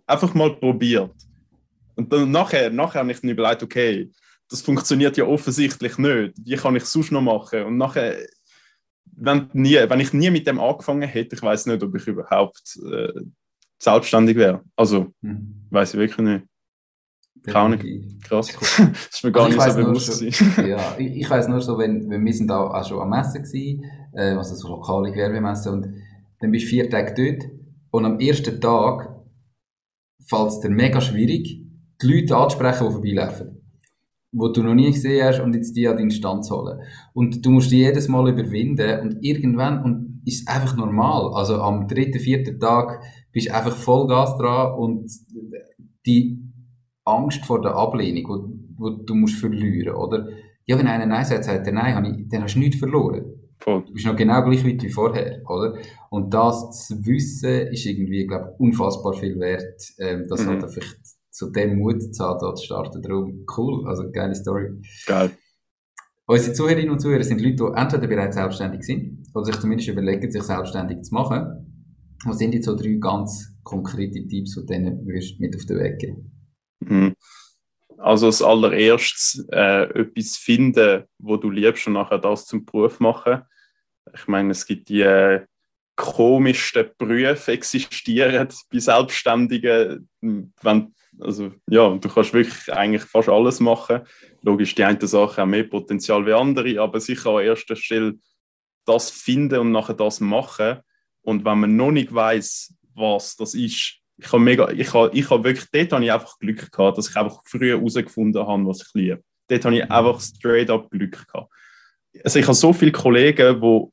einfach 0.07 0.35
mal 0.35 0.55
probiert. 0.55 1.15
Und 1.97 2.13
dann 2.13 2.31
nachher, 2.31 2.71
nachher 2.71 3.01
habe 3.01 3.13
ich 3.13 3.21
dann 3.21 3.31
überlegt, 3.31 3.63
okay, 3.63 4.11
das 4.49 4.63
funktioniert 4.63 5.17
ja 5.17 5.25
offensichtlich 5.25 5.99
nicht. 5.99 6.35
Wie 6.45 6.57
kann 6.57 6.77
ich 6.77 6.85
es 6.85 6.93
sonst 6.93 7.13
noch 7.13 7.21
machen? 7.21 7.65
Und 7.65 7.77
nachher, 7.77 8.17
wenn, 9.05 9.51
nie, 9.53 9.75
wenn 9.75 10.01
ich 10.01 10.13
nie 10.13 10.31
mit 10.31 10.47
dem 10.47 10.61
angefangen 10.61 11.09
hätte, 11.09 11.37
ich 11.37 11.43
weiß 11.43 11.67
nicht, 11.67 11.83
ob 11.83 11.95
ich 11.95 12.07
überhaupt 12.07 12.79
äh, 12.91 13.13
selbstständig 13.79 14.37
wäre. 14.37 14.63
Also, 14.77 15.13
mhm. 15.21 15.67
weiß 15.71 15.95
ich 15.95 16.01
wirklich 16.01 16.27
nicht. 16.27 16.48
Keine. 17.45 17.79
Krass. 18.23 18.49
das 18.59 19.09
ist 19.13 19.25
mir 19.25 19.33
gar 19.33 19.47
also 19.47 19.57
nicht 19.57 19.71
so 19.71 19.85
bewusst. 19.85 20.35
Schon, 20.35 20.67
ja, 20.69 20.97
ich, 20.99 21.17
ich 21.17 21.31
weiß 21.31 21.49
nur 21.49 21.61
so, 21.61 21.79
wenn, 21.79 22.09
wenn 22.11 22.25
wir 22.25 22.33
sind 22.33 22.49
da 22.49 22.61
auch 22.61 22.87
schon 22.87 23.01
am 23.01 23.11
Messen 23.11 23.43
gewesen, 23.43 23.85
äh, 24.13 24.33
also 24.33 24.55
so 24.55 24.69
lokale 24.69 25.11
Gewerbemessen, 25.11 25.73
und 25.73 25.95
dann 26.41 26.51
bist 26.51 26.67
du 26.67 26.69
vier 26.71 26.91
Tage 26.91 27.15
dort, 27.15 27.51
und 27.91 28.05
am 28.05 28.21
ersten 28.21 28.61
Tag 28.61 29.15
fällt 30.27 30.49
es 30.49 30.61
dir 30.61 30.71
mega 30.71 31.01
schwierig, 31.01 31.65
die 32.03 32.07
Leute 32.07 32.37
anzusprechen, 32.37 32.87
die 32.87 32.93
vorbeilaufen. 32.93 33.55
Wo 34.31 34.49
du 34.49 34.63
noch 34.63 34.75
nie 34.75 34.93
gesehen 34.93 35.25
hast 35.25 35.41
und 35.41 35.55
jetzt 35.55 35.75
die 35.75 35.89
an 35.89 35.97
deinen 35.97 36.11
Stand 36.11 36.45
zu 36.45 36.55
holen. 36.55 36.81
Und 37.15 37.45
du 37.45 37.51
musst 37.51 37.71
die 37.71 37.79
jedes 37.79 38.09
Mal 38.09 38.29
überwinden 38.29 39.01
und 39.01 39.25
irgendwann, 39.25 39.83
und 39.83 40.23
ist 40.27 40.47
einfach 40.49 40.77
normal. 40.77 41.33
Also 41.35 41.63
am 41.63 41.89
dritten, 41.89 42.21
vierten 42.21 42.61
Tag 42.61 43.03
bist 43.33 43.49
du 43.49 43.55
einfach 43.55 43.75
Vollgas 43.75 44.37
dran 44.37 44.75
und 44.79 45.11
die 46.05 46.48
Angst 47.09 47.45
vor 47.45 47.61
der 47.61 47.75
Ablehnung, 47.75 48.59
wo, 48.77 48.85
wo 48.85 48.91
du 48.91 49.15
musst 49.15 49.37
verlieren, 49.37 49.95
oder? 49.95 50.29
Ja, 50.67 50.79
wenn 50.79 50.87
einer 50.87 51.07
Nein 51.07 51.25
sagt, 51.25 51.45
sagt 51.45 51.67
er 51.67 51.73
Nein, 51.73 52.29
dann 52.31 52.43
hast 52.43 52.55
du 52.55 52.59
nichts 52.59 52.79
verloren. 52.79 53.25
Voll. 53.61 53.85
Du 53.85 53.93
bist 53.93 54.07
noch 54.07 54.17
genau 54.17 54.43
gleich 54.45 54.65
weit 54.65 54.83
wie 54.83 54.91
vorher, 54.91 55.43
oder? 55.49 55.77
Und 56.11 56.33
das 56.33 56.87
zu 56.87 57.05
wissen, 57.07 57.69
ist 57.69 57.87
irgendwie, 57.87 58.27
glaube 58.27 58.53
ich, 58.53 58.61
unfassbar 58.61 59.15
viel 59.15 59.39
wert, 59.41 59.83
ähm, 59.99 60.27
das 60.29 60.45
mhm. 60.45 60.49
halt 60.51 60.71
vielleicht 60.71 60.99
zu 61.31 61.51
dem 61.51 61.79
Mut 61.79 62.15
zu 62.15 62.25
haben, 62.25 62.39
da 62.41 62.55
zu 62.55 62.65
starten. 62.65 63.03
Darum, 63.03 63.45
cool, 63.57 63.87
also 63.89 64.11
geile 64.11 64.35
Story. 64.35 64.71
Geil. 65.07 65.31
Unsere 66.27 66.53
Zuhörerinnen 66.53 66.91
und 66.91 67.01
Zuhörer 67.01 67.25
sind 67.25 67.41
Leute, 67.41 67.57
die 67.57 67.81
entweder 67.81 68.07
bereits 68.07 68.37
selbstständig 68.37 68.83
sind, 68.83 69.27
oder 69.35 69.47
sich 69.47 69.57
zumindest 69.57 69.89
überlegen, 69.89 70.31
sich 70.31 70.43
selbstständig 70.43 71.03
zu 71.03 71.15
machen. 71.15 71.97
Was 72.27 72.39
sind 72.39 72.53
jetzt 72.53 72.67
so 72.67 72.77
drei 72.77 72.99
ganz 73.01 73.57
konkrete 73.63 74.27
Tipps, 74.27 74.55
die 74.55 74.67
denen 74.67 75.07
würdest 75.07 75.41
mit 75.41 75.57
auf 75.57 75.65
den 75.65 75.79
Weg 75.79 75.99
geben? 75.99 76.38
Mhm. 76.89 77.15
Also 77.99 78.27
als 78.27 78.43
allererstes 78.43 79.47
äh, 79.51 79.85
etwas 80.01 80.37
finden, 80.37 81.05
wo 81.19 81.37
du 81.37 81.51
liebst 81.51 81.87
und 81.87 81.95
nachher 81.95 82.19
das 82.19 82.47
zum 82.47 82.65
Beruf 82.65 83.01
machen. 83.01 83.43
Ich 84.15 84.27
meine, 84.29 84.53
es 84.53 84.67
gibt 84.67 84.89
die 84.89 85.03
äh, 85.03 85.45
komischsten 85.97 86.91
Berufe 86.97 87.53
existieren 87.53 88.49
bei 88.73 88.79
Selbstständigen. 88.79 90.09
Wenn, 90.21 90.95
also, 91.19 91.53
ja, 91.69 91.89
du 91.89 92.09
kannst 92.09 92.33
wirklich 92.33 92.73
eigentlich 92.73 93.03
fast 93.03 93.29
alles 93.29 93.59
machen. 93.59 94.03
Logisch, 94.43 94.77
die 94.77 94.85
eine 94.85 95.05
Sache 95.07 95.43
haben 95.43 95.51
mehr 95.51 95.65
Potenzial 95.65 96.25
wie 96.25 96.33
andere, 96.33 96.81
aber 96.81 97.01
sicher 97.01 97.31
an 97.31 97.45
erster 97.45 97.75
Stelle 97.75 98.15
das 98.87 99.11
finden 99.11 99.59
und 99.59 99.73
nachher 99.73 99.95
das 99.95 100.21
machen. 100.21 100.79
Und 101.23 101.45
wenn 101.45 101.59
man 101.59 101.77
noch 101.77 101.91
nicht 101.91 102.15
weiß, 102.15 102.75
was 102.95 103.37
das 103.37 103.55
ist, 103.55 103.99
ich 104.19 104.33
habe 104.33 104.43
mega, 104.43 104.69
ich 104.71 104.93
habe, 104.93 105.17
ich 105.17 105.31
habe 105.31 105.45
wirklich, 105.45 105.67
dort 105.71 105.93
habe 105.93 106.05
ich 106.05 106.13
einfach 106.13 106.39
Glück 106.39 106.71
gehabt, 106.73 106.99
dass 106.99 107.09
ich 107.09 107.17
einfach 107.17 107.41
früher 107.45 107.79
herausgefunden 107.79 108.47
habe, 108.47 108.67
was 108.67 108.83
ich 108.83 108.95
liebe. 108.95 109.23
Dort 109.47 109.65
habe 109.65 109.77
ich 109.77 109.91
einfach 109.91 110.21
straight 110.21 110.71
up 110.71 110.91
Glück 110.91 111.27
gehabt. 111.27 111.51
Also 112.25 112.39
ich 112.39 112.45
habe 112.45 112.55
so 112.55 112.73
viele 112.73 112.93
Kollegen, 112.93 113.61
die 113.61 113.85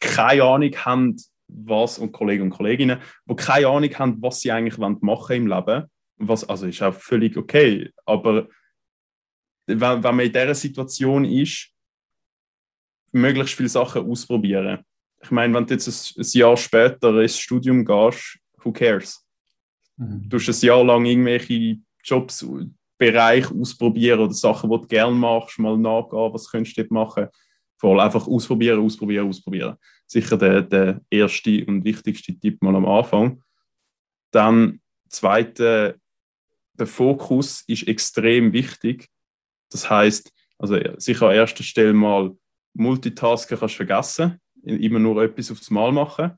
keine 0.00 0.44
Ahnung 0.44 0.72
haben, 0.76 1.16
was, 1.48 1.98
und 1.98 2.12
Kollegen 2.12 2.44
und 2.44 2.50
Kolleginnen, 2.50 3.00
die 3.26 3.36
keine 3.36 3.66
Ahnung 3.66 3.90
haben, 3.98 4.22
was 4.22 4.40
sie 4.40 4.52
eigentlich 4.52 4.78
machen 4.78 5.36
im 5.36 5.46
Leben. 5.48 5.84
Was, 6.18 6.48
also 6.48 6.66
ist 6.66 6.82
auch 6.82 6.94
völlig 6.94 7.36
okay, 7.36 7.92
aber 8.04 8.48
wenn, 9.66 9.80
wenn 9.80 10.16
man 10.16 10.20
in 10.20 10.32
dieser 10.32 10.54
Situation 10.54 11.24
ist, 11.24 11.70
möglichst 13.12 13.54
viele 13.54 13.68
Sachen 13.68 14.10
ausprobieren. 14.10 14.84
Ich 15.22 15.30
meine, 15.30 15.54
wenn 15.54 15.66
du 15.66 15.74
jetzt 15.74 15.88
ein, 15.88 16.22
ein 16.22 16.30
Jahr 16.32 16.56
später 16.56 17.20
ins 17.20 17.38
Studium 17.38 17.84
gehst, 17.84 18.38
who 18.62 18.72
cares? 18.72 19.27
Mhm. 19.98 20.28
Du 20.28 20.38
hast 20.38 20.48
ein 20.48 20.66
Jahr 20.66 20.84
lang 20.84 21.04
irgendwelche 21.04 21.78
Jobs, 22.02 22.46
Bereich 22.96 23.48
ausprobieren 23.52 24.20
oder 24.20 24.32
Sachen, 24.32 24.70
die 24.70 24.76
du 24.76 24.86
gerne 24.86 25.14
machst, 25.14 25.58
mal 25.58 25.78
nachgehen, 25.78 26.32
was 26.32 26.50
könntest 26.50 26.76
du 26.76 26.82
dort 26.82 26.90
machen. 26.90 27.28
Voll 27.76 28.00
einfach 28.00 28.26
ausprobieren, 28.26 28.80
ausprobieren, 28.80 29.28
ausprobieren. 29.28 29.76
Sicher 30.06 30.36
der, 30.36 30.62
der 30.62 31.00
erste 31.08 31.64
und 31.66 31.84
wichtigste 31.84 32.36
Tipp 32.36 32.60
mal 32.60 32.74
am 32.74 32.86
Anfang. 32.86 33.40
Dann 34.32 34.80
zweite, 35.08 36.00
der 36.74 36.86
Fokus 36.86 37.62
ist 37.68 37.86
extrem 37.86 38.52
wichtig. 38.52 39.08
Das 39.70 39.88
heißt, 39.88 40.32
also 40.58 40.76
sicher 40.96 41.28
an 41.28 41.36
erster 41.36 41.62
Stelle 41.62 41.92
mal 41.92 42.36
Multitasken 42.74 43.58
kannst 43.58 43.74
du 43.74 43.84
vergessen, 43.84 44.40
immer 44.62 44.98
nur 44.98 45.22
etwas 45.22 45.50
aufs 45.50 45.70
Mal 45.70 45.92
machen. 45.92 46.32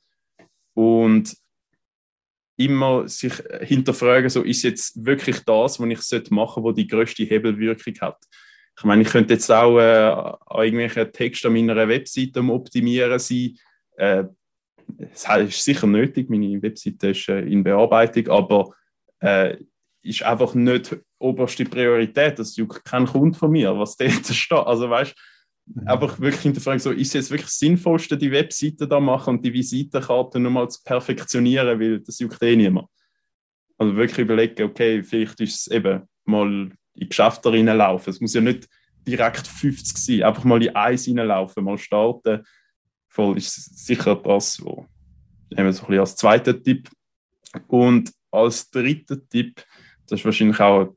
Und 0.75 1.37
immer 2.61 3.09
sich 3.09 3.33
hinterfragen, 3.63 4.29
so 4.29 4.43
ist 4.43 4.63
jetzt 4.63 5.05
wirklich 5.05 5.41
das, 5.41 5.81
was 5.81 5.89
ich 5.89 6.31
machen 6.31 6.63
sollte, 6.63 6.69
was 6.69 6.75
die 6.75 6.87
größte 6.87 7.25
Hebelwirkung 7.25 7.95
hat. 8.01 8.19
Ich 8.79 8.85
meine, 8.85 9.03
ich 9.03 9.09
könnte 9.09 9.35
jetzt 9.35 9.51
auch 9.51 9.79
äh, 9.79 9.83
an 9.83 10.65
irgendwelchen 10.65 11.11
an 11.45 11.53
meiner 11.53 11.89
Webseite 11.89 12.41
optimieren 12.41 13.19
sein. 13.19 13.57
Äh, 13.97 14.25
ist 15.45 15.65
sicher 15.65 15.87
nötig, 15.87 16.29
meine 16.29 16.61
Webseite 16.63 17.09
ist 17.09 17.29
äh, 17.29 17.41
in 17.41 17.63
Bearbeitung, 17.63 18.29
aber 18.29 18.75
äh, 19.21 19.57
ist 20.03 20.23
einfach 20.23 20.55
nicht 20.55 20.97
oberste 21.19 21.65
Priorität. 21.65 22.39
Das 22.39 22.57
juckt 22.57 22.85
kein 22.85 23.07
Kunde 23.07 23.39
von 23.39 23.51
mir, 23.51 23.77
was 23.79 23.97
dort 23.99 24.27
steht. 24.27 24.53
Also 24.53 24.89
weißt 24.91 25.15
Mhm. 25.15 25.30
Einfach 25.87 26.19
wirklich 26.21 26.43
hinterfragen, 26.43 26.81
so, 26.81 26.91
ist 26.91 27.09
es 27.09 27.15
jetzt 27.15 27.31
wirklich 27.31 27.49
das 27.49 27.59
Sinnvollste, 27.59 28.17
die 28.17 28.31
Webseite 28.31 28.89
da 28.89 29.01
machen 29.01 29.37
und 29.37 29.45
die 29.45 29.53
Visitenkarte 29.53 30.41
nochmal 30.41 30.69
zu 30.69 30.83
perfektionieren, 30.83 31.79
weil 31.81 32.01
das 32.01 32.19
juckt 32.19 32.43
eh 32.43 32.57
niemand. 32.57 32.89
Also 33.79 33.97
wirklich 33.97 34.19
überlegen, 34.19 34.65
okay, 34.65 35.03
vielleicht 35.03 35.41
ist 35.41 35.61
es 35.61 35.67
eben 35.69 36.03
mal 36.25 36.71
in 36.95 37.09
Geschäfte 37.09 37.51
reinlaufen. 37.51 38.11
Es 38.11 38.21
muss 38.21 38.35
ja 38.35 38.41
nicht 38.41 38.69
direkt 39.07 39.47
50 39.47 39.97
sein, 39.97 40.23
einfach 40.23 40.45
mal 40.45 40.63
in 40.63 40.75
eins 40.75 41.09
reinlaufen, 41.09 41.65
mal 41.65 41.79
starten. 41.79 42.45
Voll 43.09 43.39
ist 43.39 43.87
sicher 43.87 44.17
das, 44.17 44.63
wo 44.63 44.87
wir 45.51 45.73
so 45.73 45.83
ein 45.83 45.89
bisschen 45.89 46.01
als 46.01 46.17
zweiter 46.17 46.63
Tipp. 46.63 46.89
Und 47.67 48.13
als 48.31 48.71
dritter 48.71 49.17
Tipp, 49.29 49.65
das 50.07 50.21
ist 50.21 50.25
wahrscheinlich 50.25 50.61
auch 50.61 50.95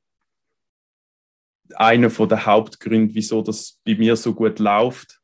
einer 1.77 2.09
der 2.09 2.45
Hauptgründe, 2.45 3.13
wieso 3.13 3.41
das 3.41 3.79
bei 3.85 3.95
mir 3.95 4.15
so 4.15 4.33
gut 4.33 4.59
läuft, 4.59 5.19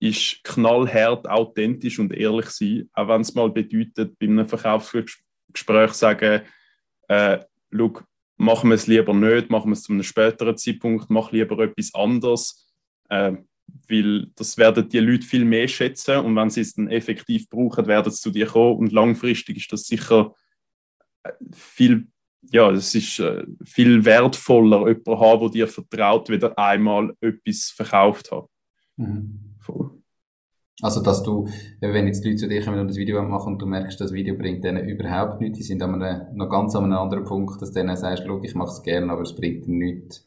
ist 0.00 0.42
knallhart, 0.44 1.28
authentisch 1.28 1.98
und 1.98 2.12
ehrlich 2.12 2.46
sein. 2.50 2.88
Auch 2.94 3.08
wenn 3.08 3.20
es 3.20 3.34
mal 3.34 3.50
bedeutet, 3.50 4.18
bei 4.18 4.26
einem 4.26 4.46
Verkaufsgespräch 4.46 5.92
sagen, 5.92 6.42
äh, 7.08 7.38
schau, 7.70 8.00
machen 8.36 8.70
wir 8.70 8.74
es 8.74 8.86
lieber 8.86 9.12
nicht, 9.12 9.50
machen 9.50 9.68
wir 9.70 9.74
es 9.74 9.82
zu 9.82 9.92
einem 9.92 10.02
späteren 10.02 10.56
Zeitpunkt, 10.56 11.10
mach 11.10 11.32
lieber 11.32 11.58
etwas 11.58 11.94
anderes. 11.94 12.72
Äh, 13.10 13.36
weil 13.88 14.26
das 14.34 14.56
werden 14.56 14.88
die 14.88 14.98
Leute 14.98 15.26
viel 15.26 15.44
mehr 15.44 15.68
schätzen 15.68 16.18
und 16.18 16.34
wenn 16.36 16.50
sie 16.50 16.62
es 16.62 16.74
dann 16.74 16.88
effektiv 16.88 17.48
brauchen, 17.48 17.86
werden 17.86 18.10
sie 18.10 18.20
zu 18.20 18.30
dir 18.30 18.46
kommen 18.46 18.78
und 18.78 18.92
langfristig 18.92 19.58
ist 19.58 19.72
das 19.72 19.84
sicher 19.84 20.34
äh, 21.22 21.32
viel 21.52 22.08
ja, 22.42 22.70
es 22.70 22.94
ist 22.94 23.18
äh, 23.20 23.44
viel 23.64 24.04
wertvoller, 24.04 24.88
jemanden 24.88 25.20
haben, 25.20 25.40
der 25.40 25.50
dir 25.50 25.68
vertraut, 25.68 26.28
wieder 26.28 26.58
einmal 26.58 27.14
etwas 27.20 27.72
verkauft 27.74 28.32
hat. 28.32 28.46
Mhm. 28.96 29.50
Also, 30.82 31.02
dass 31.02 31.22
du, 31.22 31.48
wenn 31.80 32.06
jetzt 32.06 32.24
Leute 32.24 32.36
zu 32.36 32.48
dir 32.48 32.64
kommen 32.64 32.80
und 32.80 32.88
das 32.88 32.96
Video 32.96 33.22
machen 33.22 33.54
und 33.54 33.58
du 33.62 33.66
merkst, 33.66 34.00
das 34.00 34.12
Video 34.12 34.34
bringt 34.36 34.64
denen 34.64 34.88
überhaupt 34.88 35.40
nichts, 35.40 35.58
die 35.58 35.64
sind 35.64 35.82
an 35.82 36.02
einem, 36.02 36.26
noch 36.34 36.48
ganz 36.48 36.74
an 36.74 36.84
einem 36.84 36.94
anderen 36.94 37.24
Punkt, 37.24 37.60
dass 37.60 37.72
du 37.72 37.80
denen 37.80 37.96
sagst, 37.96 38.24
schau, 38.26 38.42
ich 38.42 38.54
mache 38.54 38.70
es 38.70 38.82
gerne, 38.82 39.12
aber 39.12 39.22
es 39.22 39.34
bringt 39.34 39.66
ihnen 39.66 39.78
nichts. 39.78 40.26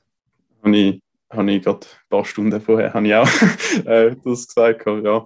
Habe 0.63 0.77
ich, 0.77 1.01
habe 1.31 1.51
ich 1.51 1.63
gerade 1.63 1.79
ein 1.79 2.09
paar 2.09 2.25
Stunden 2.25 2.61
vorher 2.61 2.93
habe 2.93 3.07
ich 3.07 3.15
auch 3.15 3.27
äh, 3.85 4.15
das 4.23 4.47
gesagt, 4.47 4.85
ja. 4.85 5.25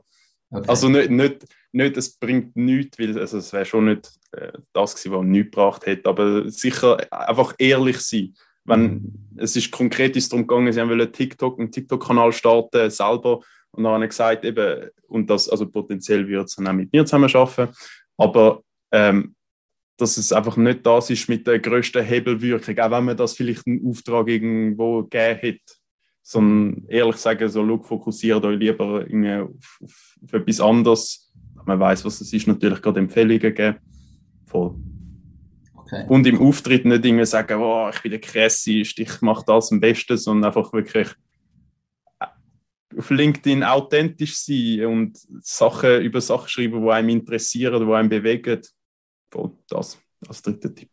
Okay. 0.50 0.70
Also 0.70 0.88
nicht, 0.88 1.10
nicht, 1.10 1.46
nicht, 1.78 1.96
es 1.96 2.18
bringt 2.18 2.56
nichts, 2.56 3.00
weil 3.00 3.18
also 3.18 3.38
es 3.38 3.54
wäre 3.54 3.66
schon 3.66 3.86
nicht 3.86 4.12
äh, 4.34 4.52
das 4.74 4.96
gewesen, 4.96 5.14
was 5.14 5.26
nichts 5.26 5.52
gebracht 5.52 5.86
hätte, 5.86 6.10
aber 6.10 6.50
sicher 6.50 6.98
einfach 7.12 7.56
ehrlich 7.58 8.00
sein. 8.00 8.34
Wenn, 8.66 8.82
mhm. 8.82 9.14
es 9.38 9.56
ist 9.56 9.72
konkret 9.72 10.16
ist 10.18 10.32
darum 10.32 10.46
gegangen, 10.46 10.74
sie 10.74 10.82
wollen 10.82 11.12
TikTok, 11.12 11.60
einen 11.60 11.72
TikTok-Kanal 11.72 12.34
starten, 12.34 12.90
selber, 12.90 13.40
und 13.72 13.84
dann 13.84 13.94
haben 13.94 14.02
sie 14.02 14.08
gesagt, 14.10 14.44
eben, 14.44 14.90
und 15.08 15.30
das, 15.30 15.48
also 15.48 15.68
potenziell 15.68 16.28
wird 16.28 16.48
es 16.48 16.56
dann 16.56 16.68
auch 16.68 16.74
mit 16.74 16.92
mir 16.92 17.06
zusammen 17.06 17.34
arbeiten, 17.34 17.74
aber 18.18 18.62
ähm, 18.92 19.36
dass 19.98 20.18
es 20.18 20.34
einfach 20.34 20.58
nicht 20.58 20.86
das 20.86 21.10
ist 21.10 21.30
mit 21.30 21.48
der 21.48 21.60
größten 21.60 22.04
Hebelwirkung, 22.04 22.78
auch 22.80 22.92
wenn 22.92 23.06
man 23.06 23.18
das 23.18 23.34
vielleicht 23.34 23.66
einen 23.66 23.88
Auftrag 23.88 24.28
irgendwo 24.28 25.04
gegeben 25.04 25.40
hätte 25.40 25.74
sondern 26.30 26.84
ehrlich 26.90 27.16
sagen, 27.16 27.48
so, 27.48 27.64
look, 27.64 27.86
fokussiert 27.86 28.44
euch 28.44 28.60
lieber 28.60 29.06
auf, 29.06 29.80
auf, 29.82 30.18
auf, 30.22 30.34
etwas 30.34 30.60
anderes. 30.60 31.27
Man 31.68 31.80
weiß, 31.82 32.06
was 32.06 32.22
es 32.22 32.32
ist, 32.32 32.48
natürlich 32.48 32.82
gerade 32.82 33.02
Empfehlungen 33.02 33.54
geben. 33.54 33.78
Voll. 34.46 34.76
Okay. 35.76 36.06
Und 36.08 36.26
im 36.26 36.40
Auftritt 36.40 36.86
nicht 36.86 37.06
irgendwie 37.06 37.26
sagen, 37.26 37.60
oh, 37.62 37.90
ich 37.94 38.02
bin 38.02 38.12
der 38.12 38.22
krasseste, 38.22 39.02
ich 39.02 39.22
mache 39.22 39.44
das 39.46 39.72
am 39.72 39.82
besten, 39.82 40.18
sondern 40.18 40.50
einfach 40.50 40.72
wirklich 40.72 41.10
äh, 42.20 42.26
auf 42.98 43.10
LinkedIn 43.10 43.64
authentisch 43.64 44.38
sein 44.38 44.86
und 44.86 45.18
Sachen 45.42 46.02
über 46.02 46.22
Sachen 46.22 46.48
schreiben, 46.48 46.82
die 46.82 46.90
einem 46.90 47.10
interessieren, 47.10 47.86
die 47.86 47.94
einem 47.94 48.10
bewegen. 48.10 48.62
Voll 49.30 49.52
das 49.68 50.00
als 50.26 50.42
dritter 50.42 50.74
Tipp 50.74 50.92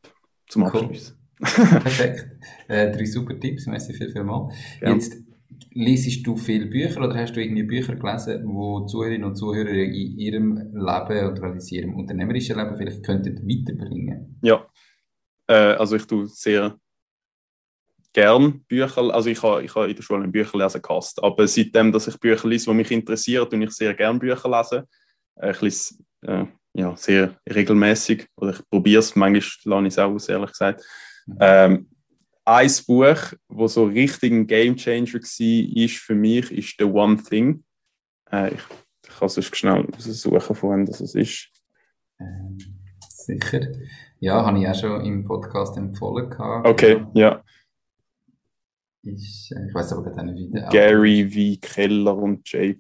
zum 0.49 0.65
Abschluss. 0.65 1.17
Cool. 1.41 1.67
Perfekt. 1.81 2.27
Äh, 2.69 2.91
drei 2.91 3.05
super 3.05 3.39
Tipps, 3.39 3.67
merci 3.67 3.93
viel, 3.93 4.11
viel 4.11 4.25
mal. 4.25 4.49
Jetzt 4.81 5.24
Lesest 5.71 6.27
du 6.27 6.37
viele 6.37 6.67
Bücher 6.67 7.01
oder 7.03 7.15
hast 7.15 7.35
du 7.35 7.43
irgendwie 7.43 7.63
Bücher 7.63 7.97
gelesen, 7.97 8.43
wo 8.45 8.87
Zuhörerinnen 8.87 9.29
und 9.29 9.37
Zuhörer 9.37 9.71
in 9.71 10.19
ihrem 10.19 10.57
Leben 10.57 11.33
oder 11.33 11.53
in 11.53 11.61
ihrem 11.71 11.95
unternehmerischen 11.95 12.57
Leben 12.57 12.77
vielleicht 12.77 13.05
könnten 13.05 13.37
weiterbringen? 13.49 14.39
Ja, 14.43 14.67
äh, 15.49 15.75
also 15.75 15.97
ich 15.97 16.07
tue 16.07 16.27
sehr 16.29 16.79
gern 18.13 18.61
Bücher, 18.69 19.15
also 19.15 19.29
ich 19.29 19.43
habe 19.43 19.65
ich 19.65 19.75
ha 19.75 19.85
in 19.87 19.97
der 19.97 20.03
Schule 20.03 20.25
ein 20.25 20.33
Bücher 20.33 20.57
lesen 20.57 20.81
gehasst, 20.81 21.23
aber 21.23 21.47
seitdem, 21.47 21.93
dass 21.93 22.07
ich 22.07 22.19
Bücher 22.19 22.49
lese, 22.49 22.71
die 22.71 22.77
mich 22.77 22.91
interessieren, 22.91 23.49
tue 23.51 23.65
ich 23.65 23.71
sehr 23.73 23.93
gern 23.95 24.19
Bücher 24.19 24.49
lesen. 24.49 24.85
Äh, 25.37 25.51
ich 25.51 25.61
lese 25.61 25.95
äh, 26.23 26.47
ja, 26.73 26.97
sehr 26.97 27.39
regelmäßig 27.49 28.27
oder 28.37 28.53
ich 28.53 28.71
probiere 28.71 29.01
es, 29.01 29.15
manchmal 29.15 29.43
lerne 29.65 29.89
ich 29.89 29.95
es 29.95 29.99
auch 29.99 30.13
aus, 30.13 30.29
ehrlich 30.29 30.51
gesagt. 30.51 30.83
Mhm. 31.27 31.37
Ähm, 31.41 31.89
ein 32.45 32.71
Buch, 32.87 33.35
wo 33.49 33.67
so 33.67 33.85
richtig 33.85 34.33
ein 34.33 34.47
Game 34.47 34.77
Changer 34.77 35.15
war, 35.15 35.85
ist 35.85 35.97
für 35.97 36.15
mich, 36.15 36.51
ist 36.51 36.75
The 36.79 36.85
One 36.85 37.23
Thing. 37.23 37.65
Äh, 38.31 38.55
ich, 38.55 38.61
ich 39.07 39.19
kann 39.19 39.29
sonst 39.29 39.57
schnell 39.57 39.87
suchen, 39.99 40.55
von 40.55 40.71
wem 40.71 40.87
das 40.87 41.01
ist. 41.01 41.49
Ähm, 42.21 42.59
sicher. 43.09 43.61
Ja, 44.21 44.45
habe 44.45 44.59
ich 44.59 44.69
auch 44.69 44.75
schon 44.75 45.05
im 45.05 45.25
Podcast 45.25 45.77
empfohlen. 45.77 46.31
Gehabt. 46.31 46.67
Okay, 46.67 47.05
ja. 47.15 47.43
Ist, 49.03 49.53
äh, 49.53 49.69
ich 49.69 49.75
weiß 49.75 49.93
aber 49.93 50.11
gerade 50.11 50.33
nicht, 50.33 50.49
wie 50.49 50.53
der 50.53 50.69
Gary 50.69 51.59
V. 51.61 51.67
Keller 51.67 52.17
und 52.17 52.51
Jay 52.51 52.79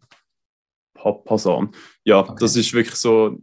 Papasan. 0.94 1.70
Ja, 2.04 2.20
okay. 2.20 2.36
das 2.38 2.56
ist 2.56 2.72
wirklich 2.72 2.96
so 2.96 3.38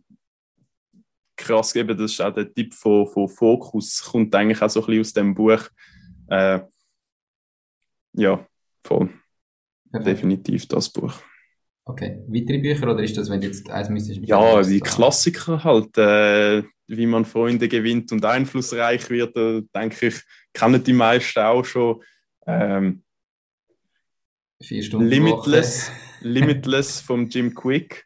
krass. 1.36 1.76
Eben, 1.76 1.98
das 1.98 2.12
ist 2.12 2.22
auch 2.22 2.34
der 2.34 2.52
Tipp 2.52 2.74
von, 2.74 3.08
von 3.08 3.28
Fokus, 3.28 4.04
kommt 4.04 4.34
eigentlich 4.34 4.62
auch 4.62 4.70
so 4.70 4.82
ein 4.82 4.86
bisschen 4.88 5.02
aus 5.02 5.14
dem 5.14 5.36
Buch. 5.36 5.70
Äh, 6.32 6.62
ja, 8.14 8.48
voll. 8.82 9.10
Perfekt. 9.92 10.08
Definitiv 10.08 10.68
das 10.68 10.90
Buch. 10.90 11.14
Okay. 11.84 12.24
Weitere 12.28 12.60
Bücher 12.60 12.90
oder 12.90 13.04
ist 13.04 13.18
das, 13.18 13.30
wenn 13.30 13.42
du 13.42 13.48
jetzt 13.48 13.70
eins 13.70 13.90
müsstest? 13.90 14.22
Ja, 14.24 14.62
die 14.62 14.80
Klassiker 14.80 15.64
halt. 15.64 15.98
Äh, 15.98 16.64
wie 16.88 17.06
man 17.06 17.26
Freunde 17.26 17.68
gewinnt 17.70 18.12
und 18.12 18.26
einflussreich 18.26 19.10
wird, 19.10 19.36
äh, 19.38 19.62
denke 19.74 20.08
ich, 20.08 20.22
kennen 20.54 20.84
die 20.84 20.94
meisten 20.94 21.40
auch 21.40 21.64
schon. 21.64 22.04
Ähm, 22.46 23.04
Vier 24.62 24.84
Stunden 24.84 25.08
Limitless, 25.08 25.92
Limitless 26.22 27.00
vom 27.00 27.30
Jim 27.30 27.54
Quick 27.56 28.06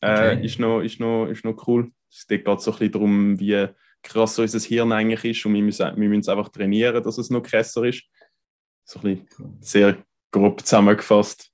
äh, 0.00 0.34
okay. 0.34 0.44
ist, 0.44 0.58
noch, 0.58 0.80
ist, 0.80 1.00
noch, 1.00 1.26
ist 1.26 1.44
noch 1.44 1.66
cool. 1.66 1.92
Es 2.10 2.26
geht 2.26 2.44
so 2.44 2.52
ein 2.52 2.58
bisschen 2.58 2.92
darum, 2.92 3.40
wie 3.40 3.68
krass 4.04 4.38
unser 4.38 4.60
Hirn 4.60 4.92
eigentlich 4.92 5.24
ist 5.24 5.46
und 5.46 5.54
wir 5.54 5.62
müssen, 5.62 5.96
wir 5.96 6.08
müssen 6.08 6.20
es 6.20 6.28
einfach 6.28 6.50
trainieren, 6.50 7.02
dass 7.02 7.18
es 7.18 7.30
noch 7.30 7.42
krasser 7.42 7.84
ist. 7.84 8.04
So 8.84 9.00
ein 9.00 9.26
bisschen 9.26 9.58
sehr 9.60 10.04
grob 10.30 10.60
zusammengefasst. 10.60 11.50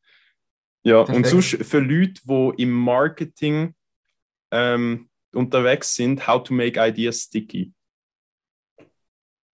Ja, 0.82 1.05
Perfekt. 1.05 1.16
und 1.16 1.26
sonst 1.26 1.64
für 1.64 1.78
Leute, 1.78 2.20
die 2.24 2.62
im 2.62 2.72
Marketing 2.72 3.74
ähm, 4.51 5.09
unterwegs 5.32 5.94
sind, 5.94 6.26
How 6.26 6.42
to 6.42 6.53
Make 6.53 6.80
Ideas 6.80 7.20
Sticky. 7.20 7.72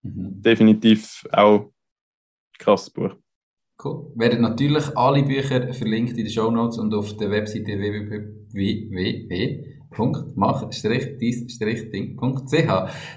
Mhm. 0.01 0.41
Definitiv 0.41 1.27
auch 1.31 1.71
krasses 2.57 2.89
Buch. 2.89 3.15
Cool. 3.83 4.11
Werden 4.15 4.41
natürlich 4.41 4.97
alle 4.97 5.21
Bücher 5.21 5.71
verlinkt 5.71 6.17
in 6.17 6.25
den 6.25 6.31
Show 6.31 6.49
Notes 6.49 6.79
und 6.79 6.91
auf 6.95 7.15
der 7.17 7.29
Webseite 7.29 7.77
www 7.77 9.76
www.mach-dies-ding.ch. 9.91 12.53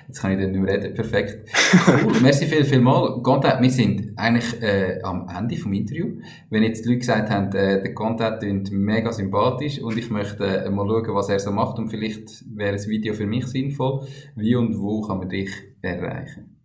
Jetzt 0.09 0.21
kann 0.21 0.33
ich 0.33 0.39
dann 0.39 0.51
nicht 0.53 0.61
mehr 0.61 0.75
reden. 0.75 0.95
Perfekt. 0.95 1.49
Cool. 1.91 2.21
Merci 2.23 2.47
viel, 2.47 2.65
viel 2.65 2.81
mal. 2.81 3.21
Content, 3.23 3.61
wir 3.61 3.71
sind 3.71 4.13
eigentlich 4.17 4.63
äh, 4.63 5.01
am 5.03 5.29
Ende 5.29 5.57
vom 5.57 5.73
Interview. 5.73 6.21
Wenn 6.51 6.63
jetzt 6.63 6.85
die 6.85 6.89
Leute 6.89 7.01
gesagt 7.01 7.29
haben, 7.31 7.53
äh, 7.53 7.83
der 7.83 7.95
Content 7.95 8.39
klingt 8.41 8.71
mega 8.71 9.11
sympathisch 9.13 9.81
und 9.81 9.99
ich 9.99 10.09
möchte 10.11 10.45
äh, 10.45 10.71
mal 10.71 10.87
schauen, 10.87 11.15
was 11.15 11.29
er 11.29 11.41
so 11.41 11.51
macht 11.51 11.79
und 11.79 11.89
vielleicht 11.89 12.45
wäre 12.55 12.75
ein 12.75 12.87
Video 12.87 13.15
für 13.15 13.27
mich 13.27 13.47
sinnvoll. 13.47 14.07
Wie 14.37 14.55
und 14.57 14.79
wo 14.79 15.01
kann 15.03 15.19
man 15.19 15.29
dich 15.29 15.51
erreichen? 15.83 16.61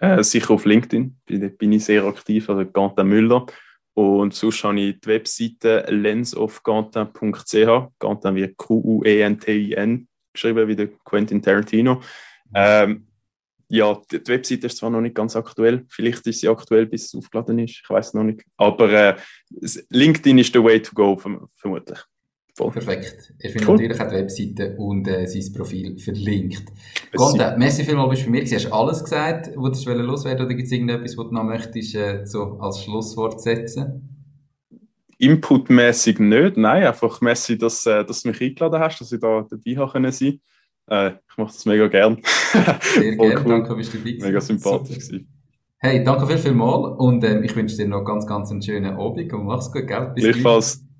Äh, 0.00 0.22
sicher 0.22 0.54
auf 0.54 0.64
LinkedIn. 0.64 1.16
Da 1.26 1.48
bin 1.48 1.72
ich 1.72 1.84
sehr 1.84 2.04
aktiv, 2.04 2.48
also 2.48 2.64
Content 2.64 3.08
Müller. 3.08 3.46
Und 3.98 4.32
sonst 4.32 4.62
habe 4.62 4.78
ich 4.78 5.00
die 5.00 5.08
Webseite 5.08 5.84
lensofgantin.ch, 5.88 7.98
Gantin 7.98 8.34
wie 8.36 8.46
Q-U-E-N-T-I-N, 8.46 10.08
geschrieben 10.32 10.68
wie 10.68 10.76
der 10.76 10.86
Quentin 11.04 11.42
Tarantino. 11.42 12.00
Ähm, 12.54 13.08
ja, 13.68 14.00
die, 14.08 14.24
Webseite 14.28 14.68
ist 14.68 14.76
zwar 14.76 14.90
noch 14.90 15.00
nicht 15.00 15.16
ganz 15.16 15.34
aktuell, 15.34 15.84
vielleicht 15.88 16.24
ist 16.28 16.38
sie 16.38 16.48
aktuell, 16.48 16.86
bis 16.86 17.06
es 17.06 17.14
aufgeladen 17.16 17.58
ist, 17.58 17.80
ich 17.82 17.90
weiß 17.90 18.14
noch 18.14 18.22
nicht. 18.22 18.44
Aber 18.56 18.88
äh, 18.88 19.16
LinkedIn 19.90 20.38
ist 20.38 20.54
der 20.54 20.62
way 20.62 20.80
to 20.80 20.92
go, 20.94 21.16
vermutlich. 21.16 21.98
Voll. 22.58 22.72
Perfekt. 22.72 23.34
Ihr 23.40 23.50
findet 23.50 23.68
cool. 23.68 23.76
natürlich 23.76 24.00
auch 24.00 24.08
die 24.08 24.16
Webseite 24.16 24.74
und 24.78 25.06
äh, 25.06 25.28
sein 25.28 25.52
Profil 25.52 25.96
verlinkt. 25.96 26.64
Gonda, 27.14 27.56
merci 27.56 27.84
vielmals, 27.84 28.10
bist 28.10 28.22
du 28.22 28.26
bei 28.26 28.32
mir. 28.32 28.44
Du 28.44 28.52
hast 28.52 28.72
alles 28.72 29.04
gesagt, 29.04 29.50
was 29.54 29.80
du 29.84 29.92
loswerden 29.92 30.44
oder 30.44 30.54
gibt 30.56 30.66
es 30.66 30.72
irgendetwas, 30.72 31.16
was 31.16 31.28
du 31.28 31.34
noch 31.34 31.44
möchtest, 31.44 31.94
äh, 31.94 32.26
so 32.26 32.58
als 32.58 32.82
Schlusswort 32.82 33.40
setzen? 33.40 34.26
Inputmäßig 35.18 36.18
nicht, 36.18 36.56
nein, 36.56 36.82
einfach 36.82 37.20
merci, 37.20 37.56
dass, 37.56 37.86
äh, 37.86 38.04
dass 38.04 38.22
du 38.22 38.30
mich 38.30 38.40
eingeladen 38.40 38.80
hast, 38.80 39.00
dass 39.00 39.12
ich 39.12 39.20
da 39.20 39.46
dabei 39.48 39.76
haben 39.76 39.92
können 39.92 40.10
sein. 40.10 40.40
Äh, 40.88 41.10
ich 41.30 41.36
mache 41.36 41.52
das 41.52 41.64
mega 41.64 41.86
gern. 41.86 42.20
Sehr 42.52 43.14
gerne, 43.16 43.40
cool. 43.44 43.50
danke, 43.50 43.76
bist 43.76 43.94
du 43.94 43.98
dabei 43.98 44.16
Mega 44.20 44.40
sympathisch 44.40 44.96
gewesen. 44.96 45.28
Hey, 45.76 46.02
danke 46.02 46.26
viel, 46.26 46.38
viel 46.38 46.54
mal 46.54 46.96
und 46.96 47.22
ähm, 47.22 47.44
ich 47.44 47.54
wünsche 47.54 47.76
dir 47.76 47.86
noch 47.86 48.02
ganz, 48.02 48.26
ganz 48.26 48.50
einen 48.50 48.62
schönen 48.62 48.96
Abend 48.96 49.32
und 49.32 49.44
mach's 49.44 49.70
gut, 49.70 49.86
gell? 49.86 50.10
Bis 50.16 50.24
Gleichfalls. 50.24 50.87